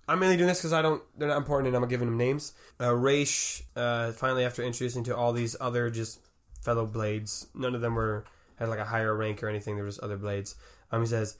I'm 0.07 0.18
mainly 0.18 0.36
doing 0.36 0.48
this 0.48 0.59
because 0.59 0.74
I 0.74 0.82
don't. 0.82 1.02
They're 1.16 1.28
not 1.28 1.38
important, 1.38 1.68
and 1.68 1.82
I'm 1.82 1.88
giving 1.88 2.09
them 2.09 2.18
names. 2.18 2.52
Uh, 2.78 2.94
Raish, 2.94 3.62
uh, 3.74 4.12
finally, 4.12 4.44
after 4.44 4.62
introducing 4.62 5.05
to 5.05 5.16
all 5.16 5.32
these 5.32 5.57
other 5.61 5.88
just 5.88 6.20
fellow 6.61 6.84
blades, 6.84 7.46
none 7.55 7.74
of 7.74 7.80
them 7.80 7.94
were 7.94 8.24
had 8.57 8.68
like 8.68 8.80
a 8.80 8.84
higher 8.84 9.14
rank 9.14 9.42
or 9.42 9.48
anything. 9.48 9.76
There 9.76 9.84
was 9.84 10.00
other 10.02 10.18
blades. 10.18 10.57
Um, 10.90 11.00
he 11.00 11.07
says, 11.07 11.38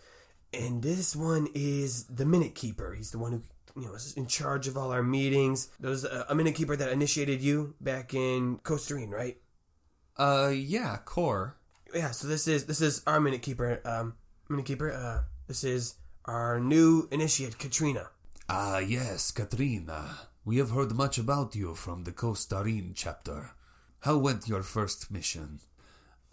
and 0.52 0.82
this 0.82 1.14
one 1.14 1.48
is 1.54 2.04
the 2.04 2.24
Minute 2.24 2.54
Keeper. 2.54 2.94
He's 2.94 3.10
the 3.10 3.18
one 3.18 3.32
who 3.32 3.42
you 3.76 3.86
know 3.86 3.94
is 3.94 4.14
in 4.14 4.26
charge 4.26 4.68
of 4.68 4.76
all 4.76 4.92
our 4.92 5.02
meetings. 5.02 5.68
There's 5.80 6.04
a, 6.04 6.26
a 6.28 6.34
Minute 6.34 6.54
Keeper 6.54 6.76
that 6.76 6.92
initiated 6.92 7.42
you 7.42 7.74
back 7.80 8.14
in 8.14 8.58
Costerine, 8.62 9.10
right? 9.10 9.38
uh, 10.16 10.52
yeah, 10.54 10.98
core. 11.04 11.56
Yeah. 11.94 12.10
So 12.10 12.28
this 12.28 12.46
is 12.48 12.66
this 12.66 12.80
is 12.80 13.02
our 13.06 13.20
Minute 13.20 13.42
Keeper. 13.42 13.80
Um, 13.84 14.14
Minute 14.48 14.66
Keeper. 14.66 14.92
Uh, 14.92 15.24
this 15.46 15.64
is 15.64 15.94
our 16.24 16.60
new 16.60 17.08
initiate, 17.10 17.58
Katrina. 17.58 18.08
Ah, 18.48 18.78
yes, 18.78 19.30
Katrina. 19.30 20.28
We 20.44 20.58
have 20.58 20.70
heard 20.70 20.92
much 20.92 21.18
about 21.18 21.54
you 21.56 21.74
from 21.74 22.04
the 22.04 22.12
Costarin 22.12 22.92
chapter. 22.94 23.52
How 24.00 24.18
went 24.18 24.48
your 24.48 24.62
first 24.62 25.10
mission? 25.10 25.60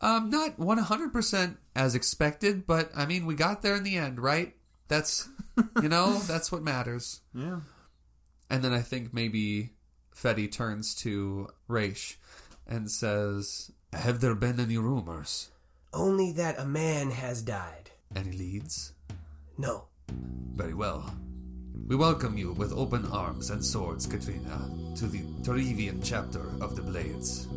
Um, 0.02 0.30
not 0.30 0.60
one 0.60 0.78
hundred 0.80 1.14
percent 1.14 1.58
as 1.76 1.96
expected, 1.96 2.68
but 2.68 2.92
I 2.96 3.06
mean, 3.06 3.26
we 3.26 3.36
got 3.36 3.62
there 3.62 3.76
in 3.76 3.84
the 3.84 3.98
end, 3.98 4.20
right? 4.20 4.56
That's 4.88 5.30
you 5.82 5.90
know, 5.90 6.18
that's 6.20 6.52
what 6.52 6.64
matters. 6.64 7.22
Yeah. 7.34 7.62
And 8.50 8.64
then 8.64 8.74
I 8.74 8.82
think 8.82 9.14
maybe 9.14 9.70
Fetty 10.14 10.52
turns 10.52 10.94
to 10.96 11.48
Raish 11.70 12.20
and 12.68 12.92
says, 12.92 13.72
Have 13.94 14.20
there 14.20 14.36
been 14.36 14.60
any 14.60 14.78
rumors? 14.78 15.50
Only 15.94 16.34
that 16.34 16.60
a 16.60 16.66
man 16.66 17.12
has 17.12 17.42
died. 17.42 17.92
Any 18.14 18.32
leads? 18.34 18.92
No. 19.58 19.86
Very 20.56 20.74
well. 20.74 21.16
We 21.88 21.96
welcome 21.96 22.38
you 22.38 22.52
with 22.54 22.74
open 22.74 23.06
arms 23.12 23.50
and 23.50 23.64
swords, 23.64 24.06
Katrina, 24.06 24.70
to 24.98 25.08
the 25.08 25.22
Torivian 25.44 26.02
chapter 26.04 26.42
of 26.62 26.76
the 26.76 26.82
Blades. 26.82 27.48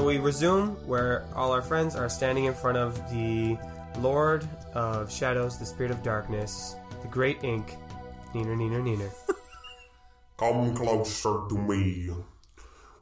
So 0.00 0.06
we 0.06 0.16
resume 0.16 0.76
where 0.86 1.26
all 1.36 1.52
our 1.52 1.60
friends 1.60 1.94
are 1.94 2.08
standing 2.08 2.46
in 2.46 2.54
front 2.54 2.78
of 2.78 2.96
the 3.12 3.58
Lord 3.98 4.48
of 4.72 5.12
Shadows, 5.12 5.58
the 5.58 5.66
Spirit 5.66 5.90
of 5.90 6.02
Darkness, 6.02 6.74
the 7.02 7.08
Great 7.08 7.44
Ink, 7.44 7.76
Neener, 8.32 8.56
Neener, 8.56 8.80
Neener. 8.82 9.12
Come 10.38 10.74
closer 10.74 11.42
to 11.50 11.54
me. 11.54 12.08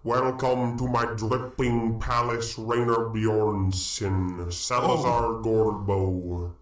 Welcome 0.03 0.77
to 0.77 0.89
my 0.89 1.05
dripping 1.15 2.01
palace, 2.01 2.59
Rainer 2.59 3.11
Bjornson, 3.15 4.53
Salazar 4.53 5.35
oh. 5.35 5.43
Gorbo, 5.45 6.53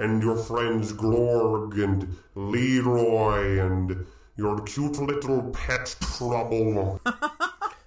and 0.00 0.22
your 0.22 0.36
friends 0.36 0.92
Glorg 0.92 1.82
and 1.82 2.16
Leroy, 2.36 3.58
and 3.58 4.06
your 4.36 4.60
cute 4.60 4.98
little 4.98 5.50
pet 5.50 5.96
Trouble. 6.00 7.00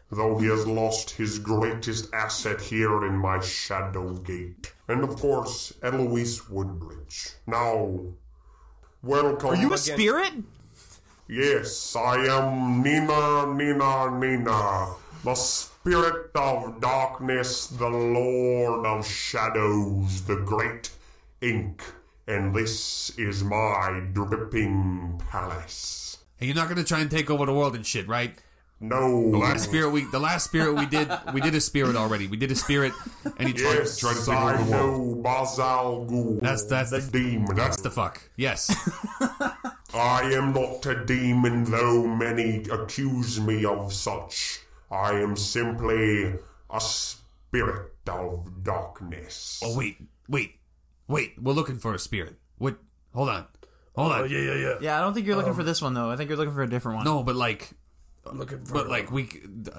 Though 0.10 0.38
he 0.38 0.48
has 0.48 0.66
lost 0.66 1.12
his 1.12 1.38
greatest 1.38 2.14
asset 2.14 2.62
here 2.62 3.06
in 3.06 3.18
my 3.18 3.42
Shadow 3.42 4.14
Gate. 4.14 4.74
And 4.88 5.04
of 5.04 5.18
course, 5.18 5.74
Eloise 5.84 6.50
Woodbridge. 6.50 7.34
Now, 7.46 8.14
welcome. 9.04 9.50
Are 9.50 9.56
you 9.56 9.74
a 9.74 9.78
spirit? 9.78 10.32
Yes, 11.28 11.94
I 11.94 12.26
am 12.26 12.82
Nina, 12.82 13.54
Nina, 13.54 14.18
Nina, 14.18 14.96
the 15.26 15.36
spirit 15.36 16.32
of 16.36 16.80
darkness, 16.80 17.68
the 17.68 17.90
lord 17.90 18.86
of 18.86 19.06
shadows, 19.06 20.22
the 20.22 20.38
great 20.38 20.90
ink, 21.42 21.84
and 22.28 22.56
this 22.56 23.10
is 23.18 23.44
my 23.44 24.08
dripping 24.14 25.22
palace. 25.30 26.20
"Hey, 26.38 26.46
you're 26.46 26.56
not 26.56 26.70
gonna 26.70 26.86
try 26.86 27.02
and 27.02 27.12
take 27.12 27.30
over 27.30 27.46
the 27.46 27.54
world 27.54 27.76
and 27.76 27.86
shit, 27.86 28.08
right?" 28.08 28.42
No, 28.80 29.32
The 29.32 29.38
last 29.38 29.64
spirit 29.64 29.90
we, 29.90 30.04
the 30.12 30.20
last 30.20 30.46
spirit 30.46 30.76
we 30.76 30.86
did, 30.86 31.10
we 31.34 31.42
did 31.42 31.56
a 31.56 31.62
spirit 31.62 31.96
already. 31.96 32.28
We 32.28 32.38
did 32.38 32.52
a 32.52 32.56
spirit, 32.56 32.94
and 33.38 33.48
he 33.48 33.54
tried, 33.54 33.74
yes, 33.74 33.98
tried 33.98 34.14
to 34.18 34.20
take 34.26 34.36
I 34.36 34.54
over 34.54 34.64
the 34.64 34.72
world. 34.72 35.18
know 35.18 35.24
Bazal 35.24 36.08
Ghul. 36.08 36.40
That's 36.42 36.66
that's 36.66 36.92
the 36.92 37.00
the 37.00 37.12
demon. 37.12 37.56
that's 37.56 37.82
the 37.82 37.90
fuck. 37.90 38.30
Yes, 38.36 38.70
I 39.96 40.32
am 40.34 40.54
not 40.54 40.86
a 40.86 41.04
demon, 41.06 41.64
though 41.64 42.06
many 42.06 42.66
accuse 42.72 43.42
me 43.42 43.66
of 43.66 43.92
such. 43.94 44.60
I 44.92 45.14
am 45.14 45.36
simply 45.36 46.36
a 46.70 46.80
spirit 46.80 47.94
of 48.08 48.64
darkness. 48.64 49.60
Oh 49.64 49.76
wait, 49.76 49.98
wait, 50.30 50.52
wait. 51.08 51.34
We're 51.42 51.54
looking 51.54 51.80
for 51.80 51.96
a 51.96 52.00
spirit. 52.00 52.36
What? 52.60 52.76
Hold 53.16 53.30
on, 53.30 53.48
hold 53.96 54.12
on. 54.12 54.22
Oh, 54.22 54.26
yeah, 54.26 54.38
yeah. 54.40 54.54
Yeah, 54.56 54.76
Yeah, 54.82 54.98
I 55.00 55.02
don't 55.02 55.16
think 55.16 55.26
you're 55.26 55.36
looking 55.36 55.52
um, 55.52 55.58
for 55.58 55.64
this 55.64 55.82
one 55.82 55.96
though. 55.96 56.12
I 56.12 56.16
think 56.16 56.30
you're 56.30 56.38
looking 56.38 56.54
for 56.54 56.62
a 56.62 56.70
different 56.70 56.98
one. 56.98 57.06
No, 57.06 57.24
but 57.24 57.36
like, 57.36 57.72
I'm 58.32 58.40
looking 58.40 58.64
for. 58.66 58.74
but 58.74 58.90
like 58.90 59.12
we, 59.12 59.30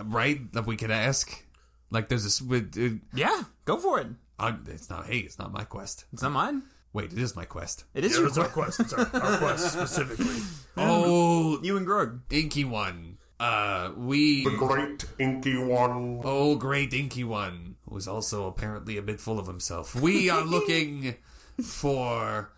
right? 0.04 0.52
That 0.52 0.66
we 0.66 0.76
could 0.76 0.90
ask. 0.90 1.44
Like, 1.90 2.08
there's 2.08 2.24
this. 2.24 2.40
with- 2.42 2.76
Uh, 2.78 2.98
Yeah, 3.14 3.44
go 3.64 3.78
for 3.78 3.98
it. 4.00 4.08
I'm, 4.38 4.64
it's 4.68 4.90
not. 4.90 5.06
Hey, 5.06 5.18
it's 5.18 5.38
not 5.38 5.52
my 5.52 5.64
quest. 5.64 6.04
It's 6.12 6.22
not 6.22 6.32
mine. 6.32 6.62
Wait, 6.92 7.12
it 7.12 7.18
is 7.18 7.34
my 7.36 7.44
quest. 7.44 7.84
It 7.94 8.04
is 8.04 8.12
Yeah, 8.12 8.18
your 8.18 8.28
it's 8.28 8.38
our 8.38 8.48
quest. 8.48 8.80
It's 8.80 8.92
our, 8.92 9.00
our 9.14 9.38
quest 9.38 9.72
specifically. 9.72 10.40
Oh, 10.76 11.60
You 11.62 11.76
and 11.76 11.86
Grog. 11.86 12.20
inky 12.30 12.64
one. 12.64 13.18
Uh, 13.40 13.92
we. 13.96 14.44
The 14.44 14.56
great 14.56 15.04
inky 15.18 15.56
one. 15.56 16.20
Oh, 16.24 16.56
great 16.56 16.92
inky 16.92 17.24
one, 17.24 17.76
who's 17.88 18.08
also 18.08 18.46
apparently 18.48 18.96
a 18.96 19.02
bit 19.02 19.20
full 19.20 19.38
of 19.38 19.46
himself. 19.46 19.94
We 19.94 20.28
are 20.28 20.44
looking 20.56 21.14
for 21.62 22.52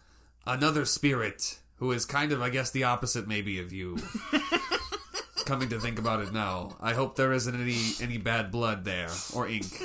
another 0.47 0.85
spirit 0.85 1.59
who 1.77 1.93
is 1.93 2.05
kind 2.05 2.33
of, 2.33 2.41
I 2.43 2.51
guess, 2.51 2.71
the 2.71 2.85
opposite 2.85 3.27
maybe 3.29 3.59
of 3.59 3.73
you. 3.73 3.99
Coming 5.51 5.71
to 5.71 5.81
think 5.81 5.99
about 5.99 6.21
it 6.21 6.33
now, 6.33 6.77
I 6.81 6.95
hope 6.95 7.17
there 7.17 7.33
isn't 7.33 7.61
any 7.61 7.77
any 8.01 8.19
bad 8.19 8.53
blood 8.53 8.85
there 8.85 9.09
or 9.35 9.49
ink. 9.49 9.83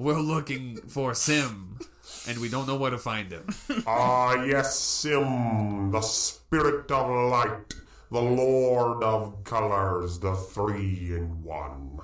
We're 0.00 0.18
looking 0.18 0.78
for 0.88 1.14
Sim, 1.14 1.78
and 2.26 2.40
we 2.40 2.48
don't 2.48 2.66
know 2.66 2.74
where 2.74 2.90
to 2.90 2.98
find 2.98 3.30
him. 3.30 3.46
Ah, 3.86 4.42
yes, 4.42 4.76
Sim, 4.76 5.92
the 5.92 6.00
spirit 6.00 6.90
of 6.90 7.08
light, 7.30 7.72
the 8.10 8.20
lord 8.20 9.04
of 9.04 9.44
colors, 9.44 10.18
the 10.18 10.34
three 10.34 11.12
in 11.14 11.44
one. 11.44 12.00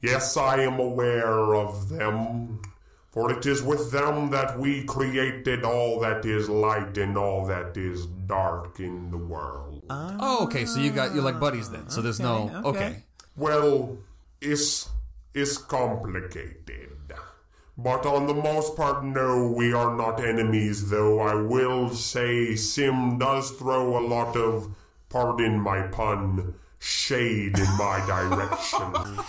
Yes, 0.00 0.36
I 0.36 0.60
am 0.60 0.78
aware 0.78 1.56
of 1.56 1.88
them. 1.88 2.62
For 3.10 3.32
it 3.32 3.44
is 3.44 3.60
with 3.60 3.90
them 3.90 4.30
that 4.30 4.56
we 4.56 4.84
created 4.84 5.64
all 5.64 5.98
that 5.98 6.24
is 6.24 6.48
light 6.48 6.96
and 6.96 7.18
all 7.18 7.44
that 7.46 7.76
is 7.76 8.06
dark 8.06 8.78
in 8.78 9.10
the 9.10 9.18
world. 9.18 9.67
Oh, 9.90 10.44
okay. 10.44 10.64
So 10.64 10.80
you 10.80 10.90
got 10.90 11.14
you're 11.14 11.24
like 11.24 11.40
buddies 11.40 11.70
then. 11.70 11.88
So 11.88 12.02
there's 12.02 12.20
no 12.20 12.50
okay, 12.54 12.68
okay. 12.68 12.68
okay. 12.68 13.02
Well, 13.36 13.98
it's 14.40 14.88
it's 15.34 15.56
complicated. 15.56 16.98
But 17.80 18.06
on 18.06 18.26
the 18.26 18.34
most 18.34 18.74
part, 18.76 19.04
no, 19.04 19.52
we 19.56 19.72
are 19.72 19.96
not 19.96 20.18
enemies, 20.18 20.90
though 20.90 21.20
I 21.20 21.34
will 21.34 21.90
say 21.90 22.56
Sim 22.56 23.18
does 23.18 23.52
throw 23.52 23.96
a 23.96 24.02
lot 24.04 24.36
of, 24.36 24.74
pardon 25.08 25.60
my 25.60 25.82
pun, 25.82 26.54
shade 26.80 27.56
in 27.56 27.76
my 27.76 28.04
direction. 28.06 29.20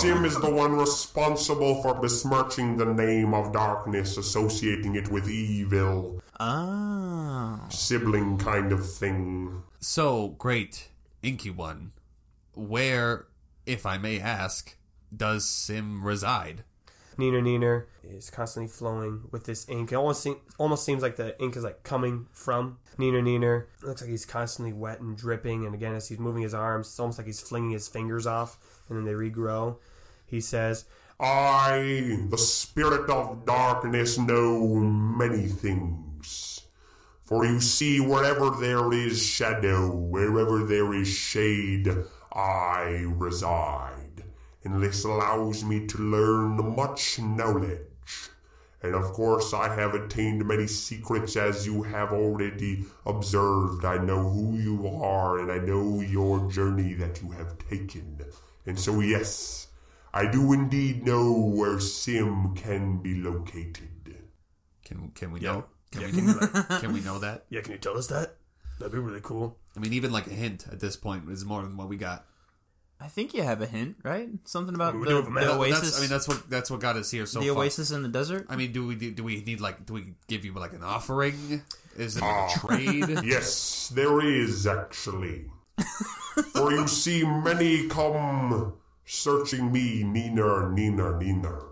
Sim 0.00 0.24
is 0.24 0.38
the 0.38 0.50
one 0.50 0.74
responsible 0.76 1.82
for 1.82 1.92
besmirching 1.94 2.76
the 2.76 2.84
name 2.84 3.34
of 3.34 3.52
darkness, 3.52 4.16
associating 4.16 4.94
it 4.94 5.08
with 5.10 5.28
evil, 5.28 6.22
Ah. 6.38 7.66
sibling 7.68 8.38
kind 8.38 8.70
of 8.72 8.88
thing. 8.88 9.62
So 9.80 10.28
great, 10.38 10.88
Inky 11.22 11.50
One. 11.50 11.92
Where, 12.54 13.26
if 13.66 13.84
I 13.86 13.98
may 13.98 14.20
ask, 14.20 14.76
does 15.14 15.48
Sim 15.48 16.04
reside? 16.04 16.62
Neener 17.18 17.42
Neener 17.42 17.86
is 18.04 18.30
constantly 18.30 18.68
flowing 18.70 19.24
with 19.32 19.44
this 19.46 19.68
ink. 19.68 19.90
It 19.90 19.96
almost 19.96 20.22
seem, 20.22 20.36
almost 20.58 20.84
seems 20.84 21.02
like 21.02 21.16
the 21.16 21.40
ink 21.42 21.56
is 21.56 21.64
like 21.64 21.82
coming 21.82 22.28
from 22.30 22.78
Neener 22.98 23.22
Neener. 23.22 23.66
It 23.82 23.86
looks 23.86 24.00
like 24.00 24.10
he's 24.10 24.26
constantly 24.26 24.72
wet 24.72 25.00
and 25.00 25.16
dripping. 25.16 25.64
And 25.64 25.74
again, 25.74 25.94
as 25.94 26.08
he's 26.08 26.18
moving 26.18 26.42
his 26.42 26.54
arms, 26.54 26.88
it's 26.88 27.00
almost 27.00 27.18
like 27.18 27.26
he's 27.26 27.40
flinging 27.40 27.70
his 27.70 27.88
fingers 27.88 28.26
off, 28.26 28.58
and 28.88 28.98
then 28.98 29.04
they 29.04 29.12
regrow. 29.12 29.76
He 30.26 30.40
says, 30.40 30.84
I, 31.20 32.26
the 32.28 32.38
spirit 32.38 33.08
of 33.08 33.44
darkness, 33.44 34.18
know 34.18 34.64
many 34.78 35.46
things. 35.46 36.60
For 37.24 37.44
you 37.44 37.60
see, 37.60 38.00
wherever 38.00 38.50
there 38.50 38.92
is 38.92 39.22
shadow, 39.22 39.94
wherever 39.94 40.64
there 40.64 40.94
is 40.94 41.08
shade, 41.08 41.88
I 42.32 43.04
reside. 43.06 44.24
And 44.64 44.82
this 44.82 45.04
allows 45.04 45.64
me 45.64 45.86
to 45.86 45.98
learn 45.98 46.74
much 46.74 47.18
knowledge. 47.18 47.87
And 48.82 48.94
of 48.94 49.12
course, 49.12 49.52
I 49.52 49.74
have 49.74 49.94
attained 49.94 50.46
many 50.46 50.68
secrets 50.68 51.36
as 51.36 51.66
you 51.66 51.82
have 51.82 52.12
already 52.12 52.84
observed. 53.04 53.84
I 53.84 53.98
know 53.98 54.28
who 54.30 54.56
you 54.56 54.86
are, 55.02 55.40
and 55.40 55.50
I 55.50 55.58
know 55.58 56.00
your 56.00 56.48
journey 56.50 56.94
that 56.94 57.20
you 57.20 57.30
have 57.32 57.58
taken. 57.58 58.20
And 58.66 58.78
so, 58.78 59.00
yes, 59.00 59.66
I 60.14 60.30
do 60.30 60.52
indeed 60.52 61.04
know 61.04 61.32
where 61.32 61.80
Sim 61.80 62.54
can 62.54 62.98
be 63.02 63.14
located. 63.16 63.88
Can 64.84 65.10
can 65.10 65.32
we 65.32 65.40
Yeah. 65.40 65.52
know? 65.54 65.64
Can 65.90 66.00
Yeah, 66.02 66.06
we 66.06 66.12
can 66.12 66.28
you, 66.28 66.34
like- 66.34 66.80
can 66.80 66.92
we 66.92 67.00
know 67.00 67.18
that? 67.18 67.46
"Yeah, 67.48 67.62
can 67.62 67.72
you 67.72 67.78
tell 67.78 67.96
us 67.98 68.06
that? 68.08 68.36
That'd 68.78 68.92
be 68.92 68.98
really 68.98 69.20
cool." 69.22 69.58
I 69.76 69.80
mean, 69.80 69.92
even 69.92 70.12
like 70.12 70.26
a 70.28 70.34
hint 70.34 70.66
at 70.70 70.78
this 70.80 70.96
point 70.96 71.28
is 71.30 71.44
more 71.44 71.62
than 71.62 71.76
what 71.76 71.88
we 71.88 71.96
got. 71.96 72.26
I 73.00 73.06
think 73.06 73.32
you 73.32 73.42
have 73.44 73.62
a 73.62 73.66
hint, 73.66 73.96
right? 74.02 74.28
Something 74.44 74.74
about 74.74 74.94
We 74.94 75.04
the, 75.04 75.08
do 75.10 75.16
have 75.16 75.26
a 75.28 75.30
map. 75.30 75.44
the 75.44 75.50
That's- 75.50 75.60
oasis. 75.82 75.98
I 75.98 76.00
mean, 76.00 76.10
that's 76.10 76.26
what 76.26 76.50
that's 76.50 76.70
what 76.70 76.80
got 76.80 76.96
us 76.96 77.10
here 77.10 77.26
so 77.26 77.38
the 77.40 77.48
far. 77.48 77.58
oasis 77.58 77.90
in 77.92 78.02
the 78.02 78.08
desert. 78.08 78.46
I 78.48 78.56
mean, 78.56 78.72
do 78.72 78.86
we 78.86 78.96
do 78.96 79.22
we 79.22 79.40
need 79.42 79.60
like 79.60 79.86
do 79.86 79.92
we 79.94 80.14
give 80.26 80.44
you 80.44 80.52
like 80.52 80.72
an 80.72 80.82
offering? 80.82 81.62
Is 81.96 82.16
it 82.16 82.22
Ah. 82.22 82.46
like 82.46 82.56
a 82.56 82.58
trade? 83.06 83.20
Yes, 83.24 83.88
there 83.94 84.20
is 84.20 84.66
actually. 84.66 85.46
For 86.54 86.72
you 86.72 86.86
see, 86.88 87.24
many 87.24 87.86
come 87.88 88.74
searching 89.04 89.70
me, 89.72 90.02
Neener, 90.02 90.72
Neener, 90.74 91.20
Neener. 91.22 91.64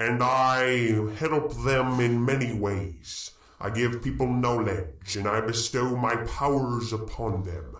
And 0.00 0.22
I 0.22 1.14
help 1.16 1.54
them 1.62 2.00
in 2.00 2.24
many 2.24 2.52
ways. 2.58 3.30
I 3.60 3.70
give 3.70 4.02
people 4.02 4.26
knowledge, 4.26 5.14
and 5.16 5.28
I 5.28 5.40
bestow 5.40 5.94
my 5.96 6.16
powers 6.26 6.92
upon 6.92 7.44
them. 7.44 7.71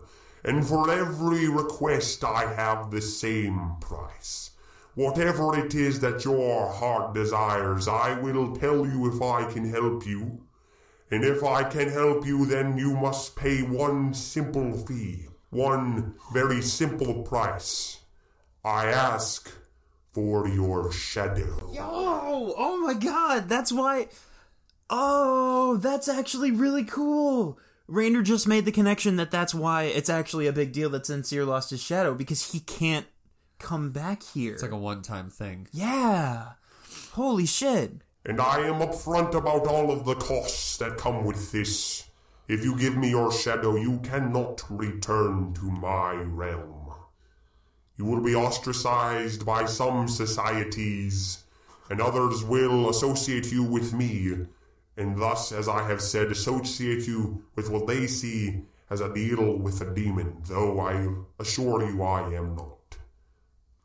And 0.44 0.66
for 0.66 0.90
every 0.90 1.48
request, 1.48 2.24
I 2.24 2.52
have 2.54 2.90
the 2.90 3.00
same 3.00 3.76
price. 3.80 4.50
Whatever 4.94 5.58
it 5.58 5.74
is 5.74 6.00
that 6.00 6.24
your 6.24 6.70
heart 6.70 7.14
desires, 7.14 7.88
I 7.88 8.18
will 8.20 8.54
tell 8.56 8.86
you 8.86 9.14
if 9.14 9.22
I 9.22 9.50
can 9.50 9.70
help 9.70 10.06
you. 10.06 10.42
And 11.10 11.24
if 11.24 11.44
I 11.44 11.62
can 11.64 11.88
help 11.88 12.26
you, 12.26 12.46
then 12.46 12.76
you 12.76 12.94
must 12.96 13.36
pay 13.36 13.62
one 13.62 14.14
simple 14.14 14.76
fee, 14.78 15.26
one 15.50 16.14
very 16.32 16.60
simple 16.60 17.22
price. 17.22 18.00
I 18.64 18.86
ask 18.86 19.50
for 20.12 20.48
your 20.48 20.92
shadow. 20.92 21.72
Oh, 21.78 22.54
oh 22.56 22.78
my 22.78 22.94
god, 22.94 23.48
that's 23.48 23.72
why. 23.72 24.08
Oh, 24.90 25.76
that's 25.76 26.08
actually 26.08 26.50
really 26.50 26.84
cool. 26.84 27.58
Rainer 27.92 28.22
just 28.22 28.48
made 28.48 28.64
the 28.64 28.72
connection 28.72 29.16
that 29.16 29.30
that's 29.30 29.54
why 29.54 29.82
it's 29.82 30.08
actually 30.08 30.46
a 30.46 30.52
big 30.52 30.72
deal 30.72 30.88
that 30.90 31.04
Sincere 31.04 31.44
lost 31.44 31.68
his 31.68 31.82
shadow 31.82 32.14
because 32.14 32.52
he 32.52 32.60
can't 32.60 33.06
come 33.58 33.90
back 33.90 34.22
here. 34.22 34.54
It's 34.54 34.62
like 34.62 34.72
a 34.72 34.78
one-time 34.78 35.28
thing. 35.28 35.68
yeah. 35.72 36.52
Holy 37.12 37.44
shit. 37.44 38.00
And 38.24 38.40
I 38.40 38.60
am 38.60 38.80
upfront 38.80 39.34
about 39.34 39.66
all 39.66 39.90
of 39.90 40.06
the 40.06 40.14
costs 40.14 40.78
that 40.78 40.96
come 40.96 41.24
with 41.24 41.52
this. 41.52 42.08
If 42.48 42.64
you 42.64 42.78
give 42.78 42.96
me 42.96 43.10
your 43.10 43.30
shadow, 43.30 43.76
you 43.76 43.98
cannot 44.02 44.62
return 44.70 45.52
to 45.54 45.64
my 45.64 46.14
realm. 46.14 46.94
You 47.98 48.06
will 48.06 48.22
be 48.22 48.34
ostracized 48.34 49.44
by 49.44 49.66
some 49.66 50.08
societies, 50.08 51.44
and 51.90 52.00
others 52.00 52.42
will 52.42 52.88
associate 52.88 53.52
you 53.52 53.64
with 53.64 53.92
me, 53.92 54.46
and 54.96 55.18
thus, 55.20 55.52
as 55.52 55.68
I 55.68 55.86
have 55.88 56.00
said, 56.00 56.30
associate 56.30 57.06
you 57.06 57.44
with 57.54 57.70
what 57.70 57.86
they 57.86 58.06
see 58.06 58.62
as 58.90 59.00
a 59.00 59.12
deal 59.12 59.56
with 59.56 59.80
a 59.80 59.94
demon, 59.94 60.36
though 60.46 60.80
I 60.80 61.08
assure 61.38 61.82
you 61.88 62.02
I 62.02 62.34
am 62.34 62.54
not. 62.56 62.98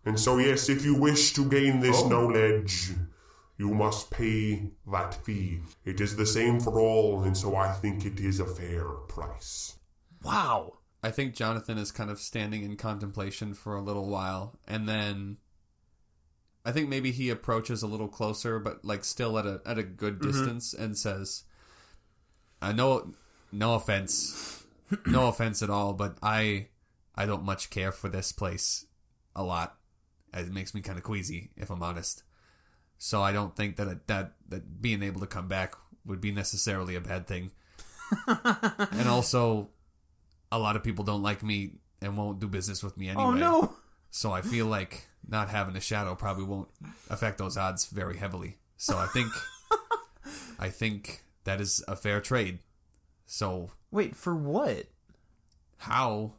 And 0.06 0.20
so, 0.20 0.38
yes, 0.38 0.70
if 0.70 0.84
you 0.84 0.96
wish 0.96 1.34
to 1.34 1.46
gain 1.46 1.80
this 1.80 2.02
oh. 2.02 2.10
knowledge, 2.10 2.92
you 3.58 3.74
must 3.74 4.12
pay 4.12 4.72
that 4.92 5.14
fee. 5.26 5.60
It 5.86 6.02
is 6.02 6.16
the 6.16 6.26
same 6.26 6.60
for 6.60 6.80
all, 6.80 7.24
and 7.24 7.36
so 7.36 7.56
I 7.56 7.72
think 7.72 8.06
it 8.06 8.20
is 8.20 8.40
a 8.40 8.46
fair 8.46 8.86
price. 8.86 9.78
Wow. 10.24 10.74
I 11.04 11.12
think 11.12 11.36
Jonathan 11.36 11.78
is 11.78 11.92
kind 11.92 12.10
of 12.10 12.20
standing 12.20 12.64
in 12.64 12.76
contemplation 12.76 13.54
for 13.54 13.76
a 13.76 13.82
little 13.82 14.10
while, 14.10 14.60
and 14.68 14.90
then 14.90 15.38
I 16.68 16.74
think 16.74 16.90
maybe 16.90 17.12
he 17.12 17.30
approaches 17.30 17.82
a 17.82 17.88
little 17.88 18.10
closer, 18.10 18.60
but 18.60 18.84
like 18.84 19.06
still 19.06 19.40
at 19.40 19.46
a 19.46 19.62
at 19.66 19.78
a 19.78 19.84
good 19.84 20.20
mm-hmm. 20.20 20.28
distance, 20.28 20.74
and 20.74 20.98
says, 20.98 21.46
uh, 22.62 22.66
"I 22.66 22.72
know, 22.74 23.14
no 23.54 23.76
offense, 23.76 24.66
no 25.06 25.30
offense 25.30 25.64
at 25.64 25.70
all, 25.70 25.94
but 25.94 26.18
I 26.22 26.68
I 27.16 27.26
don't 27.26 27.46
much 27.46 27.70
care 27.70 27.94
for 27.94 28.10
this 28.10 28.34
place 28.34 28.86
a 29.34 29.44
lot. 29.44 29.78
It 30.34 30.52
makes 30.52 30.76
me 30.76 30.82
kind 30.82 30.98
of 30.98 31.06
queasy, 31.06 31.52
if 31.56 31.70
I'm 31.70 31.82
honest. 31.82 32.24
So 32.98 33.22
I 33.22 33.32
don't 33.32 33.56
think 33.56 33.78
that 33.78 34.06
that 34.08 34.34
that 34.50 34.82
being 34.82 35.04
able 35.04 35.22
to 35.22 35.28
come 35.28 35.48
back 35.48 35.74
would 36.06 36.20
be 36.20 36.34
necessarily 36.34 36.96
a 36.96 37.02
bad 37.02 37.28
thing. 37.28 37.52
and 38.28 39.08
also, 39.08 39.70
a 40.52 40.60
lot 40.60 40.76
of 40.76 40.84
people 40.84 41.06
don't 41.06 41.24
like 41.24 41.44
me 41.44 41.76
and 42.02 42.18
won't 42.18 42.42
do 42.42 42.48
business 42.50 42.84
with 42.84 42.98
me 42.98 43.08
oh, 43.08 43.12
anyway. 43.12 43.26
Oh 43.26 43.32
no. 43.32 43.74
So 44.12 44.32
I 44.32 44.42
feel 44.42 44.66
like 44.66 45.08
not 45.28 45.50
having 45.50 45.76
a 45.76 45.82
shadow 45.82 46.16
probably 46.16 46.46
won't 46.46 46.70
affect 47.10 47.38
those 47.38 47.58
odds 47.58 47.86
very 47.86 48.18
heavily. 48.18 48.58
So 48.78 48.98
I 48.98 49.08
think 49.08 49.32
I 50.60 50.70
think 50.70 51.24
that 51.44 51.62
is 51.62 51.84
a 51.88 51.96
fair 51.96 52.22
trade. 52.22 52.60
So 53.26 53.72
Wait, 53.92 54.16
for 54.16 54.36
what? 54.36 54.86
how 55.78 56.34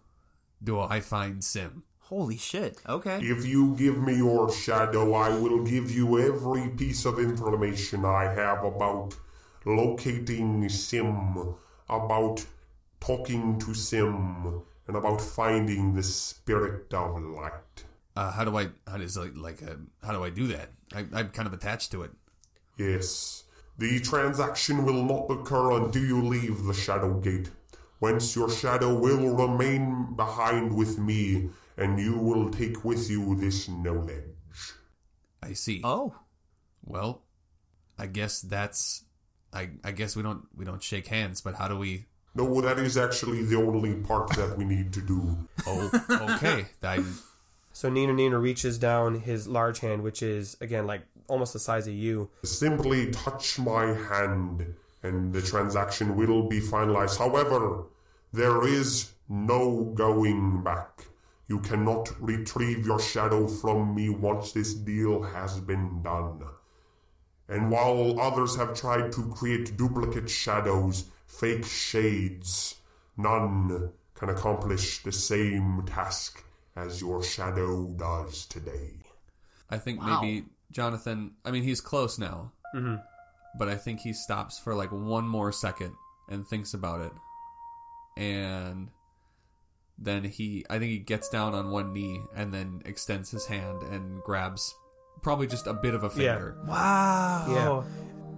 do 0.62 0.80
I 0.80 1.00
find 1.00 1.42
Sim? 1.44 1.84
Holy 2.00 2.38
shit. 2.38 2.78
Okay. 2.88 3.18
If 3.20 3.44
you 3.44 3.74
give 3.76 3.98
me 3.98 4.16
your 4.16 4.50
shadow, 4.50 5.12
I 5.14 5.28
will 5.28 5.62
give 5.62 5.90
you 5.90 6.18
every 6.18 6.68
piece 6.70 7.04
of 7.04 7.18
information 7.18 8.04
I 8.04 8.24
have 8.32 8.64
about 8.64 9.14
locating 9.66 10.68
Sim, 10.70 11.54
about 11.88 12.44
talking 12.98 13.58
to 13.60 13.74
Sim, 13.74 14.62
and 14.88 14.96
about 14.96 15.20
finding 15.20 15.94
the 15.94 16.02
spirit 16.02 16.92
of 16.92 17.22
light. 17.22 17.84
Uh, 18.16 18.32
how 18.32 18.44
do 18.44 18.56
I 18.58 18.70
how 18.88 18.96
does 18.96 19.16
like 19.16 19.36
like 19.36 19.62
uh, 19.62 19.76
how 20.02 20.12
do 20.12 20.24
I 20.24 20.30
do 20.30 20.48
that? 20.48 20.70
I, 20.92 21.06
I'm 21.12 21.28
kind 21.28 21.46
of 21.46 21.52
attached 21.52 21.92
to 21.92 22.02
it. 22.02 22.10
Yes, 22.76 23.44
the 23.76 24.00
transaction 24.00 24.84
will 24.84 25.04
not 25.04 25.30
occur 25.30 25.72
until 25.72 26.04
you 26.04 26.22
leave 26.22 26.64
the 26.64 26.74
Shadow 26.74 27.20
Gate, 27.20 27.50
whence 28.00 28.34
your 28.34 28.50
shadow 28.50 28.98
will 28.98 29.36
remain 29.36 30.14
behind 30.16 30.74
with 30.74 30.98
me, 30.98 31.50
and 31.76 32.00
you 32.00 32.16
will 32.16 32.50
take 32.50 32.84
with 32.84 33.08
you 33.08 33.36
this 33.36 33.68
knowledge. 33.68 34.24
I 35.42 35.52
see. 35.52 35.80
Oh. 35.84 36.14
Well, 36.84 37.22
I 37.98 38.06
guess 38.06 38.40
that's 38.40 39.04
I 39.52 39.70
I 39.84 39.92
guess 39.92 40.16
we 40.16 40.22
don't 40.22 40.46
we 40.56 40.64
don't 40.64 40.82
shake 40.82 41.06
hands, 41.06 41.40
but 41.40 41.54
how 41.54 41.68
do 41.68 41.76
we 41.76 42.06
No, 42.38 42.60
that 42.60 42.78
is 42.78 42.96
actually 42.96 43.42
the 43.42 43.56
only 43.56 43.94
part 43.94 44.28
that 44.36 44.56
we 44.56 44.64
need 44.64 44.92
to 44.92 45.00
do. 45.00 45.36
Oh, 45.66 45.90
okay. 46.36 46.66
I 46.82 47.04
So 47.72 47.90
Nina 47.90 48.12
Nina 48.12 48.38
reaches 48.38 48.78
down 48.78 49.20
his 49.20 49.48
large 49.48 49.80
hand, 49.80 50.02
which 50.02 50.22
is 50.22 50.56
again 50.60 50.86
like 50.86 51.02
almost 51.26 51.52
the 51.52 51.58
size 51.58 51.88
of 51.88 51.94
you. 51.94 52.30
Simply 52.44 53.10
touch 53.10 53.58
my 53.58 53.86
hand 53.92 54.74
and 55.02 55.32
the 55.32 55.42
transaction 55.42 56.16
will 56.16 56.48
be 56.48 56.60
finalized. 56.60 57.18
However, 57.18 57.84
there 58.32 58.66
is 58.66 59.12
no 59.28 59.92
going 59.94 60.62
back. 60.62 61.06
You 61.48 61.58
cannot 61.58 62.10
retrieve 62.20 62.86
your 62.86 63.00
shadow 63.00 63.48
from 63.48 63.94
me 63.94 64.10
once 64.10 64.52
this 64.52 64.74
deal 64.74 65.22
has 65.22 65.58
been 65.58 66.02
done. 66.02 66.44
And 67.48 67.70
while 67.70 68.20
others 68.20 68.56
have 68.56 68.74
tried 68.74 69.10
to 69.12 69.22
create 69.30 69.76
duplicate 69.76 70.30
shadows, 70.30 71.06
fake 71.28 71.64
shades, 71.64 72.74
none 73.16 73.92
can 74.14 74.28
accomplish 74.30 75.02
the 75.04 75.12
same 75.12 75.84
task 75.86 76.42
as 76.74 77.00
your 77.00 77.22
shadow 77.22 77.84
does 77.96 78.46
today. 78.46 78.94
I 79.70 79.78
think 79.78 80.00
Wow. 80.00 80.20
maybe 80.20 80.46
Jonathan. 80.72 81.34
I 81.44 81.50
mean, 81.52 81.62
he's 81.62 81.80
close 81.80 82.18
now, 82.18 82.50
Mm-hmm. 82.74 82.96
but 83.58 83.68
I 83.68 83.76
think 83.76 84.00
he 84.00 84.12
stops 84.12 84.58
for 84.58 84.74
like 84.74 84.90
one 84.90 85.26
more 85.28 85.52
second 85.52 85.92
and 86.28 86.46
thinks 86.46 86.74
about 86.74 87.00
it, 87.02 87.12
and 88.16 88.90
then 89.98 90.24
he. 90.24 90.64
I 90.70 90.78
think 90.78 90.90
he 90.90 90.98
gets 90.98 91.28
down 91.28 91.54
on 91.54 91.70
one 91.70 91.92
knee 91.92 92.20
and 92.34 92.52
then 92.52 92.82
extends 92.84 93.30
his 93.30 93.46
hand 93.46 93.82
and 93.82 94.22
grabs 94.22 94.74
probably 95.22 95.46
just 95.46 95.66
a 95.66 95.74
bit 95.74 95.94
of 95.94 96.04
a 96.04 96.06
Yeah. 96.20 96.34
finger. 96.34 96.58
Wow. 96.66 97.46
Yeah. 97.48 97.82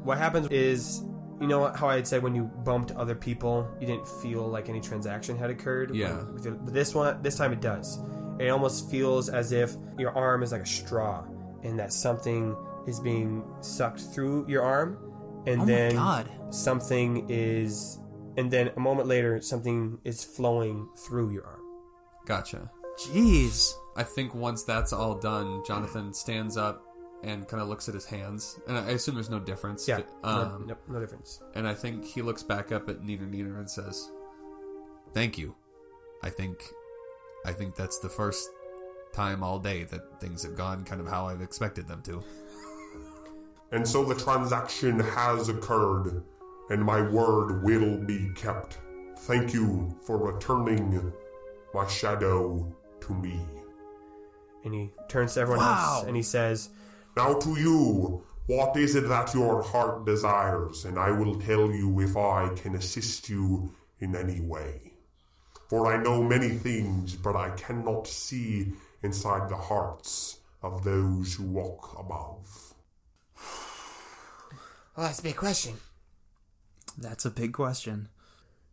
What 0.02 0.18
happens 0.18 0.46
is, 0.48 1.02
you 1.40 1.46
know 1.46 1.66
how 1.72 1.88
I 1.88 1.96
had 1.96 2.06
said 2.06 2.22
when 2.22 2.34
you 2.34 2.44
bumped 2.44 2.92
other 2.92 3.14
people, 3.14 3.68
you 3.80 3.86
didn't 3.86 4.06
feel 4.06 4.46
like 4.46 4.68
any 4.68 4.80
transaction 4.80 5.36
had 5.38 5.50
occurred. 5.50 5.94
Yeah. 5.94 6.22
With 6.32 6.44
your- 6.44 6.54
But 6.54 6.74
this 6.74 6.94
one, 6.94 7.22
this 7.22 7.36
time 7.36 7.52
it 7.52 7.60
does. 7.60 7.98
It 8.38 8.48
almost 8.48 8.90
feels 8.90 9.28
as 9.28 9.52
if 9.52 9.74
your 9.98 10.16
arm 10.16 10.42
is 10.42 10.52
like 10.52 10.62
a 10.62 10.66
straw, 10.66 11.24
and 11.62 11.78
that 11.78 11.92
something 11.92 12.54
is 12.86 13.00
being 13.00 13.42
sucked 13.60 14.00
through 14.00 14.46
your 14.48 14.62
arm, 14.62 14.98
and 15.46 15.62
Oh 15.62 15.64
then 15.66 15.94
my 15.96 16.24
god. 16.24 16.30
something 16.54 17.26
is, 17.28 17.98
and 18.36 18.50
then 18.50 18.70
a 18.76 18.80
moment 18.80 19.08
later, 19.08 19.40
something 19.40 19.98
is 20.04 20.24
flowing 20.24 20.88
through 20.96 21.32
your 21.32 21.46
arm. 21.46 21.60
Gotcha. 22.26 22.70
Jeez. 22.98 23.72
I 23.96 24.02
think 24.02 24.34
once 24.34 24.62
that's 24.64 24.92
all 24.92 25.14
done, 25.16 25.62
Jonathan 25.66 26.12
stands 26.14 26.56
up 26.56 26.82
and 27.22 27.46
kind 27.48 27.62
of 27.62 27.68
looks 27.68 27.88
at 27.88 27.94
his 27.94 28.06
hands, 28.06 28.58
and 28.66 28.76
I 28.78 28.90
assume 28.90 29.14
there's 29.14 29.30
no 29.30 29.40
difference. 29.40 29.86
Yeah. 29.86 30.00
Um, 30.24 30.64
no, 30.66 30.74
no, 30.88 30.94
no 30.94 31.00
difference. 31.00 31.40
And 31.54 31.66
I 31.68 31.74
think 31.74 32.04
he 32.04 32.22
looks 32.22 32.42
back 32.42 32.72
up 32.72 32.88
at 32.88 33.02
Nina 33.04 33.26
Nina 33.26 33.58
and 33.58 33.70
says, 33.70 34.10
"Thank 35.12 35.36
you. 35.38 35.54
I 36.22 36.30
think, 36.30 36.62
I 37.44 37.52
think 37.52 37.74
that's 37.76 37.98
the 37.98 38.08
first 38.08 38.48
time 39.12 39.42
all 39.42 39.58
day 39.58 39.84
that 39.84 40.20
things 40.20 40.42
have 40.44 40.54
gone 40.56 40.84
kind 40.84 41.00
of 41.00 41.06
how 41.08 41.26
I've 41.26 41.42
expected 41.42 41.86
them 41.88 42.02
to." 42.02 42.22
And 43.72 43.86
so 43.86 44.04
the 44.04 44.14
transaction 44.14 44.98
has 44.98 45.48
occurred, 45.48 46.22
and 46.70 46.82
my 46.82 47.00
word 47.02 47.62
will 47.62 47.98
be 47.98 48.30
kept. 48.34 48.78
Thank 49.20 49.52
you 49.54 49.96
for 50.06 50.16
returning 50.18 51.12
my 51.74 51.86
shadow 51.86 52.74
to 53.00 53.14
me. 53.14 53.40
And 54.64 54.74
he 54.74 54.90
turns 55.08 55.34
to 55.34 55.40
everyone 55.40 55.64
Wow. 55.64 55.96
else 55.98 56.06
and 56.06 56.16
he 56.16 56.22
says, 56.22 56.70
Now 57.20 57.34
to 57.34 57.50
you, 57.60 58.24
what 58.46 58.74
is 58.78 58.94
it 58.94 59.06
that 59.10 59.34
your 59.34 59.60
heart 59.62 60.06
desires? 60.06 60.86
And 60.86 60.98
I 60.98 61.10
will 61.10 61.38
tell 61.38 61.70
you 61.70 62.00
if 62.00 62.16
I 62.16 62.48
can 62.56 62.74
assist 62.76 63.28
you 63.28 63.74
in 63.98 64.16
any 64.16 64.40
way. 64.40 64.94
For 65.68 65.92
I 65.92 66.02
know 66.02 66.22
many 66.22 66.48
things, 66.48 67.16
but 67.16 67.36
I 67.36 67.50
cannot 67.50 68.06
see 68.06 68.72
inside 69.02 69.50
the 69.50 69.62
hearts 69.70 70.38
of 70.62 70.82
those 70.82 71.34
who 71.34 71.44
walk 71.44 71.94
above. 71.98 72.72
Well, 74.96 75.06
that's 75.06 75.20
a 75.20 75.22
big 75.22 75.36
question. 75.36 75.74
That's 76.96 77.26
a 77.26 77.30
big 77.30 77.52
question. 77.52 78.08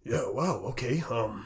Yeah, 0.06 0.30
wow, 0.32 0.56
okay. 0.72 1.04
Um 1.10 1.46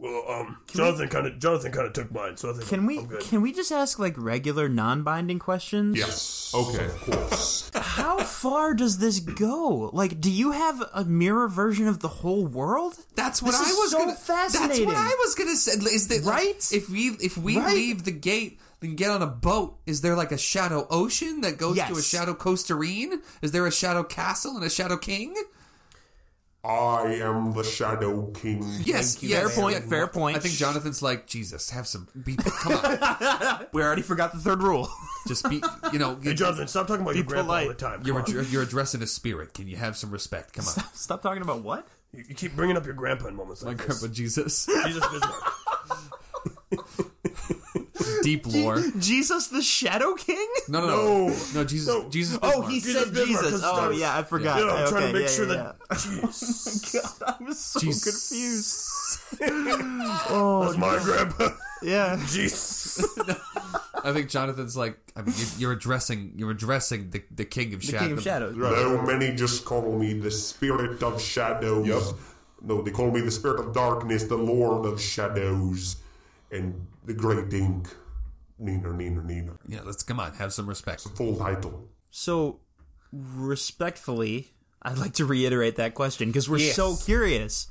Well, 0.00 0.22
um 0.30 0.58
Jonathan 0.68 1.08
kinda 1.08 1.30
Jonathan 1.38 1.72
kinda 1.72 1.90
took 1.90 2.12
mine, 2.12 2.36
so 2.36 2.50
I 2.50 2.52
think 2.52 2.68
Can 2.68 2.86
we 2.86 2.98
I'm 3.00 3.06
good. 3.06 3.20
can 3.22 3.42
we 3.42 3.52
just 3.52 3.72
ask 3.72 3.98
like 3.98 4.14
regular 4.16 4.68
non-binding 4.68 5.40
questions? 5.40 5.96
Yes. 5.98 6.52
Okay. 6.54 6.84
Of 6.86 7.00
course. 7.00 7.70
How 7.74 8.18
far 8.18 8.74
does 8.74 8.98
this 8.98 9.18
go? 9.18 9.90
Like, 9.92 10.20
do 10.20 10.30
you 10.30 10.52
have 10.52 10.82
a 10.94 11.04
mirror 11.04 11.48
version 11.48 11.88
of 11.88 11.98
the 11.98 12.08
whole 12.08 12.46
world? 12.46 12.94
That's 13.16 13.42
what 13.42 13.50
This 13.52 13.60
I 13.60 13.70
is 13.70 13.76
was 13.76 13.90
so 13.90 13.98
gonna. 13.98 14.16
That's 14.26 14.54
what 14.80 14.96
I 14.96 15.16
was 15.24 15.34
gonna 15.34 15.56
say. 15.56 15.72
Is 15.72 16.06
that 16.08 16.22
Right? 16.24 16.68
If 16.72 16.88
we 16.88 17.08
if 17.20 17.36
we 17.36 17.58
Right? 17.58 17.74
leave 17.74 18.04
the 18.04 18.12
gate 18.12 18.60
and 18.80 18.96
get 18.96 19.10
on 19.10 19.20
a 19.20 19.26
boat, 19.26 19.78
is 19.84 20.02
there 20.02 20.14
like 20.14 20.30
a 20.30 20.38
shadow 20.38 20.86
ocean 20.90 21.40
that 21.40 21.58
goes 21.58 21.76
to 21.76 21.82
a 21.82 21.96
Yes. 21.96 22.04
shadow 22.06 22.34
coasterine? 22.34 23.20
Is 23.42 23.50
there 23.50 23.66
a 23.66 23.72
shadow 23.72 24.04
castle 24.04 24.54
and 24.54 24.64
a 24.64 24.70
shadow 24.70 24.96
king? 24.96 25.34
I 26.64 27.14
am 27.22 27.52
the 27.52 27.62
Shadow 27.62 28.26
King. 28.32 28.62
Yes, 28.82 29.22
you. 29.22 29.28
yes, 29.30 29.54
Fair 29.54 29.62
point, 29.62 29.74
yeah. 29.76 29.88
fair 29.88 30.06
point. 30.08 30.36
I 30.36 30.40
think 30.40 30.54
Jonathan's 30.54 31.00
like 31.02 31.26
Jesus. 31.26 31.70
Have 31.70 31.86
some. 31.86 32.08
Be, 32.24 32.36
come 32.36 32.72
on, 32.74 33.66
We 33.72 33.80
already 33.82 34.02
forgot 34.02 34.32
the 34.32 34.38
third 34.38 34.62
rule. 34.62 34.88
just 35.28 35.48
be. 35.48 35.62
You 35.92 35.98
know, 35.98 36.16
Hey 36.22 36.34
Jonathan, 36.34 36.66
stop 36.68 36.86
talking 36.88 37.02
about 37.02 37.14
your 37.14 37.24
grandpa 37.24 37.60
all 37.60 37.68
the 37.68 37.74
time. 37.74 38.02
You're 38.04 38.20
Come 38.22 38.34
on. 38.36 38.40
ad- 38.44 38.50
you're 38.50 38.62
addressing 38.62 39.00
a 39.02 39.06
spirit. 39.06 39.54
Can 39.54 39.68
you 39.68 39.76
have 39.76 39.96
some 39.96 40.10
respect? 40.10 40.52
Come 40.52 40.66
on, 40.66 40.74
Stop 40.94 41.22
talking 41.22 41.42
about 41.42 41.62
what? 41.62 41.86
You, 42.12 42.24
you 42.28 42.34
keep 42.34 42.56
bringing 42.56 42.76
up 42.76 42.84
your 42.84 42.94
grandpa 42.94 43.28
in 43.28 43.36
moments 43.36 43.62
my 43.62 43.68
like 43.70 43.78
this. 43.78 44.00
grandpa 44.00 44.14
Jesus. 44.14 44.66
Jesus 44.66 45.06
Bismarck. 45.08 45.52
Deep 48.22 48.46
lore. 48.46 48.82
Jesus 48.98 49.48
the 49.48 49.62
Shadow 49.62 50.14
King? 50.14 50.48
No, 50.68 50.80
no, 50.80 50.86
no, 50.86 51.28
No. 51.28 51.36
no. 51.54 51.64
Jesus, 51.64 51.86
No. 51.88 52.08
Jesus. 52.08 52.38
Oh, 52.42 52.48
Bismarck. 52.62 52.70
he 52.70 52.80
Jesus 52.80 53.02
said 53.04 53.14
Bismarck, 53.14 53.28
Jesus. 53.44 53.50
'cause 53.50 53.62
Oh, 53.64 53.88
was- 53.88 53.98
yeah, 53.98 54.16
I 54.18 54.22
forgot. 54.22 54.58
Yeah, 54.58 54.64
I'm 54.72 54.88
trying 54.88 55.02
Okay, 55.04 55.06
to 55.12 55.18
make 55.18 55.28
yeah, 55.28 55.34
sure 55.34 55.46
yeah, 55.48 55.54
that 55.54 55.78
Jeez. 55.90 56.94
yeah. 56.94 57.00
God, 57.26 57.36
I 57.40 57.44
was 57.44 57.58
so 57.58 57.80
Jesus. 57.80 58.04
confused. 58.28 58.84
Oh, 60.30 60.64
That's 60.64 60.76
my 60.78 60.98
grandpa. 61.02 61.48
yeah. 61.82 62.20
Jesus. 62.28 63.04
I 64.04 64.12
think 64.12 64.28
Jonathan's 64.28 64.76
like. 64.76 64.98
I 65.16 65.22
mean, 65.22 65.34
you- 65.36 65.46
you're 65.58 65.72
addressing. 65.72 66.32
You're 66.36 66.50
addressing 66.50 67.10
the 67.10 67.22
the 67.34 67.44
king 67.44 67.74
of 67.74 67.80
The 67.80 67.86
shadow. 67.86 68.04
King 68.06 68.12
of 68.18 68.22
Shadows. 68.22 68.56
No, 68.56 69.02
many 69.02 69.34
just 69.34 69.64
call 69.64 69.98
me 69.98 70.12
the 70.18 70.30
Spirit 70.30 71.02
of 71.02 71.20
Shadows. 71.20 72.14
No, 72.60 72.82
they 72.82 72.90
call 72.90 73.10
me 73.10 73.20
the 73.20 73.30
Spirit 73.30 73.60
of 73.60 73.72
Darkness, 73.72 74.24
the 74.24 74.36
Lord 74.36 74.84
of 74.84 75.00
Shadows, 75.00 75.96
and 76.50 76.86
the 77.08 77.14
Great 77.14 77.52
Ink. 77.52 77.88
Neener, 78.60 78.92
neener, 78.94 79.24
neener. 79.24 79.56
Yeah, 79.66 79.80
let's 79.84 80.02
come 80.02 80.20
on. 80.20 80.34
Have 80.34 80.52
some 80.52 80.68
respect. 80.68 81.04
The 81.04 81.10
full 81.10 81.36
title. 81.36 81.88
So, 82.10 82.60
respectfully, 83.12 84.52
I'd 84.82 84.98
like 84.98 85.14
to 85.14 85.24
reiterate 85.24 85.76
that 85.76 85.94
question 85.94 86.28
because 86.28 86.48
we're 86.48 86.72
so 86.72 86.96
curious. 86.96 87.68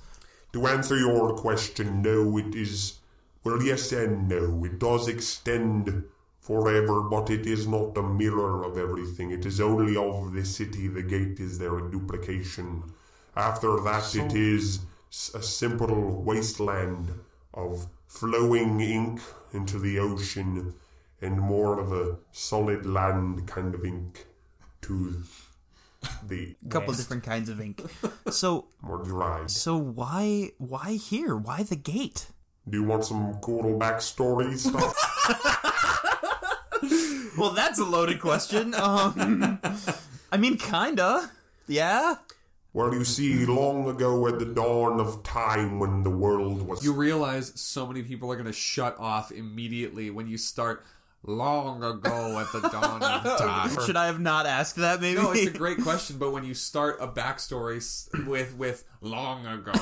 To 0.53 0.65
answer 0.65 0.97
your 0.97 1.35
question, 1.35 2.01
no, 2.01 2.37
it 2.37 2.55
is. 2.55 2.99
Well, 3.43 3.61
yes 3.61 3.91
and 3.91 4.27
no. 4.27 4.65
It 4.65 4.79
does 4.79 5.07
extend 5.07 6.05
forever, 6.39 7.01
but 7.03 7.29
it 7.29 7.45
is 7.45 7.67
not 7.67 7.97
a 7.97 8.01
mirror 8.01 8.63
of 8.63 8.77
everything. 8.77 9.31
It 9.31 9.45
is 9.45 9.61
only 9.61 9.97
of 9.97 10.33
the 10.33 10.45
city. 10.45 10.87
The 10.87 11.03
gate 11.03 11.39
is 11.39 11.59
their 11.59 11.79
duplication. 11.81 12.83
After 13.35 13.79
that, 13.81 14.15
it 14.15 14.33
is 14.33 14.79
a 15.35 15.43
simple 15.43 16.23
wasteland 16.23 17.11
of 17.57 17.87
flowing 18.07 18.79
ink 18.79 19.19
into 19.51 19.79
the 19.79 19.99
ocean 19.99 20.73
and 21.21 21.39
more 21.39 21.79
of 21.79 21.91
a 21.91 22.15
solid 22.31 22.85
land 22.85 23.47
kind 23.47 23.73
of 23.75 23.83
ink 23.83 24.27
to 24.81 25.23
the 26.27 26.55
couple 26.69 26.93
different 26.93 27.23
kinds 27.23 27.49
of 27.49 27.59
ink. 27.59 27.81
So, 28.29 28.67
more 28.81 29.03
dried. 29.03 29.49
so 29.49 29.75
why, 29.77 30.51
why 30.57 30.93
here? 30.93 31.35
Why 31.35 31.63
the 31.63 31.75
gate? 31.75 32.27
Do 32.69 32.77
you 32.79 32.83
want 32.83 33.05
some 33.05 33.35
cool 33.41 33.79
backstory 33.79 34.57
stuff? 34.57 34.93
Well, 37.37 37.51
that's 37.51 37.77
a 37.77 37.85
loaded 37.85 38.19
question. 38.19 38.73
Um, 38.73 39.59
I 40.31 40.37
mean, 40.37 40.57
kinda. 40.57 41.29
Yeah. 41.67 42.15
Well, 42.73 42.93
you 42.93 43.03
see, 43.05 43.45
long 43.45 43.89
ago 43.89 44.27
at 44.27 44.39
the 44.39 44.45
dawn 44.45 44.99
of 44.99 45.23
time 45.23 45.79
when 45.79 46.03
the 46.03 46.09
world 46.09 46.67
was. 46.67 46.83
You 46.83 46.93
realize 46.93 47.51
so 47.59 47.87
many 47.87 48.03
people 48.03 48.31
are 48.31 48.35
going 48.35 48.45
to 48.45 48.53
shut 48.53 48.97
off 48.99 49.31
immediately 49.31 50.09
when 50.09 50.27
you 50.27 50.37
start 50.37 50.85
long 51.23 51.83
ago 51.83 52.39
at 52.39 52.51
the 52.51 52.67
dawn 52.69 53.01
of 53.03 53.23
time. 53.39 53.85
Should 53.85 53.95
I 53.95 54.05
have 54.07 54.19
not 54.19 54.45
asked 54.45 54.75
that? 54.77 55.01
Maybe. 55.01 55.19
No, 55.19 55.31
it's 55.31 55.47
a 55.47 55.57
great 55.57 55.81
question, 55.81 56.17
but 56.17 56.31
when 56.31 56.43
you 56.43 56.53
start 56.53 56.97
a 57.01 57.07
backstory 57.07 57.77
with 58.27 58.55
with 58.55 58.83
long 59.01 59.45
ago, 59.45 59.73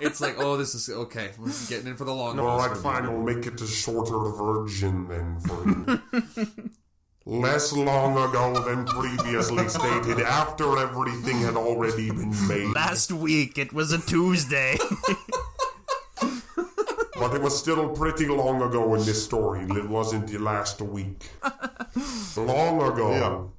it's 0.00 0.20
like, 0.20 0.36
oh, 0.38 0.56
this 0.56 0.74
is 0.74 0.88
okay. 0.88 1.30
We're 1.38 1.52
getting 1.68 1.86
in 1.88 1.96
for 1.96 2.04
the 2.04 2.14
long. 2.14 2.38
All 2.38 2.58
haul. 2.58 2.68
right, 2.68 2.76
fine, 2.76 3.10
we'll 3.10 3.34
make 3.34 3.46
it 3.46 3.60
a 3.60 3.66
shorter 3.66 4.18
version 4.30 5.08
then 5.08 5.40
for 5.40 5.68
you. 5.68 6.70
Less 7.26 7.72
long 7.72 8.12
ago 8.12 8.60
than 8.60 8.84
previously 8.84 9.66
stated, 9.68 10.20
after 10.20 10.78
everything 10.78 11.38
had 11.40 11.56
already 11.56 12.10
been 12.10 12.34
made. 12.46 12.74
Last 12.74 13.12
week 13.12 13.56
it 13.56 13.72
was 13.72 13.92
a 13.92 13.98
Tuesday. 13.98 14.76
But 17.16 17.36
it 17.36 17.40
was 17.40 17.56
still 17.56 17.88
pretty 17.88 18.26
long 18.26 18.60
ago 18.60 18.94
in 18.94 19.04
this 19.04 19.24
story. 19.24 19.62
It 19.62 19.88
wasn't 19.88 20.26
the 20.26 20.38
last 20.38 20.82
week. 20.82 21.30
long 22.36 22.82
ago, 22.82 23.50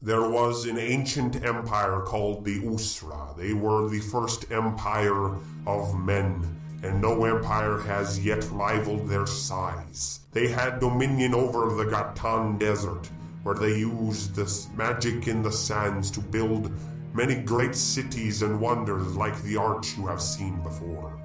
there 0.00 0.28
was 0.28 0.66
an 0.66 0.78
ancient 0.78 1.42
empire 1.42 2.02
called 2.02 2.44
the 2.44 2.60
Usra. 2.60 3.36
They 3.36 3.54
were 3.54 3.88
the 3.88 3.98
first 4.00 4.52
empire 4.52 5.34
of 5.66 5.98
men, 5.98 6.57
and 6.82 7.00
no 7.00 7.24
empire 7.24 7.78
has 7.78 8.24
yet 8.24 8.48
rivaled 8.50 9.08
their 9.08 9.26
size. 9.26 10.20
They 10.32 10.48
had 10.48 10.80
dominion 10.80 11.34
over 11.34 11.74
the 11.74 11.90
Gatan 11.90 12.58
Desert, 12.58 13.10
where 13.42 13.54
they 13.54 13.78
used 13.78 14.34
the 14.34 14.46
magic 14.76 15.26
in 15.26 15.42
the 15.42 15.50
sands 15.50 16.10
to 16.12 16.20
build 16.20 16.70
many 17.12 17.34
great 17.34 17.74
cities 17.74 18.42
and 18.42 18.60
wonders 18.60 19.16
like 19.16 19.40
the 19.42 19.56
arch 19.56 19.96
you 19.96 20.06
have 20.06 20.22
seen 20.22 20.60
before. 20.62 21.18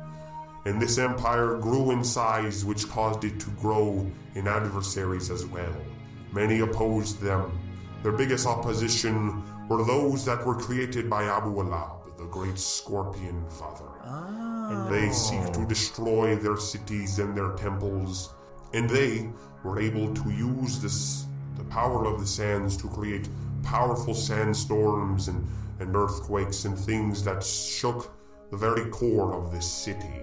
And 0.65 0.81
this 0.81 0.97
empire 0.97 1.57
grew 1.57 1.91
in 1.91 2.03
size, 2.03 2.63
which 2.63 2.87
caused 2.87 3.25
it 3.25 3.39
to 3.41 3.49
grow 3.51 4.09
in 4.33 4.47
adversaries 4.47 5.29
as 5.29 5.45
well. 5.45 5.75
Many 6.31 6.61
opposed 6.61 7.19
them. 7.19 7.51
Their 8.01 8.13
biggest 8.13 8.47
opposition 8.47 9.43
were 9.67 9.83
those 9.83 10.25
that 10.25 10.45
were 10.45 10.55
created 10.55 11.09
by 11.09 11.25
Abu 11.25 11.55
Alab, 11.55 12.17
the 12.17 12.25
great 12.25 12.57
scorpion 12.57 13.45
father. 13.49 13.89
Ah. 14.03 14.42
And 14.71 14.77
ah. 14.77 14.89
they 14.89 15.11
seek 15.11 15.51
to 15.53 15.65
destroy 15.67 16.35
their 16.35 16.57
cities 16.57 17.19
and 17.19 17.35
their 17.35 17.51
temples. 17.53 18.33
And 18.73 18.89
they 18.89 19.29
were 19.63 19.79
able 19.79 20.13
to 20.13 20.29
use 20.31 20.79
this 20.79 21.25
the 21.57 21.63
power 21.65 22.05
of 22.05 22.19
the 22.19 22.25
sands 22.25 22.75
to 22.77 22.87
create 22.87 23.29
powerful 23.63 24.13
sandstorms 24.13 25.27
and, 25.27 25.45
and 25.79 25.95
earthquakes 25.95 26.65
and 26.65 26.77
things 26.77 27.23
that 27.23 27.43
shook 27.43 28.11
the 28.51 28.57
very 28.57 28.89
core 28.89 29.33
of 29.33 29.51
this 29.51 29.71
city. 29.71 30.21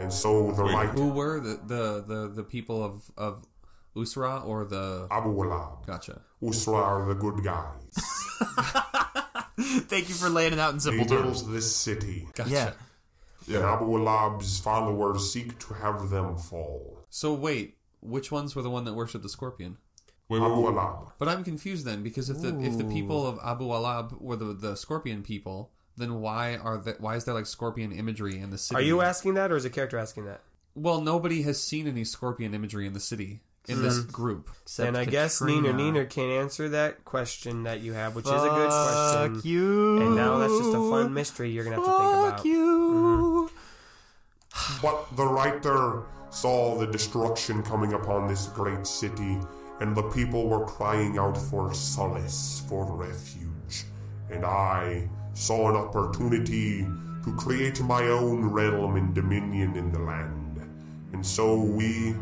And 0.00 0.12
so 0.12 0.52
the 0.52 0.64
light 0.64 0.90
Who 0.90 1.08
were 1.08 1.40
the 1.40 1.60
the 1.66 2.04
the, 2.06 2.28
the 2.28 2.42
people 2.42 2.82
of 2.84 3.10
of 3.16 3.46
Usra 3.94 4.44
or 4.46 4.64
the 4.64 5.06
Abu 5.10 5.30
Alab, 5.34 5.86
Gotcha. 5.86 6.22
Usra 6.42 6.74
are 6.74 7.06
the 7.06 7.14
good 7.14 7.44
guys. 7.44 7.94
Thank 9.86 10.08
you 10.08 10.14
for 10.14 10.28
laying 10.28 10.54
it 10.54 10.58
out 10.58 10.72
in 10.72 10.80
simple 10.80 11.04
terms. 11.04 11.42
built 11.42 11.52
this 11.52 11.74
city. 11.74 12.26
Gotcha. 12.34 12.50
Yeah. 12.50 12.72
And 13.48 13.64
Abu 13.64 13.84
Alab's 13.84 14.58
followers 14.58 15.32
seek 15.32 15.58
to 15.60 15.74
have 15.74 16.10
them 16.10 16.36
fall. 16.36 16.98
So 17.10 17.34
wait, 17.34 17.76
which 18.00 18.30
ones 18.32 18.56
were 18.56 18.62
the 18.62 18.70
one 18.70 18.84
that 18.84 18.94
worshipped 18.94 19.22
the 19.22 19.28
scorpion? 19.28 19.78
Abu 20.30 20.66
Alab. 20.66 21.12
But 21.18 21.28
I'm 21.28 21.44
confused 21.44 21.84
then 21.84 22.02
because 22.02 22.30
if 22.30 22.40
the 22.40 22.58
if 22.60 22.78
the 22.78 22.84
people 22.84 23.26
of 23.26 23.38
Abu 23.44 23.66
Alab 23.66 24.20
were 24.20 24.36
the 24.36 24.54
the 24.54 24.76
scorpion 24.76 25.22
people, 25.22 25.70
then 25.96 26.20
why 26.20 26.56
are 26.56 26.78
the, 26.78 26.96
why 26.98 27.16
is 27.16 27.24
there 27.24 27.34
like 27.34 27.46
scorpion 27.46 27.92
imagery 27.92 28.38
in 28.38 28.50
the 28.50 28.58
city? 28.58 28.78
Are 28.78 28.82
you 28.82 29.02
asking 29.02 29.34
that, 29.34 29.52
or 29.52 29.56
is 29.56 29.64
a 29.64 29.70
character 29.70 29.98
asking 29.98 30.24
that? 30.26 30.40
Well, 30.74 31.00
nobody 31.00 31.42
has 31.42 31.60
seen 31.60 31.86
any 31.86 32.04
scorpion 32.04 32.54
imagery 32.54 32.86
in 32.86 32.94
the 32.94 33.00
city 33.00 33.40
in 33.68 33.82
this 33.82 34.02
hmm. 34.02 34.10
group. 34.10 34.50
Except 34.62 34.88
and 34.88 34.96
I 34.96 35.04
guess 35.04 35.38
Katrina. 35.38 35.72
Nina 35.72 36.00
Neener 36.00 36.10
can 36.10 36.30
answer 36.30 36.70
that 36.70 37.04
question 37.04 37.64
that 37.64 37.80
you 37.80 37.92
have, 37.92 38.16
which 38.16 38.24
is 38.24 38.30
a 38.30 38.34
good 38.34 38.68
question. 38.68 39.34
Fuck 39.34 39.44
you. 39.44 40.02
And 40.02 40.16
now 40.16 40.38
that's 40.38 40.56
just 40.56 40.70
a 40.70 40.90
fun 40.90 41.12
mystery 41.12 41.50
you're 41.50 41.64
gonna 41.64 41.76
have 41.76 41.84
to 41.84 41.90
think 41.90 42.00
about. 42.00 42.22
Fuck 42.22 42.32
about. 42.32 42.44
you. 42.46 42.66
Mm-hmm. 42.92 43.31
But 44.80 45.16
the 45.16 45.26
writer 45.26 46.04
saw 46.30 46.78
the 46.78 46.86
destruction 46.86 47.62
coming 47.62 47.92
upon 47.92 48.28
this 48.28 48.46
great 48.48 48.86
city, 48.86 49.38
and 49.80 49.94
the 49.96 50.02
people 50.10 50.48
were 50.48 50.64
crying 50.64 51.18
out 51.18 51.36
for 51.36 51.74
solace, 51.74 52.62
for 52.68 52.84
refuge. 52.86 53.84
And 54.30 54.44
I 54.44 55.08
saw 55.34 55.68
an 55.68 55.76
opportunity 55.76 56.86
to 57.24 57.34
create 57.36 57.80
my 57.82 58.04
own 58.04 58.46
realm 58.46 58.96
and 58.96 59.14
dominion 59.14 59.76
in 59.76 59.92
the 59.92 59.98
land. 60.00 60.60
And 61.12 61.24
so 61.24 61.56
we, 61.60 62.14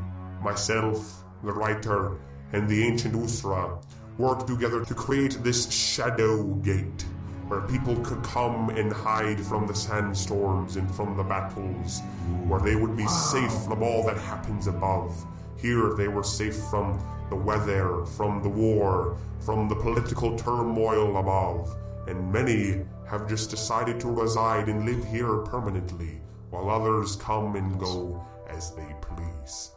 myself, 0.43 1.25
the 1.45 1.53
writer, 1.53 2.19
and 2.53 2.69
the 2.69 2.83
ancient 2.85 3.15
Usra 3.15 3.83
worked 4.19 4.47
together 4.47 4.85
to 4.85 4.95
create 4.95 5.43
this 5.43 5.71
shadow 5.71 6.43
gate 6.57 7.05
where 7.51 7.63
people 7.63 7.97
could 8.05 8.23
come 8.23 8.71
and 8.71 8.93
hide 8.93 9.41
from 9.41 9.67
the 9.67 9.75
sandstorms 9.75 10.77
and 10.77 10.89
from 10.95 11.17
the 11.17 11.23
battles, 11.25 12.01
where 12.47 12.61
they 12.61 12.77
would 12.77 12.97
be 12.97 13.09
safe 13.09 13.53
from 13.65 13.83
all 13.83 14.07
that 14.07 14.17
happens 14.17 14.69
above. 14.69 15.27
Here 15.57 15.95
they 15.97 16.07
were 16.07 16.23
safe 16.23 16.55
from 16.71 17.05
the 17.29 17.35
weather, 17.35 18.05
from 18.05 18.41
the 18.41 18.49
war, 18.49 19.17
from 19.41 19.69
the 19.69 19.75
political 19.75 20.39
turmoil 20.39 21.17
above, 21.17 21.77
and 22.07 22.33
many 22.33 22.87
have 23.09 23.29
just 23.29 23.51
decided 23.51 23.99
to 23.99 24.09
reside 24.09 24.69
and 24.69 24.85
live 24.85 25.05
here 25.07 25.39
permanently, 25.39 26.21
while 26.51 26.71
others 26.71 27.17
come 27.17 27.57
and 27.57 27.81
go 27.81 28.25
as 28.49 28.77
they 28.77 28.95
please. 29.03 29.73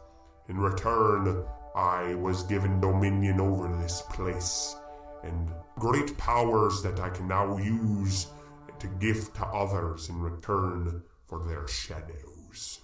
In 0.48 0.58
return, 0.58 1.42
I 1.74 2.14
was 2.14 2.44
given 2.44 2.80
dominion 2.80 3.40
over 3.40 3.66
this 3.82 4.00
place 4.10 4.76
and 5.24 5.50
great 5.78 6.16
powers 6.16 6.82
that 6.82 7.00
I 7.00 7.10
can 7.10 7.26
now 7.28 7.56
use 7.58 8.26
to 8.78 8.86
gift 8.86 9.34
to 9.36 9.46
others 9.46 10.08
in 10.08 10.20
return 10.20 11.02
for 11.26 11.44
their 11.46 11.66
shadows. 11.68 12.80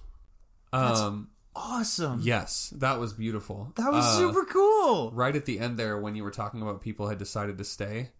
Um, 0.73 1.31
Awesome. 1.57 2.21
yes, 2.23 2.73
that 2.77 2.99
was 3.01 3.13
beautiful. 3.13 3.73
That 3.77 3.93
was 3.93 4.05
Uh, 4.05 4.19
super 4.19 4.45
cool. 4.45 5.11
Right 5.13 5.35
at 5.35 5.45
the 5.47 5.59
end 5.59 5.79
there, 5.79 5.99
when 5.99 6.15
you 6.15 6.23
were 6.25 6.31
talking 6.31 6.63
about 6.63 6.81
people 6.81 7.09
had 7.09 7.19
decided 7.19 7.59
to 7.59 7.65
stay, 7.65 8.11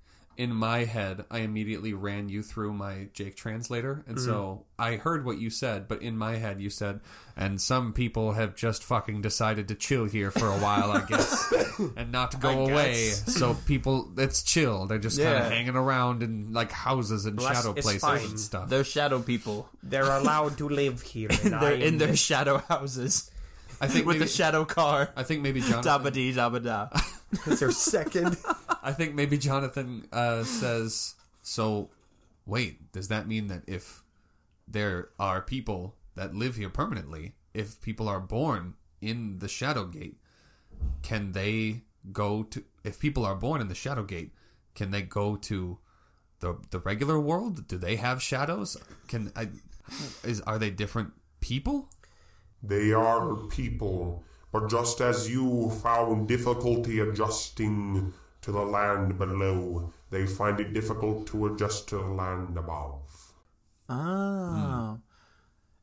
in 0.41 0.55
my 0.55 0.85
head, 0.85 1.27
I 1.31 1.41
immediately 1.41 1.93
ran 1.93 2.31
you 2.31 2.43
through 2.43 2.73
my 2.73 3.09
Jake 3.13 3.37
translator, 3.37 4.03
and 4.07 4.19
so 4.19 4.33
mm-hmm. 4.33 4.83
I 4.83 4.97
heard 4.97 5.27
what 5.27 5.37
you 5.37 5.51
said, 5.51 5.87
but 5.87 6.01
in 6.01 6.17
my 6.17 6.37
head, 6.37 6.63
you 6.63 6.71
said, 6.71 7.01
"And 7.37 7.61
some 7.61 7.93
people 7.93 8.33
have 8.33 8.57
just 8.57 8.83
fucking 8.83 9.21
decided 9.21 9.69
to 9.69 9.75
chill 9.75 10.07
here 10.07 10.31
for 10.31 10.47
a 10.47 10.57
while, 10.57 10.93
I 10.93 11.05
guess, 11.05 11.53
and 11.95 12.11
not 12.11 12.41
go 12.41 12.49
I 12.49 12.71
away. 12.71 12.93
guess. 12.95 13.35
So 13.35 13.53
people, 13.67 14.13
it's 14.17 14.43
chill. 14.43 14.87
They're 14.87 14.99
just 14.99 15.21
kind 15.21 15.37
of 15.37 15.53
hanging 15.53 15.77
around 15.77 16.23
in 16.23 16.55
like 16.55 16.73
houses 16.73 17.27
and 17.27 17.37
Bless- 17.37 17.59
shadow 17.59 17.75
places 17.75 18.01
fine. 18.01 18.25
and 18.25 18.41
stuff. 18.41 18.71
They're 18.71 18.83
shadow 18.83 19.21
people. 19.21 19.69
They're 19.83 20.11
allowed 20.11 20.57
to 20.57 20.71
live 20.71 21.03
here. 21.03 21.29
And 21.45 21.53
They're 21.61 21.73
I 21.77 21.85
in 21.85 21.99
their 21.99 22.17
shadow 22.17 22.65
houses 22.67 23.31
I 23.81 23.89
think 23.89 24.07
with 24.07 24.17
maybe, 24.17 24.25
a 24.27 24.29
shadow 24.29 24.65
car. 24.65 25.11
I 25.17 25.23
think 25.23 25.43
maybe 25.43 25.61
Jonathan. 25.61 25.83
Dabba 25.85 26.13
dee 26.13 26.33
dabba 26.33 26.63
da. 26.63 26.89
It's 27.47 27.61
their 27.61 27.71
second. 27.71 28.37
I 28.83 28.93
think 28.93 29.15
maybe 29.15 29.39
Jonathan 29.39 30.07
uh, 30.13 30.45
says, 30.45 31.15
"So, 31.43 31.91
wait, 32.47 32.93
does 32.93 33.09
that 33.09 33.29
mean 33.29 33.49
that 33.49 33.63
if 33.67 34.03
there 34.67 35.11
are 35.19 35.41
people 35.41 35.97
that 36.15 36.35
live 36.35 36.57
here 36.57 36.71
permanently, 36.71 37.35
if 37.55 37.81
people 37.81 38.09
are 38.09 38.21
born 38.21 38.75
in 39.01 39.39
the 39.39 39.49
Shadow 39.49 39.85
Gate, 39.85 40.17
can 41.03 41.33
they 41.33 41.83
go 42.13 42.43
to? 42.45 42.65
If 42.85 42.99
people 42.99 43.25
are 43.25 43.35
born 43.35 43.61
in 43.61 43.69
the 43.69 43.75
Shadow 43.75 44.03
Gate, 44.03 44.33
can 44.75 44.91
they 44.91 45.03
go 45.03 45.37
to 45.37 45.79
the 46.41 46.59
the 46.71 46.79
regular 46.81 47.21
world? 47.21 47.67
Do 47.69 47.79
they 47.79 47.97
have 47.97 48.23
shadows? 48.23 48.77
Can 49.09 49.33
I? 49.37 49.49
Is 50.25 50.41
are 50.43 50.59
they 50.59 50.71
different 50.71 51.13
people? 51.41 51.89
They 52.63 52.93
are 52.93 53.37
people, 53.49 54.23
but 54.53 54.69
just 54.69 55.01
as 55.01 55.31
you 55.31 55.71
found 55.83 56.29
difficulty 56.29 57.01
adjusting 57.01 58.13
to 58.43 58.53
the 58.53 58.63
land 58.63 59.19
below, 59.19 59.93
they 60.11 60.27
find 60.27 60.61
it 60.61 60.73
difficult 60.73 61.27
to 61.29 61.47
adjust 61.47 61.89
to 61.89 61.97
the 61.97 62.05
land 62.05 62.57
above. 62.57 63.33
Oh. 63.89 65.01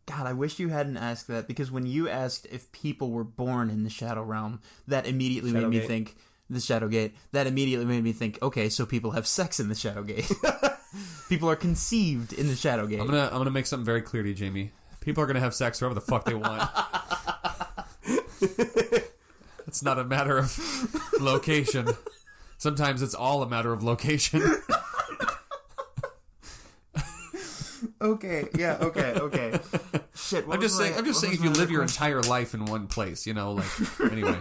God, 0.05 0.25
I 0.25 0.33
wish 0.33 0.57
you 0.59 0.69
hadn't 0.69 0.97
asked 0.97 1.27
that 1.27 1.47
because 1.47 1.69
when 1.69 1.85
you 1.85 2.07
asked 2.07 2.47
if 2.49 2.71
people 2.71 3.11
were 3.11 3.25
born 3.25 3.69
in 3.69 3.83
the 3.83 3.89
Shadow 3.89 4.23
Realm, 4.23 4.61
that 4.87 5.05
immediately 5.05 5.51
made 5.51 5.67
me 5.67 5.81
think 5.81 6.15
the 6.49 6.61
Shadow 6.61 6.87
Gate. 6.87 7.13
That 7.33 7.45
immediately 7.45 7.85
made 7.85 8.03
me 8.03 8.13
think, 8.13 8.41
okay, 8.41 8.69
so 8.69 8.85
people 8.85 9.11
have 9.11 9.27
sex 9.27 9.59
in 9.59 9.67
the 9.67 9.75
Shadow 9.75 10.03
Gate. 10.03 10.31
people 11.29 11.49
are 11.49 11.57
conceived 11.57 12.31
in 12.31 12.47
the 12.47 12.55
Shadow 12.55 12.87
Gate. 12.87 13.01
I'm 13.01 13.07
gonna 13.07 13.29
I'm 13.31 13.37
gonna 13.37 13.51
make 13.51 13.65
something 13.65 13.85
very 13.85 14.01
clear 14.01 14.23
to 14.23 14.29
you, 14.29 14.35
Jamie. 14.35 14.71
People 15.01 15.23
are 15.23 15.27
gonna 15.27 15.41
have 15.41 15.53
sex 15.53 15.81
wherever 15.81 15.95
the 15.95 16.01
fuck 16.01 16.23
they 16.23 16.35
want. 16.35 16.69
it's 19.67 19.83
not 19.83 19.99
a 19.99 20.05
matter 20.05 20.37
of 20.37 20.57
location. 21.19 21.89
Sometimes 22.57 23.01
it's 23.01 23.13
all 23.13 23.43
a 23.43 23.49
matter 23.49 23.71
of 23.73 23.83
location. 23.83 24.41
Okay, 28.01 28.47
yeah, 28.57 28.77
okay, 28.81 29.13
okay. 29.13 29.59
Shit, 30.15 30.47
what 30.47 30.55
I'm 30.55 30.61
just 30.61 30.77
saying. 30.77 30.93
my- 30.93 30.97
I'm 30.99 31.05
just 31.05 31.19
saying, 31.19 31.33
if 31.33 31.43
you 31.43 31.49
my 31.49 31.55
live 31.55 31.71
your 31.71 31.81
entire 31.83 32.21
life 32.21 32.53
in 32.53 32.65
one 32.65 32.87
place, 32.87 33.25
you 33.27 33.33
know, 33.33 33.53
like 33.53 34.11
anyway, 34.11 34.39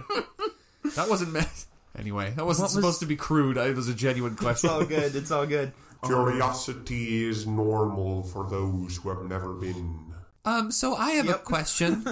that 0.94 1.08
wasn't 1.08 1.32
meant. 1.32 1.66
Anyway, 1.98 2.32
that 2.36 2.44
wasn't 2.44 2.64
was- 2.64 2.72
supposed 2.72 3.00
to 3.00 3.06
be 3.06 3.16
crude. 3.16 3.56
It 3.56 3.76
was 3.76 3.88
a 3.88 3.94
genuine 3.94 4.36
question. 4.36 4.68
It's 4.68 4.74
all 4.74 4.84
good. 4.84 5.14
It's 5.16 5.30
all 5.30 5.46
good. 5.46 5.72
Curiosity 6.04 7.24
is 7.24 7.46
normal 7.46 8.22
for 8.24 8.48
those 8.48 8.96
who 8.98 9.08
have 9.10 9.22
never 9.22 9.52
been. 9.54 10.12
Um, 10.44 10.70
so 10.70 10.94
I 10.94 11.12
have 11.12 11.28
a 11.28 11.34
question. 11.34 12.04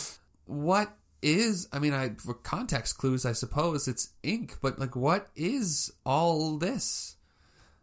what 0.46 0.96
is? 1.22 1.68
I 1.72 1.78
mean, 1.78 1.92
I 1.92 2.10
for 2.18 2.34
context 2.34 2.98
clues, 2.98 3.24
I 3.24 3.32
suppose 3.32 3.88
it's 3.88 4.10
ink, 4.22 4.56
but 4.62 4.78
like, 4.78 4.96
what 4.96 5.28
is 5.36 5.92
all 6.04 6.56
this? 6.58 7.16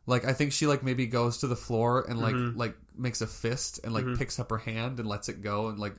Like, 0.08 0.26
I 0.26 0.34
think 0.34 0.52
she 0.52 0.68
like 0.68 0.84
maybe 0.84 1.08
goes 1.08 1.40
to 1.40 1.48
the 1.48 1.56
floor 1.56 2.06
and 2.08 2.20
like 2.20 2.36
mm-hmm. 2.36 2.58
like 2.58 2.76
makes 2.96 3.22
a 3.22 3.28
fist 3.28 3.80
and 3.84 3.94
like 3.94 4.06
mm-hmm. 4.06 4.18
picks 4.18 4.40
up 4.40 4.50
her 4.50 4.58
hand 4.58 5.00
and 5.00 5.08
lets 5.08 5.30
it 5.30 5.42
go 5.42 5.68
and 5.68 5.80
like 5.80 5.96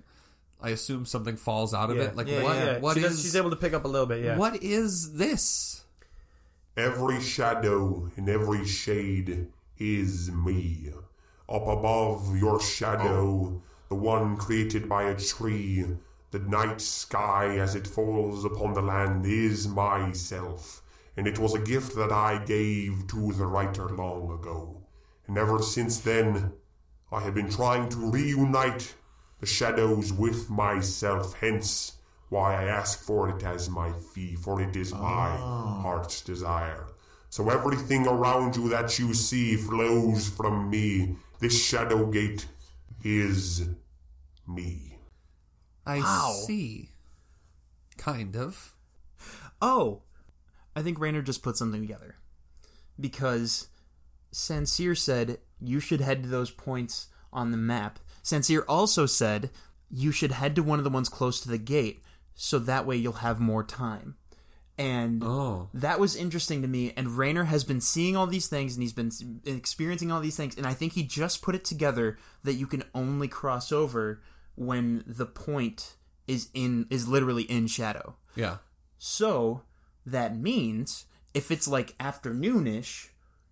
I 0.60 0.70
assume 0.70 1.04
something 1.06 1.36
falls 1.36 1.74
out 1.74 1.90
of 1.90 1.96
Yeah. 1.96 2.04
it. 2.04 2.16
Like 2.16 2.28
Yeah, 2.28 2.42
what? 2.42 2.56
yeah. 2.56 2.78
what 2.78 2.94
she 2.94 3.02
does- 3.02 3.22
she's 3.22 3.36
able 3.36 3.50
to 3.50 3.56
pick 3.56 3.74
up 3.74 3.84
a 3.84 3.88
little 3.88 4.06
bit. 4.06 4.24
Yeah. 4.24 4.36
What 4.36 4.62
is 4.62 5.14
this? 5.14 5.84
Every 6.76 7.20
shadow 7.20 8.10
and 8.16 8.28
every 8.28 8.66
shade 8.66 9.48
is 9.78 10.30
me. 10.30 10.90
Up 11.48 11.66
above 11.66 12.36
your 12.36 12.60
shadow, 12.60 13.62
the 13.88 13.94
one 13.94 14.36
created 14.36 14.88
by 14.88 15.04
a 15.04 15.16
tree, 15.16 15.84
the 16.36 16.50
night 16.50 16.82
sky 16.82 17.56
as 17.56 17.74
it 17.74 17.86
falls 17.86 18.44
upon 18.44 18.74
the 18.74 18.82
land 18.82 19.24
is 19.24 19.66
myself, 19.66 20.82
and 21.16 21.26
it 21.26 21.38
was 21.38 21.54
a 21.54 21.58
gift 21.58 21.96
that 21.96 22.12
I 22.12 22.44
gave 22.44 23.06
to 23.08 23.32
the 23.32 23.46
writer 23.46 23.88
long 23.88 24.30
ago. 24.30 24.82
And 25.26 25.38
ever 25.38 25.62
since 25.62 26.00
then, 26.00 26.52
I 27.10 27.20
have 27.20 27.34
been 27.34 27.48
trying 27.48 27.88
to 27.88 28.10
reunite 28.10 28.94
the 29.40 29.46
shadows 29.46 30.12
with 30.12 30.50
myself, 30.50 31.32
hence 31.40 31.92
why 32.28 32.54
I 32.54 32.64
ask 32.64 33.02
for 33.02 33.30
it 33.30 33.42
as 33.42 33.70
my 33.70 33.92
fee, 33.92 34.34
for 34.34 34.60
it 34.60 34.76
is 34.76 34.92
my 34.92 35.38
ah. 35.40 35.80
heart's 35.80 36.20
desire. 36.20 36.88
So 37.30 37.48
everything 37.48 38.06
around 38.06 38.56
you 38.56 38.68
that 38.68 38.98
you 38.98 39.14
see 39.14 39.56
flows 39.56 40.28
from 40.28 40.68
me. 40.68 41.16
This 41.40 41.64
shadow 41.64 42.04
gate 42.10 42.46
is 43.02 43.70
me. 44.46 44.95
I 45.86 46.00
Wow. 46.00 46.42
see. 46.46 46.90
Kind 47.96 48.36
of. 48.36 48.74
Oh, 49.62 50.02
I 50.74 50.82
think 50.82 50.98
Rainer 50.98 51.22
just 51.22 51.42
put 51.42 51.56
something 51.56 51.80
together. 51.80 52.16
Because 52.98 53.68
Sansir 54.32 54.96
said 54.96 55.38
you 55.60 55.80
should 55.80 56.00
head 56.00 56.22
to 56.22 56.28
those 56.28 56.50
points 56.50 57.08
on 57.32 57.50
the 57.50 57.56
map. 57.56 57.98
Sansir 58.22 58.64
also 58.68 59.06
said 59.06 59.50
you 59.90 60.10
should 60.12 60.32
head 60.32 60.54
to 60.56 60.62
one 60.62 60.78
of 60.78 60.84
the 60.84 60.90
ones 60.90 61.08
close 61.08 61.40
to 61.40 61.48
the 61.48 61.58
gate, 61.58 62.02
so 62.34 62.58
that 62.58 62.86
way 62.86 62.96
you'll 62.96 63.12
have 63.14 63.38
more 63.40 63.62
time. 63.64 64.16
And 64.78 65.22
Oh. 65.24 65.70
that 65.72 65.98
was 65.98 66.16
interesting 66.16 66.60
to 66.60 66.68
me. 66.68 66.92
And 66.96 67.16
Rainer 67.16 67.44
has 67.44 67.64
been 67.64 67.80
seeing 67.80 68.14
all 68.14 68.26
these 68.26 68.46
things 68.48 68.74
and 68.74 68.82
he's 68.82 68.92
been 68.92 69.10
experiencing 69.46 70.12
all 70.12 70.20
these 70.20 70.36
things. 70.36 70.54
And 70.56 70.66
I 70.66 70.74
think 70.74 70.92
he 70.92 71.02
just 71.02 71.40
put 71.40 71.54
it 71.54 71.64
together 71.64 72.18
that 72.42 72.54
you 72.54 72.66
can 72.66 72.82
only 72.94 73.26
cross 73.28 73.72
over 73.72 74.20
when 74.56 75.04
the 75.06 75.26
point 75.26 75.94
is 76.26 76.48
in 76.52 76.86
is 76.90 77.06
literally 77.06 77.44
in 77.44 77.66
shadow. 77.66 78.16
Yeah. 78.34 78.58
So 78.98 79.62
that 80.04 80.36
means 80.36 81.06
if 81.34 81.50
it's 81.50 81.68
like 81.68 81.96
afternoonish, 81.98 83.08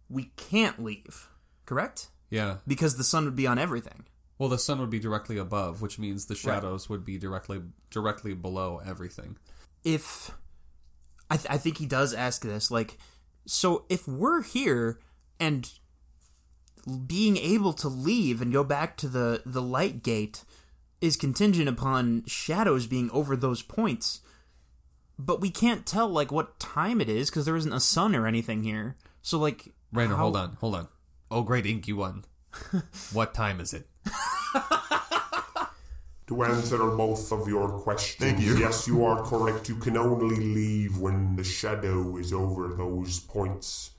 we 0.09 0.33
can't 0.37 0.83
leave. 0.83 1.29
Correct? 1.67 2.09
Yeah. 2.31 2.57
Because 2.67 2.97
the 2.97 3.05
sun 3.05 3.25
would 3.25 3.37
be 3.37 3.47
on 3.47 3.59
everything. 3.59 4.07
Well, 4.39 4.49
the 4.49 4.59
sun 4.59 4.81
would 4.81 4.91
be 4.91 4.99
directly 4.99 5.39
above, 5.39 5.81
which 5.81 5.99
means 5.99 6.27
the 6.27 6.35
shadows 6.35 6.89
would 6.89 7.05
be 7.05 7.19
directly 7.19 7.63
directly 7.91 8.35
below 8.35 8.81
everything. 8.85 9.37
If 9.85 10.33
I, 11.31 11.37
th- 11.37 11.51
I 11.51 11.57
think 11.57 11.79
he 11.79 11.87
does 11.87 12.13
ask 12.13 12.43
this, 12.43 12.71
like, 12.71 12.99
so 13.47 13.85
if 13.89 14.09
we're 14.09 14.43
here 14.43 14.99
and 15.39 15.71
being 17.07 17.37
able 17.37 17.73
to 17.75 17.89
leave 17.89 18.43
and 18.43 18.53
go 18.53 18.65
back 18.65 18.97
to 18.99 19.09
the 19.09 19.43
the 19.47 19.63
light 19.63 20.03
gate 20.03 20.45
is 21.05 21.17
contingent 21.17 21.69
upon 21.69 22.25
shadows 22.27 22.87
being 22.87 23.11
over 23.11 23.37
those 23.37 23.63
points, 23.63 24.21
but 25.19 25.41
we 25.41 25.51
can't 25.51 25.85
tell 25.85 26.09
like 26.09 26.33
what 26.33 26.59
time 26.59 27.01
it 27.01 27.09
is 27.09 27.31
because 27.31 27.45
there 27.45 27.57
isn't 27.57 27.73
a 27.73 27.81
sun 27.81 28.17
or 28.17 28.27
anything 28.27 28.63
here. 28.63 28.97
So 29.23 29.39
like, 29.39 29.73
Rainer, 29.93 30.17
how- 30.17 30.23
hold 30.23 30.37
on, 30.37 30.53
hold 30.61 30.75
on. 30.75 30.89
Oh, 31.31 31.43
great 31.43 31.67
inky 31.67 31.93
one. 31.93 32.25
what 33.13 33.35
time 33.35 33.61
is 33.61 33.75
it? 33.75 33.87
To 36.29 36.43
answer 36.43 36.79
both 36.79 37.31
of 37.33 37.47
your 37.49 37.69
questions, 37.81 38.59
yes, 38.59 38.89
you 38.89 39.05
are 39.05 39.23
correct. 39.25 39.69
You 39.69 39.77
can 39.77 39.99
only 39.99 40.37
leave 40.37 40.97
when 40.97 41.37
the 41.37 41.45
shadow 41.45 42.17
is 42.17 42.33
over 42.33 42.69
those 42.69 43.21
points. 43.21 43.91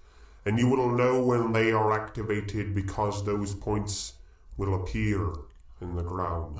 And 0.43 0.57
you 0.57 0.67
will 0.67 0.89
know 0.89 1.21
when 1.21 1.51
they 1.53 1.71
are 1.71 1.91
activated 1.93 2.73
because 2.73 3.23
those 3.23 3.53
points 3.53 4.13
will 4.57 4.73
appear 4.73 5.33
in 5.89 5.95
the 5.95 6.03
ground. 6.03 6.57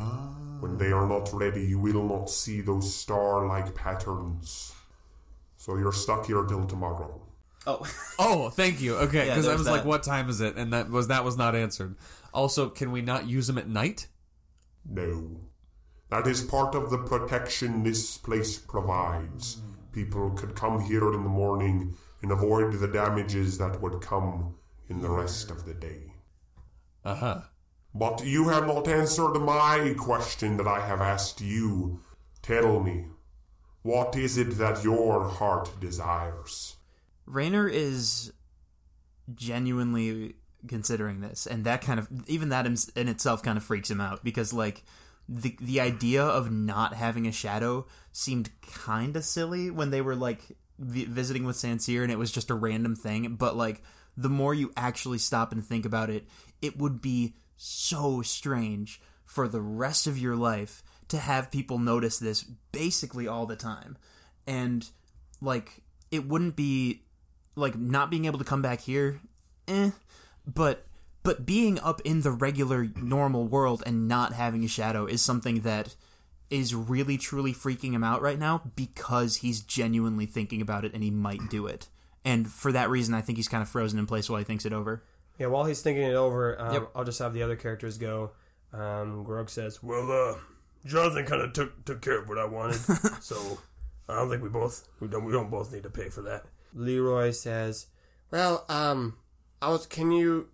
When 0.61 0.77
they 0.77 0.91
are 0.91 1.07
not 1.07 1.29
ready, 1.33 1.63
you 1.65 1.79
will 1.79 2.03
not 2.03 2.29
see 2.29 2.61
those 2.61 2.93
star 2.93 3.45
like 3.47 3.75
patterns. 3.75 4.73
So 5.57 5.77
you're 5.77 5.91
stuck 5.91 6.25
here 6.27 6.43
till 6.43 6.65
tomorrow. 6.65 7.21
Oh, 7.67 7.85
oh, 8.19 8.49
thank 8.49 8.81
you. 8.81 8.95
Okay, 8.95 9.27
Yeah, 9.27 9.35
because 9.35 9.45
I 9.45 9.49
there's 9.49 9.59
was 9.59 9.67
like, 9.67 9.85
"What 9.85 10.03
time 10.03 10.29
is 10.29 10.39
it?" 10.41 10.55
And 10.55 10.71
that 10.73 10.89
was 10.89 11.07
that 11.07 11.23
was 11.25 11.37
not 11.37 11.55
answered. 11.55 11.95
Also, 12.33 12.69
can 12.69 12.91
we 12.91 13.01
not 13.01 13.27
use 13.27 13.47
them 13.47 13.57
at 13.57 13.67
night? 13.67 14.07
No. 14.87 15.41
That 16.09 16.27
is 16.27 16.43
part 16.43 16.75
of 16.75 16.91
the 16.91 16.99
protection 16.99 17.83
this 17.83 18.17
place 18.17 18.57
provides. 18.59 19.61
People 19.91 20.31
could 20.31 20.55
come 20.55 20.79
here 20.79 21.11
in 21.13 21.23
the 21.23 21.29
morning 21.29 21.95
and 22.21 22.31
avoid 22.31 22.73
the 22.73 22.87
damages 22.87 23.57
that 23.57 23.81
would 23.81 24.01
come 24.01 24.55
in 24.87 25.01
the 25.01 25.09
rest 25.09 25.49
of 25.49 25.65
the 25.65 25.73
day. 25.73 26.13
Uh 27.03 27.15
huh. 27.15 27.41
But 27.97 28.25
you 28.25 28.49
have 28.49 28.67
not 28.67 28.89
answered 28.89 29.39
my 29.39 29.95
question 29.97 30.57
that 30.57 30.67
I 30.67 30.85
have 30.85 30.99
asked 30.99 31.39
you. 31.39 32.01
Tell 32.41 32.81
me, 32.81 33.05
what 33.83 34.17
is 34.17 34.37
it 34.37 34.57
that 34.57 34.83
your 34.83 35.29
heart 35.29 35.79
desires? 35.79 36.75
Rainer 37.25 37.69
is 37.69 38.33
genuinely 39.33 40.35
considering 40.67 41.21
this, 41.21 41.47
and 41.47 41.63
that 41.63 41.81
kind 41.81 41.97
of 41.97 42.09
even 42.27 42.49
that 42.49 42.65
in 42.65 43.07
itself 43.07 43.41
kind 43.41 43.57
of 43.57 43.63
freaks 43.63 43.89
him 43.89 44.01
out 44.01 44.25
because 44.25 44.51
like 44.51 44.83
the 45.29 45.55
the 45.61 45.79
idea 45.79 46.21
of 46.21 46.51
not 46.51 46.95
having 46.95 47.25
a 47.25 47.31
shadow 47.31 47.85
seemed 48.11 48.49
kind 48.61 49.15
of 49.15 49.23
silly 49.23 49.71
when 49.71 49.91
they 49.91 50.01
were 50.01 50.15
like 50.17 50.41
vi- 50.77 51.05
visiting 51.05 51.45
with 51.45 51.55
Sansir, 51.55 52.03
and 52.03 52.11
it 52.11 52.19
was 52.19 52.31
just 52.31 52.49
a 52.49 52.55
random 52.55 52.93
thing. 52.93 53.35
But 53.35 53.55
like 53.55 53.81
the 54.17 54.29
more 54.29 54.53
you 54.53 54.73
actually 54.75 55.17
stop 55.17 55.53
and 55.53 55.65
think 55.65 55.85
about 55.85 56.09
it, 56.09 56.27
it 56.61 56.77
would 56.77 57.01
be 57.01 57.35
so 57.57 58.21
strange 58.21 59.01
for 59.23 59.47
the 59.47 59.61
rest 59.61 60.07
of 60.07 60.17
your 60.17 60.35
life 60.35 60.83
to 61.07 61.17
have 61.17 61.51
people 61.51 61.77
notice 61.77 62.17
this 62.17 62.43
basically 62.71 63.27
all 63.27 63.45
the 63.45 63.55
time, 63.55 63.97
and 64.47 64.89
like 65.41 65.83
it 66.11 66.27
wouldn't 66.27 66.55
be 66.55 67.01
like 67.55 67.77
not 67.77 68.09
being 68.09 68.25
able 68.25 68.39
to 68.39 68.45
come 68.45 68.61
back 68.61 68.81
here, 68.81 69.19
eh. 69.67 69.91
But 70.45 70.85
but 71.23 71.45
being 71.45 71.79
up 71.79 72.01
in 72.05 72.21
the 72.21 72.31
regular 72.31 72.87
normal 73.01 73.47
world 73.47 73.81
and 73.85 74.07
not 74.07 74.33
having 74.33 74.63
a 74.63 74.67
shadow 74.67 75.05
is 75.07 75.21
something 75.21 75.61
that 75.61 75.95
is 76.51 76.75
really 76.75 77.17
truly 77.17 77.51
freaking 77.51 77.93
him 77.93 78.03
out 78.03 78.21
right 78.21 78.37
now 78.37 78.61
because 78.75 79.37
he's 79.37 79.61
genuinely 79.61 80.27
thinking 80.27 80.61
about 80.61 80.85
it 80.85 80.93
and 80.93 81.03
he 81.03 81.09
might 81.09 81.49
do 81.49 81.65
it. 81.65 81.87
And 82.23 82.47
for 82.47 82.71
that 82.71 82.89
reason, 82.89 83.15
I 83.15 83.21
think 83.21 83.37
he's 83.37 83.47
kind 83.47 83.63
of 83.63 83.69
frozen 83.69 83.97
in 83.97 84.05
place 84.05 84.29
while 84.29 84.37
he 84.37 84.45
thinks 84.45 84.65
it 84.65 84.73
over. 84.73 85.03
Yeah, 85.37 85.47
while 85.47 85.65
he's 85.65 85.81
thinking 85.81 86.03
it 86.03 86.15
over, 86.15 86.59
um, 86.61 86.73
Yep. 86.73 86.91
I'll 86.95 87.03
just 87.03 87.19
have 87.19 87.33
the 87.33 87.43
other 87.43 87.55
characters 87.55 87.97
go. 87.97 88.31
Um, 88.73 89.23
Grog 89.23 89.49
says, 89.49 89.81
"Well, 89.83 90.11
uh, 90.11 90.37
Jonathan 90.85 91.25
kind 91.25 91.41
of 91.41 91.53
took 91.53 91.83
took 91.85 92.01
care 92.01 92.19
of 92.21 92.29
what 92.29 92.37
I 92.37 92.45
wanted, 92.45 92.79
so 93.21 93.59
I 94.07 94.15
don't 94.15 94.29
think 94.29 94.43
we 94.43 94.49
both 94.49 94.87
we 94.99 95.07
don't 95.07 95.25
we 95.25 95.31
don't 95.31 95.49
both 95.49 95.71
need 95.73 95.83
to 95.83 95.89
pay 95.89 96.09
for 96.09 96.21
that." 96.23 96.45
Leroy 96.73 97.31
says, 97.31 97.87
Well, 98.31 98.65
um, 98.69 99.17
I 99.61 99.69
was. 99.69 99.85
Can 99.87 100.11
you 100.11 100.49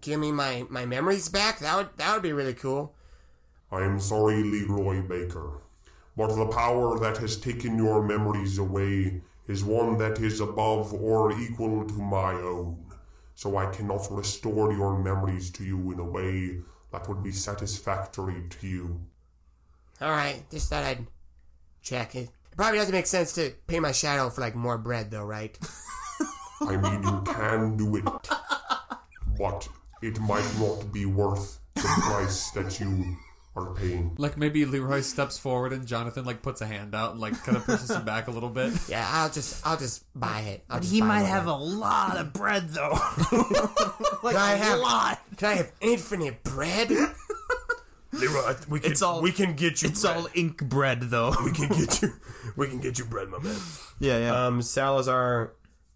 give 0.00 0.18
me 0.18 0.32
my 0.32 0.64
my 0.70 0.86
memories 0.86 1.28
back? 1.28 1.58
That 1.58 1.76
would 1.76 1.88
that 1.96 2.14
would 2.14 2.22
be 2.22 2.32
really 2.32 2.54
cool. 2.54 2.94
I 3.70 3.82
am 3.82 4.00
sorry, 4.00 4.42
Leroy 4.42 5.02
Baker, 5.02 5.60
but 6.16 6.34
the 6.36 6.46
power 6.46 6.98
that 7.00 7.16
has 7.18 7.36
taken 7.38 7.76
your 7.78 8.02
memories 8.02 8.58
away 8.58 9.22
is 9.46 9.64
one 9.64 9.96
that 9.98 10.18
is 10.20 10.40
above 10.40 10.92
or 10.94 11.32
equal 11.38 11.86
to 11.86 11.94
my 11.94 12.32
own. 12.34 12.78
So 13.34 13.56
I 13.56 13.66
cannot 13.66 14.06
restore 14.10 14.72
your 14.72 14.98
memories 14.98 15.50
to 15.52 15.64
you 15.64 15.92
in 15.92 15.98
a 15.98 16.04
way 16.04 16.60
that 16.92 17.08
would 17.08 17.22
be 17.22 17.32
satisfactory 17.32 18.44
to 18.50 18.66
you. 18.66 19.00
All 20.00 20.10
right, 20.10 20.42
just 20.50 20.70
thought 20.70 20.84
I'd 20.84 21.06
check 21.82 22.14
it. 22.14 22.28
It 22.50 22.56
probably 22.56 22.78
doesn't 22.78 22.94
make 22.94 23.06
sense 23.06 23.32
to 23.34 23.52
pay 23.66 23.80
my 23.80 23.92
shadow 23.92 24.28
for 24.30 24.40
like 24.42 24.54
more 24.54 24.78
bread, 24.78 25.10
though, 25.10 25.24
right? 25.24 25.58
I 26.60 26.76
mean, 26.76 27.02
you 27.02 27.22
can 27.24 27.76
do 27.76 27.96
it, 27.96 28.04
but 29.38 29.68
it 30.02 30.20
might 30.20 30.48
not 30.58 30.92
be 30.92 31.06
worth 31.06 31.58
the 31.74 31.82
price 31.82 32.50
that 32.50 32.78
you 32.78 33.16
are 33.54 33.74
paying. 33.74 34.14
Like 34.18 34.36
maybe 34.38 34.64
Leroy 34.64 35.00
steps 35.02 35.36
forward 35.38 35.72
and 35.74 35.86
Jonathan 35.86 36.24
like 36.24 36.40
puts 36.42 36.60
a 36.62 36.66
hand 36.66 36.94
out 36.94 37.12
and 37.12 37.20
like 37.20 37.34
kind 37.44 37.56
of 37.56 37.64
pushes 37.66 37.90
him 37.90 38.04
back 38.04 38.26
a 38.28 38.30
little 38.30 38.48
bit. 38.48 38.72
Yeah, 38.88 39.06
I'll 39.10 39.28
just 39.30 39.66
I'll 39.66 39.76
just 39.76 40.04
buy 40.18 40.40
it. 40.40 40.64
I'll 40.70 40.80
just 40.80 40.92
He 40.92 41.00
buy 41.00 41.06
might 41.06 41.22
one. 41.22 41.30
have 41.30 41.46
a 41.46 41.54
lot 41.54 42.16
of 42.16 42.32
bread 42.32 42.70
though. 42.70 42.90
like 44.22 44.34
Can 44.36 44.42
I 44.42 44.52
a 44.54 44.56
have 44.56 44.78
lot. 44.80 45.20
Can 45.36 45.48
I 45.50 45.54
have 45.54 45.72
infinite 45.80 46.42
bread? 46.42 46.90
"Leroy, 48.12 48.54
we 48.68 48.80
can 48.80 48.92
It's 48.92 49.00
all- 49.02 49.22
we 49.22 49.32
can 49.32 49.54
get 49.54 49.82
you 49.82 49.88
It's 49.88 50.02
bread. 50.02 50.16
all 50.16 50.28
ink 50.34 50.62
bread 50.68 51.00
though. 51.02 51.34
we 51.44 51.50
can 51.52 51.68
get 51.68 52.02
you 52.02 52.12
we 52.56 52.68
can 52.68 52.78
get 52.78 52.98
you 52.98 53.04
bread, 53.06 53.28
my 53.28 53.38
man." 53.38 53.56
yeah, 54.00 54.18
yeah. 54.18 54.46
Um, 54.46 54.60
Salazar, 54.62 55.52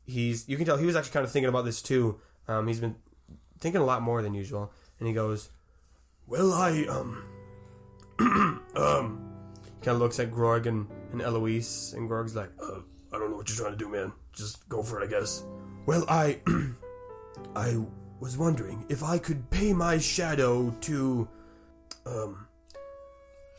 he's 0.07 0.48
you 0.48 0.57
can 0.57 0.64
tell 0.66 0.76
he 0.78 0.86
was 0.86 0.96
actually 0.96 1.12
kind 1.12 1.24
of 1.24 1.30
thinking 1.32 1.48
about 1.48 1.64
this 1.66 1.82
too. 1.82 2.18
Um, 2.48 2.68
he's 2.68 2.80
been 2.80 2.96
thinking 3.61 3.80
a 3.80 3.84
lot 3.84 4.00
more 4.02 4.22
than 4.22 4.32
usual, 4.34 4.72
and 4.98 5.07
he 5.09 5.12
goes, 5.14 5.50
"Well, 6.26 6.52
I 6.54 6.84
um, 6.88 7.22
Um, 8.76 9.32
he 9.64 9.70
kind 9.84 9.94
of 9.94 10.00
looks 10.00 10.20
at 10.20 10.30
Grog 10.30 10.66
and, 10.66 10.86
and 11.12 11.22
Eloise, 11.22 11.94
and 11.96 12.06
Grog's 12.06 12.36
like, 12.36 12.50
uh, 12.62 12.80
I 13.10 13.18
don't 13.18 13.30
know 13.30 13.36
what 13.38 13.48
you're 13.48 13.56
trying 13.56 13.72
to 13.72 13.78
do, 13.78 13.88
man. 13.88 14.12
Just 14.34 14.68
go 14.68 14.82
for 14.82 15.00
it, 15.00 15.06
I 15.06 15.10
guess. 15.10 15.44
Well, 15.86 16.04
I, 16.08 16.40
I 17.56 17.78
was 18.20 18.36
wondering 18.36 18.84
if 18.90 19.02
I 19.02 19.16
could 19.16 19.48
pay 19.50 19.72
my 19.72 19.96
shadow 19.96 20.70
to, 20.82 21.26
um, 22.04 22.46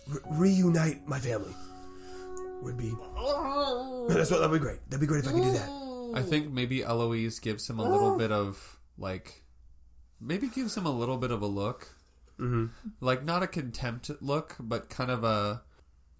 re- 0.07 0.21
reunite 0.29 1.07
my 1.07 1.19
family. 1.19 1.55
Would 2.61 2.77
be. 2.77 2.89
That's 4.09 4.29
what 4.31 4.39
that'd 4.39 4.51
be 4.51 4.59
great. 4.59 4.79
That'd 4.89 5.01
be 5.01 5.07
great 5.07 5.23
if 5.23 5.29
I 5.29 5.33
could 5.33 5.43
do 5.43 5.51
that. 5.51 5.69
I 6.15 6.21
think 6.21 6.51
maybe 6.51 6.83
Eloise 6.83 7.39
gives 7.39 7.69
him 7.69 7.79
a 7.79 7.89
little 7.89 8.17
bit 8.19 8.31
of 8.31 8.79
like, 8.97 9.43
maybe 10.21 10.47
gives 10.47 10.75
him 10.77 10.85
a 10.85 10.91
little 10.91 11.17
bit 11.17 11.31
of 11.31 11.41
a 11.41 11.47
look, 11.47 11.95
mm-hmm. 12.39 12.67
like 12.99 13.23
not 13.23 13.43
a 13.43 13.47
contempt 13.47 14.09
look, 14.21 14.55
but 14.59 14.89
kind 14.89 15.11
of 15.11 15.23
a 15.23 15.61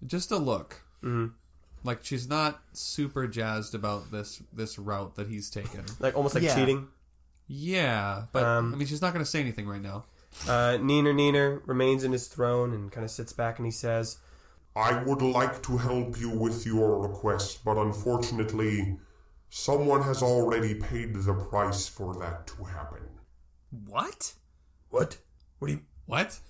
just 0.06 0.30
a 0.30 0.36
look. 0.38 0.82
Mm-hmm. 1.02 1.34
Like 1.84 2.04
she's 2.04 2.28
not 2.28 2.60
super 2.72 3.26
jazzed 3.26 3.74
about 3.74 4.10
this 4.10 4.42
this 4.52 4.78
route 4.78 5.14
that 5.16 5.28
he's 5.28 5.50
taken. 5.50 5.84
Like 6.00 6.16
almost 6.16 6.34
like 6.34 6.44
Yeah. 6.44 6.54
cheating. 6.54 6.88
Yeah, 7.46 8.24
but 8.32 8.42
Um, 8.44 8.74
I 8.74 8.76
mean, 8.76 8.86
she's 8.86 9.00
not 9.00 9.14
going 9.14 9.24
to 9.24 9.30
say 9.30 9.40
anything 9.40 9.66
right 9.66 9.80
now. 9.80 10.04
Uh, 10.46 10.76
Neener 10.78 11.14
Neener 11.14 11.62
remains 11.66 12.04
in 12.04 12.12
his 12.12 12.28
throne 12.28 12.74
and 12.74 12.92
kind 12.92 13.04
of 13.04 13.10
sits 13.10 13.32
back 13.32 13.58
and 13.58 13.64
he 13.64 13.72
says, 13.72 14.18
I 14.76 15.02
would 15.02 15.22
like 15.22 15.62
to 15.62 15.78
help 15.78 16.20
you 16.20 16.28
with 16.30 16.66
your 16.66 17.00
request, 17.00 17.64
but 17.64 17.78
unfortunately, 17.78 18.98
someone 19.48 20.02
has 20.02 20.22
already 20.22 20.74
paid 20.74 21.14
the 21.14 21.32
price 21.32 21.88
for 21.88 22.14
that 22.20 22.46
to 22.48 22.64
happen. 22.64 23.00
What? 23.86 24.34
"What? 24.90 25.16
What 25.58 25.68
do 25.68 25.72
you 25.74 25.80
What? 26.08 26.40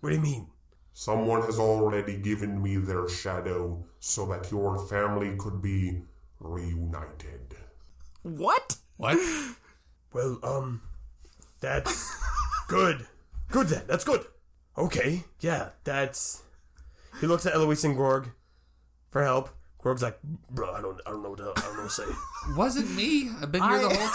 What 0.00 0.10
do 0.10 0.16
you 0.16 0.20
mean?" 0.20 0.48
Someone 0.92 1.42
has 1.42 1.58
already 1.58 2.16
given 2.18 2.62
me 2.62 2.76
their 2.76 3.08
shadow 3.08 3.84
so 3.98 4.26
that 4.26 4.50
your 4.50 4.78
family 4.86 5.34
could 5.36 5.62
be 5.62 6.02
reunited. 6.40 7.56
What? 8.22 8.76
What? 8.96 9.18
Well, 10.14 10.38
um, 10.44 10.80
that's 11.58 12.16
good. 12.68 13.04
Good 13.50 13.66
then. 13.66 13.82
That's 13.88 14.04
good. 14.04 14.24
Okay. 14.78 15.24
Yeah, 15.40 15.70
that's. 15.82 16.44
He 17.20 17.26
looks 17.26 17.46
at 17.46 17.54
Eloise 17.54 17.82
and 17.82 17.96
Grog 17.96 18.28
for 19.10 19.24
help. 19.24 19.50
Grog's 19.78 20.02
like, 20.02 20.18
bro, 20.50 20.72
I 20.72 20.80
don't, 20.80 21.00
I 21.04 21.10
don't 21.10 21.22
know 21.24 21.30
what 21.30 21.38
to, 21.38 21.52
I 21.56 21.60
don't 21.62 21.76
know 21.76 21.82
what 21.82 21.90
to 21.90 21.94
say. 21.94 22.04
Wasn't 22.56 22.94
me. 22.94 23.28
I've 23.42 23.50
been 23.50 23.62
here 23.62 23.80
the 23.80 23.88
whole 23.90 24.08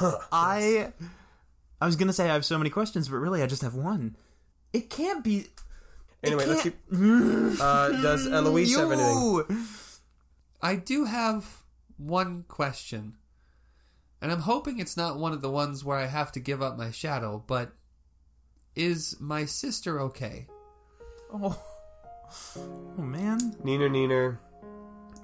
time. 0.00 0.26
I 0.32 0.92
I 1.80 1.86
was 1.86 1.96
gonna 1.96 2.12
say 2.12 2.28
I 2.30 2.34
have 2.34 2.44
so 2.44 2.58
many 2.58 2.70
questions, 2.70 3.08
but 3.08 3.16
really 3.16 3.42
I 3.42 3.46
just 3.46 3.62
have 3.62 3.74
one. 3.74 4.16
It 4.72 4.90
can't 4.90 5.22
be. 5.22 5.46
Anyway, 6.22 6.46
let's 6.46 6.62
can't- 6.62 6.74
keep. 6.90 7.00
Uh, 7.60 7.88
does 8.02 8.26
Eloise 8.26 8.74
have 8.76 8.90
anything? 8.90 9.66
I 10.62 10.76
do 10.76 11.04
have 11.04 11.62
one 11.96 12.44
question. 12.48 13.16
And 14.20 14.32
I'm 14.32 14.40
hoping 14.40 14.78
it's 14.78 14.96
not 14.96 15.18
one 15.18 15.32
of 15.32 15.42
the 15.42 15.50
ones 15.50 15.84
where 15.84 15.98
I 15.98 16.06
have 16.06 16.32
to 16.32 16.40
give 16.40 16.62
up 16.62 16.78
my 16.78 16.90
shadow, 16.90 17.44
but 17.46 17.72
is 18.74 19.16
my 19.20 19.44
sister 19.44 20.00
okay? 20.00 20.46
Oh. 21.32 21.62
oh 22.56 23.02
man. 23.02 23.38
Neener 23.62 23.90
Neener 23.90 24.38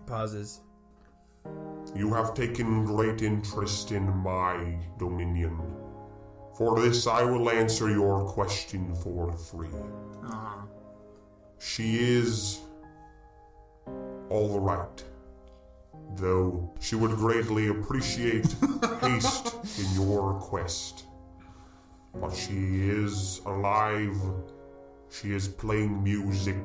pauses. 0.07 0.61
You 1.95 2.13
have 2.13 2.35
taken 2.35 2.85
great 2.85 3.23
interest 3.23 3.91
in 3.91 4.07
my 4.19 4.79
dominion. 4.99 5.59
For 6.61 6.79
this, 6.79 7.07
I 7.07 7.23
will 7.23 7.49
answer 7.49 7.89
your 7.89 8.23
question 8.27 8.95
for 8.97 9.33
free. 9.33 9.81
Uh-huh. 10.23 10.67
She 11.59 12.01
is 12.01 12.61
all 14.29 14.61
right, 14.61 15.03
though 16.17 16.71
she 16.79 16.97
would 16.97 17.13
greatly 17.13 17.69
appreciate 17.69 18.45
haste 19.01 19.57
in 19.79 20.03
your 20.03 20.35
quest. 20.35 21.05
But 22.15 22.35
she 22.37 22.91
is 22.91 23.41
alive, 23.47 24.21
she 25.09 25.33
is 25.33 25.49
playing 25.49 26.05
music, 26.05 26.63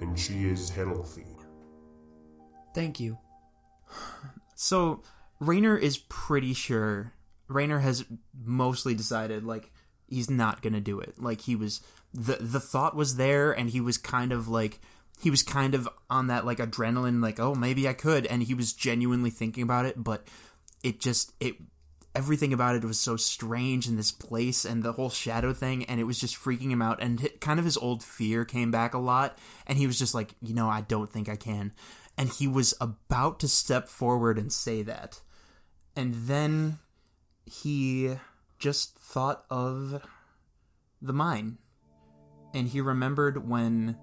and 0.00 0.18
she 0.18 0.48
is 0.48 0.68
healthy. 0.68 1.28
Thank 2.74 2.98
you. 2.98 3.18
So 4.56 5.04
Rainer 5.38 5.78
is 5.78 5.98
pretty 6.08 6.54
sure. 6.54 7.12
Rainer 7.48 7.80
has 7.80 8.04
mostly 8.44 8.94
decided 8.94 9.44
like 9.44 9.70
he's 10.06 10.30
not 10.30 10.62
gonna 10.62 10.80
do 10.80 11.00
it. 11.00 11.14
Like 11.18 11.42
he 11.42 11.56
was 11.56 11.80
the 12.12 12.36
the 12.40 12.60
thought 12.60 12.96
was 12.96 13.16
there, 13.16 13.52
and 13.52 13.70
he 13.70 13.80
was 13.80 13.98
kind 13.98 14.32
of 14.32 14.48
like 14.48 14.80
he 15.20 15.30
was 15.30 15.42
kind 15.42 15.74
of 15.74 15.88
on 16.08 16.28
that 16.28 16.46
like 16.46 16.58
adrenaline, 16.58 17.22
like 17.22 17.40
oh 17.40 17.54
maybe 17.54 17.88
I 17.88 17.92
could, 17.92 18.26
and 18.26 18.42
he 18.42 18.54
was 18.54 18.72
genuinely 18.72 19.30
thinking 19.30 19.62
about 19.62 19.86
it, 19.86 20.02
but 20.02 20.26
it 20.82 21.00
just 21.00 21.32
it 21.40 21.56
everything 22.14 22.52
about 22.52 22.74
it 22.74 22.84
was 22.84 22.98
so 22.98 23.16
strange 23.16 23.86
in 23.86 23.96
this 23.96 24.10
place 24.10 24.64
and 24.64 24.82
the 24.82 24.92
whole 24.92 25.10
shadow 25.10 25.52
thing 25.52 25.84
and 25.84 26.00
it 26.00 26.04
was 26.04 26.18
just 26.18 26.36
freaking 26.36 26.70
him 26.70 26.82
out 26.82 27.00
and 27.00 27.28
kind 27.40 27.60
of 27.60 27.64
his 27.64 27.76
old 27.76 28.02
fear 28.02 28.44
came 28.44 28.70
back 28.70 28.94
a 28.94 28.98
lot 28.98 29.38
and 29.66 29.78
he 29.78 29.86
was 29.86 29.98
just 29.98 30.14
like 30.14 30.34
you 30.42 30.52
know 30.54 30.68
i 30.68 30.80
don't 30.80 31.12
think 31.12 31.28
i 31.28 31.36
can 31.36 31.72
and 32.16 32.30
he 32.30 32.48
was 32.48 32.74
about 32.80 33.38
to 33.38 33.46
step 33.46 33.86
forward 33.88 34.36
and 34.36 34.52
say 34.52 34.82
that 34.82 35.20
and 35.94 36.14
then 36.14 36.78
he 37.48 38.14
just 38.58 38.98
thought 38.98 39.44
of 39.50 40.02
the 41.00 41.12
mine. 41.12 41.58
And 42.54 42.68
he 42.68 42.80
remembered 42.80 43.48
when 43.48 43.96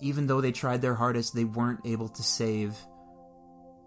even 0.00 0.26
though 0.26 0.40
they 0.40 0.52
tried 0.52 0.82
their 0.82 0.94
hardest 0.94 1.34
they 1.34 1.44
weren't 1.44 1.80
able 1.84 2.08
to 2.08 2.22
save 2.22 2.76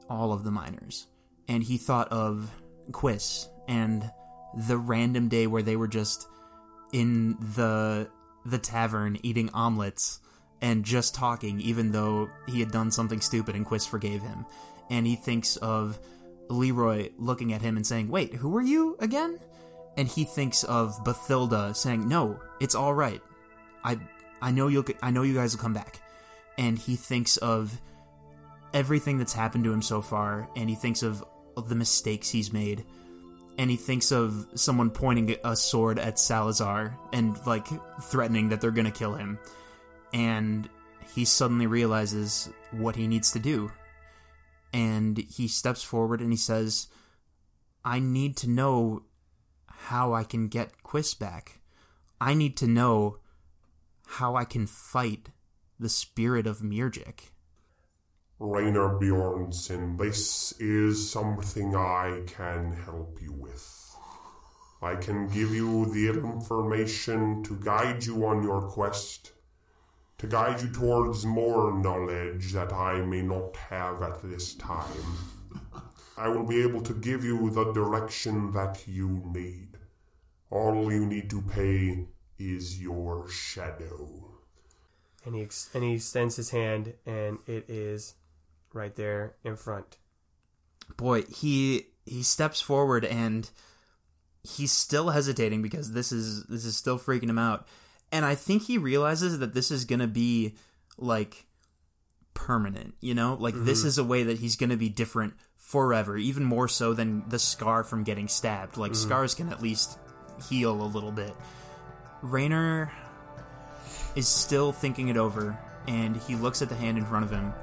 all 0.09 0.31
of 0.31 0.43
the 0.43 0.51
miners. 0.51 1.07
And 1.47 1.63
he 1.63 1.77
thought 1.77 2.09
of 2.09 2.51
Quiz 2.91 3.47
and 3.67 4.09
the 4.55 4.77
random 4.77 5.27
day 5.27 5.47
where 5.47 5.61
they 5.61 5.75
were 5.75 5.87
just 5.87 6.27
in 6.93 7.37
the 7.55 8.09
the 8.45 8.57
tavern 8.57 9.17
eating 9.23 9.49
omelets 9.53 10.21
and 10.61 10.85
just 10.85 11.13
talking 11.13 11.59
even 11.59 11.91
though 11.91 12.29
he 12.47 12.61
had 12.61 12.71
done 12.71 12.89
something 12.89 13.19
stupid 13.19 13.55
and 13.55 13.65
Quiz 13.65 13.85
forgave 13.85 14.21
him. 14.21 14.45
And 14.89 15.05
he 15.05 15.15
thinks 15.15 15.57
of 15.57 15.99
Leroy 16.49 17.09
looking 17.17 17.53
at 17.53 17.61
him 17.61 17.77
and 17.77 17.85
saying 17.85 18.07
wait 18.09 18.33
who 18.33 18.55
are 18.57 18.61
you 18.61 18.95
again? 18.99 19.39
And 19.97 20.07
he 20.07 20.25
thinks 20.25 20.63
of 20.63 21.03
Bathilda 21.03 21.75
saying 21.75 22.07
no 22.07 22.39
it's 22.59 22.75
all 22.75 22.93
right. 22.93 23.21
I 23.83 23.99
I 24.41 24.51
know 24.51 24.67
you'll 24.67 24.85
I 25.01 25.11
know 25.11 25.23
you 25.23 25.33
guys 25.33 25.55
will 25.55 25.61
come 25.61 25.73
back. 25.73 26.01
And 26.57 26.77
he 26.77 26.95
thinks 26.95 27.37
of 27.37 27.79
everything 28.73 29.17
that's 29.17 29.33
happened 29.33 29.63
to 29.63 29.71
him 29.71 29.81
so 29.81 30.01
far, 30.01 30.49
and 30.55 30.69
he 30.69 30.75
thinks 30.75 31.03
of 31.03 31.23
the 31.67 31.75
mistakes 31.75 32.29
he's 32.29 32.53
made, 32.53 32.83
and 33.57 33.69
he 33.69 33.77
thinks 33.77 34.11
of 34.11 34.47
someone 34.55 34.89
pointing 34.89 35.35
a 35.43 35.55
sword 35.55 35.99
at 35.99 36.19
Salazar 36.19 36.97
and 37.13 37.37
like 37.45 37.67
threatening 38.03 38.49
that 38.49 38.61
they're 38.61 38.71
gonna 38.71 38.91
kill 38.91 39.13
him, 39.13 39.39
and 40.13 40.69
he 41.13 41.25
suddenly 41.25 41.67
realizes 41.67 42.49
what 42.71 42.95
he 42.95 43.07
needs 43.07 43.31
to 43.31 43.39
do, 43.39 43.71
and 44.77 45.17
he 45.17 45.47
steps 45.47 45.81
forward 45.81 46.21
and 46.21 46.31
he 46.31 46.37
says, 46.37 46.87
"I 47.83 47.97
need 47.99 48.37
to 48.37 48.47
know 48.47 49.05
how 49.65 50.13
I 50.13 50.23
can 50.23 50.49
get 50.49 50.83
Quiz 50.83 51.15
back. 51.15 51.61
I 52.21 52.35
need 52.35 52.55
to 52.57 52.67
know 52.67 53.17
how 54.19 54.35
I 54.35 54.45
can 54.45 54.67
fight 54.67 55.29
the 55.79 55.89
spirit 55.89 56.45
of 56.45 56.59
Mirjik." 56.59 57.31
Rainer 58.39 58.99
Bjornson, 58.99 59.97
this 59.97 60.51
is 60.59 61.09
something 61.09 61.75
I 61.75 62.23
can 62.27 62.73
help 62.73 63.19
you 63.19 63.33
with. 63.33 63.65
I 64.79 64.95
can 64.95 65.27
give 65.29 65.55
you 65.55 65.85
the 65.85 66.09
information 66.09 67.41
to 67.45 67.55
guide 67.55 68.05
you 68.05 68.27
on 68.27 68.43
your 68.43 68.61
quest, 68.61 69.31
to 70.17 70.27
guide 70.27 70.61
you 70.61 70.69
towards 70.69 71.25
more 71.25 71.71
knowledge 71.77 72.51
that 72.53 72.73
I 72.73 73.01
may 73.01 73.21
not 73.21 73.55
have 73.57 74.01
at 74.01 74.21
this 74.23 74.55
time. 74.55 75.17
I 76.17 76.27
will 76.27 76.45
be 76.45 76.61
able 76.63 76.81
to 76.81 76.93
give 76.93 77.23
you 77.23 77.49
the 77.51 77.71
direction 77.73 78.51
that 78.53 78.87
you 78.87 79.21
need. 79.31 79.77
All 80.49 80.91
you 80.91 81.05
need 81.05 81.29
to 81.29 81.41
pay 81.41 82.07
is 82.39 82.81
your 82.81 83.29
shadow. 83.29 84.39
And 85.25 85.35
he 85.35 85.41
ex- 85.43 85.69
and 85.73 85.83
he 85.83 85.95
extends 85.95 86.37
his 86.37 86.49
hand, 86.51 86.93
and 87.05 87.39
it 87.45 87.69
is 87.69 88.15
right 88.73 88.95
there 88.95 89.35
in 89.43 89.55
front. 89.57 89.97
boy 90.95 91.23
he 91.23 91.87
he 92.05 92.23
steps 92.23 92.61
forward 92.61 93.03
and 93.03 93.49
he's 94.43 94.71
still 94.71 95.09
hesitating 95.09 95.61
because 95.61 95.91
this 95.91 96.11
is 96.11 96.45
this 96.45 96.63
is 96.63 96.77
still 96.77 96.97
freaking 96.97 97.29
him 97.29 97.37
out 97.39 97.67
and 98.11 98.25
i 98.25 98.35
think 98.35 98.63
he 98.63 98.77
realizes 98.77 99.39
that 99.39 99.53
this 99.53 99.71
is 99.71 99.85
gonna 99.85 100.07
be 100.07 100.55
like 100.97 101.45
permanent 102.33 102.93
you 103.01 103.13
know? 103.13 103.37
Like 103.39 103.55
mm-hmm. 103.55 103.65
this 103.65 103.83
is 103.83 103.97
a 103.97 104.03
way 104.03 104.23
that 104.23 104.39
he's 104.39 104.55
gonna 104.55 104.77
be 104.77 104.89
different 104.89 105.33
forever 105.57 106.17
even 106.17 106.43
more 106.43 106.67
so 106.67 106.93
than 106.93 107.27
the 107.27 107.39
scar 107.39 107.83
from 107.83 108.03
getting 108.03 108.27
stabbed. 108.27 108.77
Like 108.77 108.91
mm-hmm. 108.91 109.07
scars 109.07 109.33
can 109.33 109.49
at 109.49 109.61
least 109.61 109.97
heal 110.49 110.81
a 110.81 110.85
little 110.85 111.11
bit. 111.11 111.33
Rainer 112.21 112.91
is 114.15 114.27
still 114.27 114.71
thinking 114.71 115.09
it 115.09 115.17
over, 115.17 115.57
and 115.87 116.17
he 116.17 116.35
looks 116.35 116.61
at 116.61 116.69
the 116.69 116.75
hand 116.75 116.97
in 116.97 117.05
front 117.05 117.25
of 117.25 117.31
him, 117.31 117.53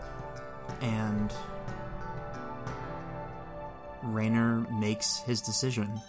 and 0.80 1.32
Rainer 4.02 4.66
makes 4.72 5.18
his 5.18 5.40
decision. 5.40 6.00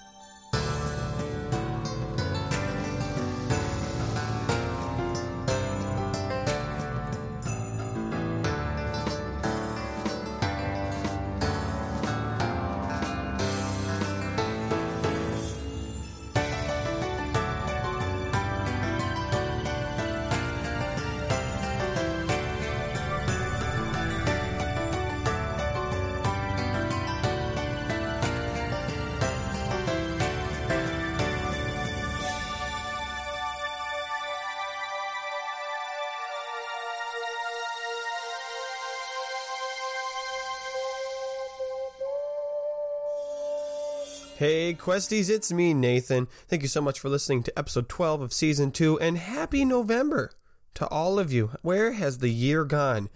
Questies, 44.86 45.32
it's 45.32 45.52
me, 45.52 45.74
Nathan. 45.74 46.28
Thank 46.48 46.62
you 46.62 46.68
so 46.68 46.80
much 46.80 47.00
for 47.00 47.10
listening 47.10 47.42
to 47.42 47.58
episode 47.58 47.90
12 47.90 48.22
of 48.22 48.32
season 48.32 48.70
2, 48.70 49.00
and 49.00 49.18
happy 49.18 49.66
November 49.66 50.30
to 50.76 50.88
all 50.90 51.18
of 51.18 51.34
you. 51.34 51.50
Where 51.64 51.94
has 51.94 52.20
the 52.20 52.30
year 52.30 52.64
gone? 52.66 53.10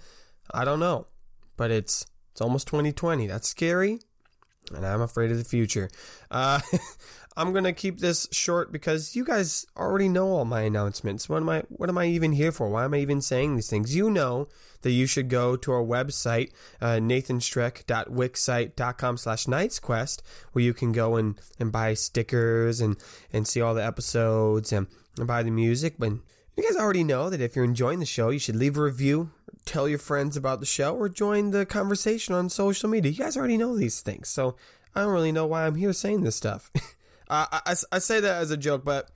I 0.51 0.65
don't 0.65 0.79
know, 0.79 1.05
but 1.57 1.69
it's 1.69 2.07
it's 2.31 2.41
almost 2.41 2.65
2020. 2.69 3.27
That's 3.27 3.47
scary, 3.47 3.99
and 4.73 4.83
I'm 4.83 5.01
afraid 5.01 5.29
of 5.29 5.37
the 5.37 5.43
future. 5.43 5.91
Uh, 6.31 6.59
I'm 7.37 7.53
gonna 7.53 7.71
keep 7.71 7.99
this 7.99 8.27
short 8.31 8.71
because 8.71 9.15
you 9.15 9.23
guys 9.23 9.67
already 9.77 10.09
know 10.09 10.29
all 10.29 10.45
my 10.45 10.61
announcements. 10.61 11.29
What 11.29 11.43
am 11.43 11.49
I? 11.49 11.65
What 11.69 11.87
am 11.87 11.99
I 11.99 12.07
even 12.07 12.31
here 12.31 12.51
for? 12.51 12.67
Why 12.67 12.85
am 12.85 12.95
I 12.95 12.97
even 12.97 13.21
saying 13.21 13.53
these 13.53 13.69
things? 13.69 13.95
You 13.95 14.09
know 14.09 14.47
that 14.81 14.91
you 14.91 15.05
should 15.05 15.29
go 15.29 15.55
to 15.57 15.71
our 15.71 15.83
website, 15.83 16.51
uh, 16.81 16.97
nathanstreck.wixsite.com 16.97 19.17
slash 19.17 19.45
nightsquest, 19.45 20.21
where 20.53 20.63
you 20.63 20.73
can 20.73 20.91
go 20.91 21.15
and, 21.15 21.39
and 21.59 21.71
buy 21.71 21.93
stickers 21.93 22.81
and, 22.81 22.97
and 23.31 23.47
see 23.47 23.61
all 23.61 23.73
the 23.73 23.85
episodes 23.85 24.73
and, 24.73 24.87
and 25.17 25.27
buy 25.27 25.43
the 25.43 25.51
music. 25.51 25.95
But 25.97 26.13
you 26.55 26.63
guys 26.63 26.75
already 26.75 27.03
know 27.03 27.29
that 27.29 27.41
if 27.41 27.55
you're 27.55 27.65
enjoying 27.65 27.99
the 27.99 28.05
show, 28.05 28.29
you 28.29 28.39
should 28.39 28.55
leave 28.55 28.77
a 28.77 28.81
review, 28.81 29.31
tell 29.65 29.87
your 29.87 29.99
friends 29.99 30.35
about 30.35 30.59
the 30.59 30.65
show, 30.65 30.95
or 30.95 31.09
join 31.09 31.51
the 31.51 31.65
conversation 31.65 32.33
on 32.33 32.49
social 32.49 32.89
media. 32.89 33.11
You 33.11 33.19
guys 33.19 33.37
already 33.37 33.57
know 33.57 33.77
these 33.77 34.01
things, 34.01 34.29
so 34.29 34.55
I 34.95 35.01
don't 35.01 35.13
really 35.13 35.31
know 35.31 35.45
why 35.45 35.65
I'm 35.65 35.75
here 35.75 35.93
saying 35.93 36.23
this 36.23 36.35
stuff. 36.35 36.71
uh, 37.29 37.45
I, 37.51 37.61
I, 37.65 37.75
I 37.93 37.99
say 37.99 38.19
that 38.19 38.41
as 38.41 38.51
a 38.51 38.57
joke, 38.57 38.83
but 38.83 39.09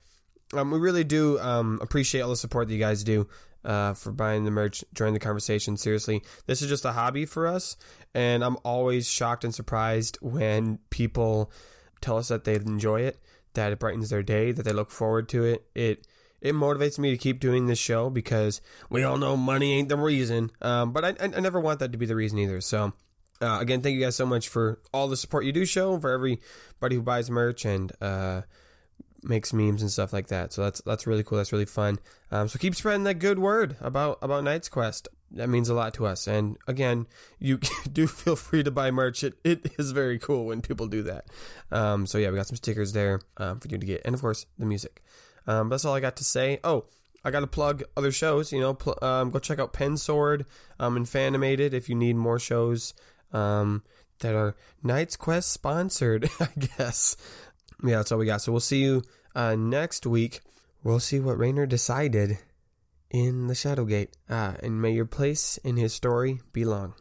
um, 0.52 0.70
we 0.70 0.78
really 0.78 1.04
do 1.04 1.38
um, 1.40 1.78
appreciate 1.82 2.22
all 2.22 2.30
the 2.30 2.36
support 2.36 2.68
that 2.68 2.74
you 2.74 2.80
guys 2.80 3.04
do 3.04 3.28
uh, 3.64 3.94
for 3.94 4.12
buying 4.12 4.44
the 4.44 4.50
merch, 4.50 4.84
joining 4.94 5.14
the 5.14 5.20
conversation. 5.20 5.76
Seriously, 5.76 6.22
this 6.46 6.62
is 6.62 6.68
just 6.68 6.84
a 6.84 6.92
hobby 6.92 7.26
for 7.26 7.46
us, 7.46 7.76
and 8.14 8.44
I'm 8.44 8.56
always 8.64 9.08
shocked 9.08 9.44
and 9.44 9.54
surprised 9.54 10.18
when 10.20 10.78
people 10.90 11.50
tell 12.00 12.18
us 12.18 12.28
that 12.28 12.44
they 12.44 12.54
enjoy 12.54 13.02
it, 13.02 13.18
that 13.54 13.72
it 13.72 13.78
brightens 13.78 14.10
their 14.10 14.22
day, 14.22 14.52
that 14.52 14.62
they 14.62 14.72
look 14.72 14.90
forward 14.90 15.28
to 15.30 15.44
it. 15.44 15.66
It 15.74 16.06
it 16.40 16.54
motivates 16.54 16.98
me 16.98 17.10
to 17.10 17.16
keep 17.16 17.40
doing 17.40 17.66
this 17.66 17.78
show 17.78 18.10
because 18.10 18.60
we 18.90 19.02
all 19.02 19.16
know 19.16 19.36
money 19.36 19.78
ain't 19.78 19.88
the 19.88 19.96
reason, 19.96 20.50
um, 20.60 20.92
but 20.92 21.04
I, 21.04 21.08
I, 21.08 21.30
I 21.36 21.40
never 21.40 21.60
want 21.60 21.78
that 21.80 21.92
to 21.92 21.98
be 21.98 22.06
the 22.06 22.16
reason 22.16 22.38
either. 22.38 22.60
So. 22.60 22.92
Uh, 23.42 23.58
again, 23.60 23.82
thank 23.82 23.96
you 23.96 24.00
guys 24.00 24.14
so 24.14 24.24
much 24.24 24.48
for 24.48 24.78
all 24.92 25.08
the 25.08 25.16
support 25.16 25.44
you 25.44 25.50
do 25.50 25.66
show, 25.66 25.98
for 25.98 26.12
everybody 26.12 26.94
who 26.94 27.02
buys 27.02 27.28
merch 27.28 27.64
and 27.64 27.90
uh, 28.00 28.42
makes 29.24 29.52
memes 29.52 29.82
and 29.82 29.90
stuff 29.90 30.12
like 30.12 30.28
that. 30.28 30.52
So 30.52 30.62
that's 30.62 30.80
that's 30.82 31.06
really 31.06 31.22
cool. 31.22 31.38
That's 31.38 31.52
really 31.52 31.64
fun. 31.64 31.98
Um, 32.30 32.48
so 32.48 32.58
keep 32.58 32.74
spreading 32.74 33.04
that 33.04 33.18
good 33.18 33.38
word 33.38 33.76
about 33.80 34.18
about 34.22 34.44
Knights 34.44 34.68
Quest. 34.68 35.08
That 35.32 35.48
means 35.48 35.68
a 35.68 35.74
lot 35.74 35.94
to 35.94 36.06
us. 36.06 36.26
And 36.26 36.56
again, 36.68 37.06
you 37.38 37.58
do 37.92 38.06
feel 38.06 38.36
free 38.36 38.62
to 38.62 38.70
buy 38.70 38.90
merch. 38.90 39.24
It, 39.24 39.34
it 39.44 39.72
is 39.78 39.90
very 39.90 40.18
cool 40.18 40.46
when 40.46 40.62
people 40.62 40.86
do 40.86 41.02
that. 41.04 41.26
Um, 41.72 42.06
so 42.06 42.18
yeah, 42.18 42.30
we 42.30 42.36
got 42.36 42.46
some 42.46 42.56
stickers 42.56 42.92
there 42.92 43.20
um, 43.38 43.60
for 43.60 43.68
you 43.68 43.78
to 43.78 43.86
get, 43.86 44.02
and 44.04 44.14
of 44.14 44.20
course 44.20 44.46
the 44.58 44.66
music. 44.66 45.02
Um, 45.46 45.68
that's 45.68 45.84
all 45.84 45.94
I 45.94 46.00
got 46.00 46.16
to 46.16 46.24
say. 46.24 46.60
Oh. 46.64 46.84
I 47.26 47.30
got 47.30 47.40
to 47.40 47.46
plug 47.46 47.84
other 47.96 48.12
shows. 48.12 48.52
You 48.52 48.60
know, 48.60 48.74
pl- 48.74 48.98
um, 49.00 49.30
go 49.30 49.38
check 49.38 49.58
out 49.58 49.72
Pen 49.72 49.96
Sword 49.96 50.44
um, 50.78 50.94
and 50.94 51.06
Fanimated 51.06 51.72
if 51.72 51.88
you 51.88 51.94
need 51.94 52.16
more 52.16 52.38
shows 52.38 52.92
that 54.20 54.34
are 54.34 54.56
Knights 54.82 55.16
Quest 55.16 55.52
sponsored. 55.52 56.28
I 56.40 56.48
guess. 56.56 57.16
Yeah, 57.82 57.96
that's 57.96 58.12
all 58.12 58.18
we 58.18 58.26
got. 58.26 58.42
So 58.42 58.52
we'll 58.52 58.60
see 58.60 58.82
you 58.82 59.02
uh, 59.34 59.56
next 59.56 60.06
week. 60.06 60.40
We'll 60.82 61.00
see 61.00 61.18
what 61.18 61.38
Rainer 61.38 61.66
decided 61.66 62.38
in 63.10 63.46
the 63.46 63.54
Shadowgate. 63.54 64.08
Ah, 64.28 64.56
and 64.62 64.80
may 64.80 64.92
your 64.92 65.06
place 65.06 65.58
in 65.58 65.76
his 65.76 65.94
story 65.94 66.40
be 66.52 66.64
long. 66.64 66.94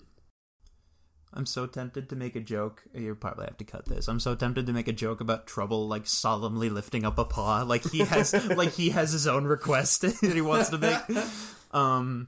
I'm 1.35 1.45
so 1.47 1.65
tempted 1.65 2.09
to 2.09 2.15
make 2.15 2.35
a 2.35 2.39
joke. 2.39 2.83
You 2.93 3.15
probably 3.15 3.45
have 3.45 3.57
to 3.57 3.63
cut 3.63 3.85
this. 3.85 4.07
I'm 4.07 4.19
so 4.19 4.35
tempted 4.35 4.67
to 4.67 4.73
make 4.73 4.87
a 4.87 4.93
joke 4.93 5.19
about 5.19 5.47
Trouble 5.47 5.87
like 5.87 6.05
solemnly 6.05 6.69
lifting 6.69 7.05
up 7.05 7.17
a 7.17 7.25
paw, 7.25 7.63
like 7.63 7.89
he 7.89 7.99
has, 7.99 8.33
like 8.55 8.73
he 8.73 8.91
has 8.91 9.11
his 9.11 9.25
own 9.25 9.45
request 9.45 10.01
that 10.21 10.33
he 10.33 10.41
wants 10.41 10.69
to 10.69 10.77
make. 10.77 11.01
Um, 11.73 12.27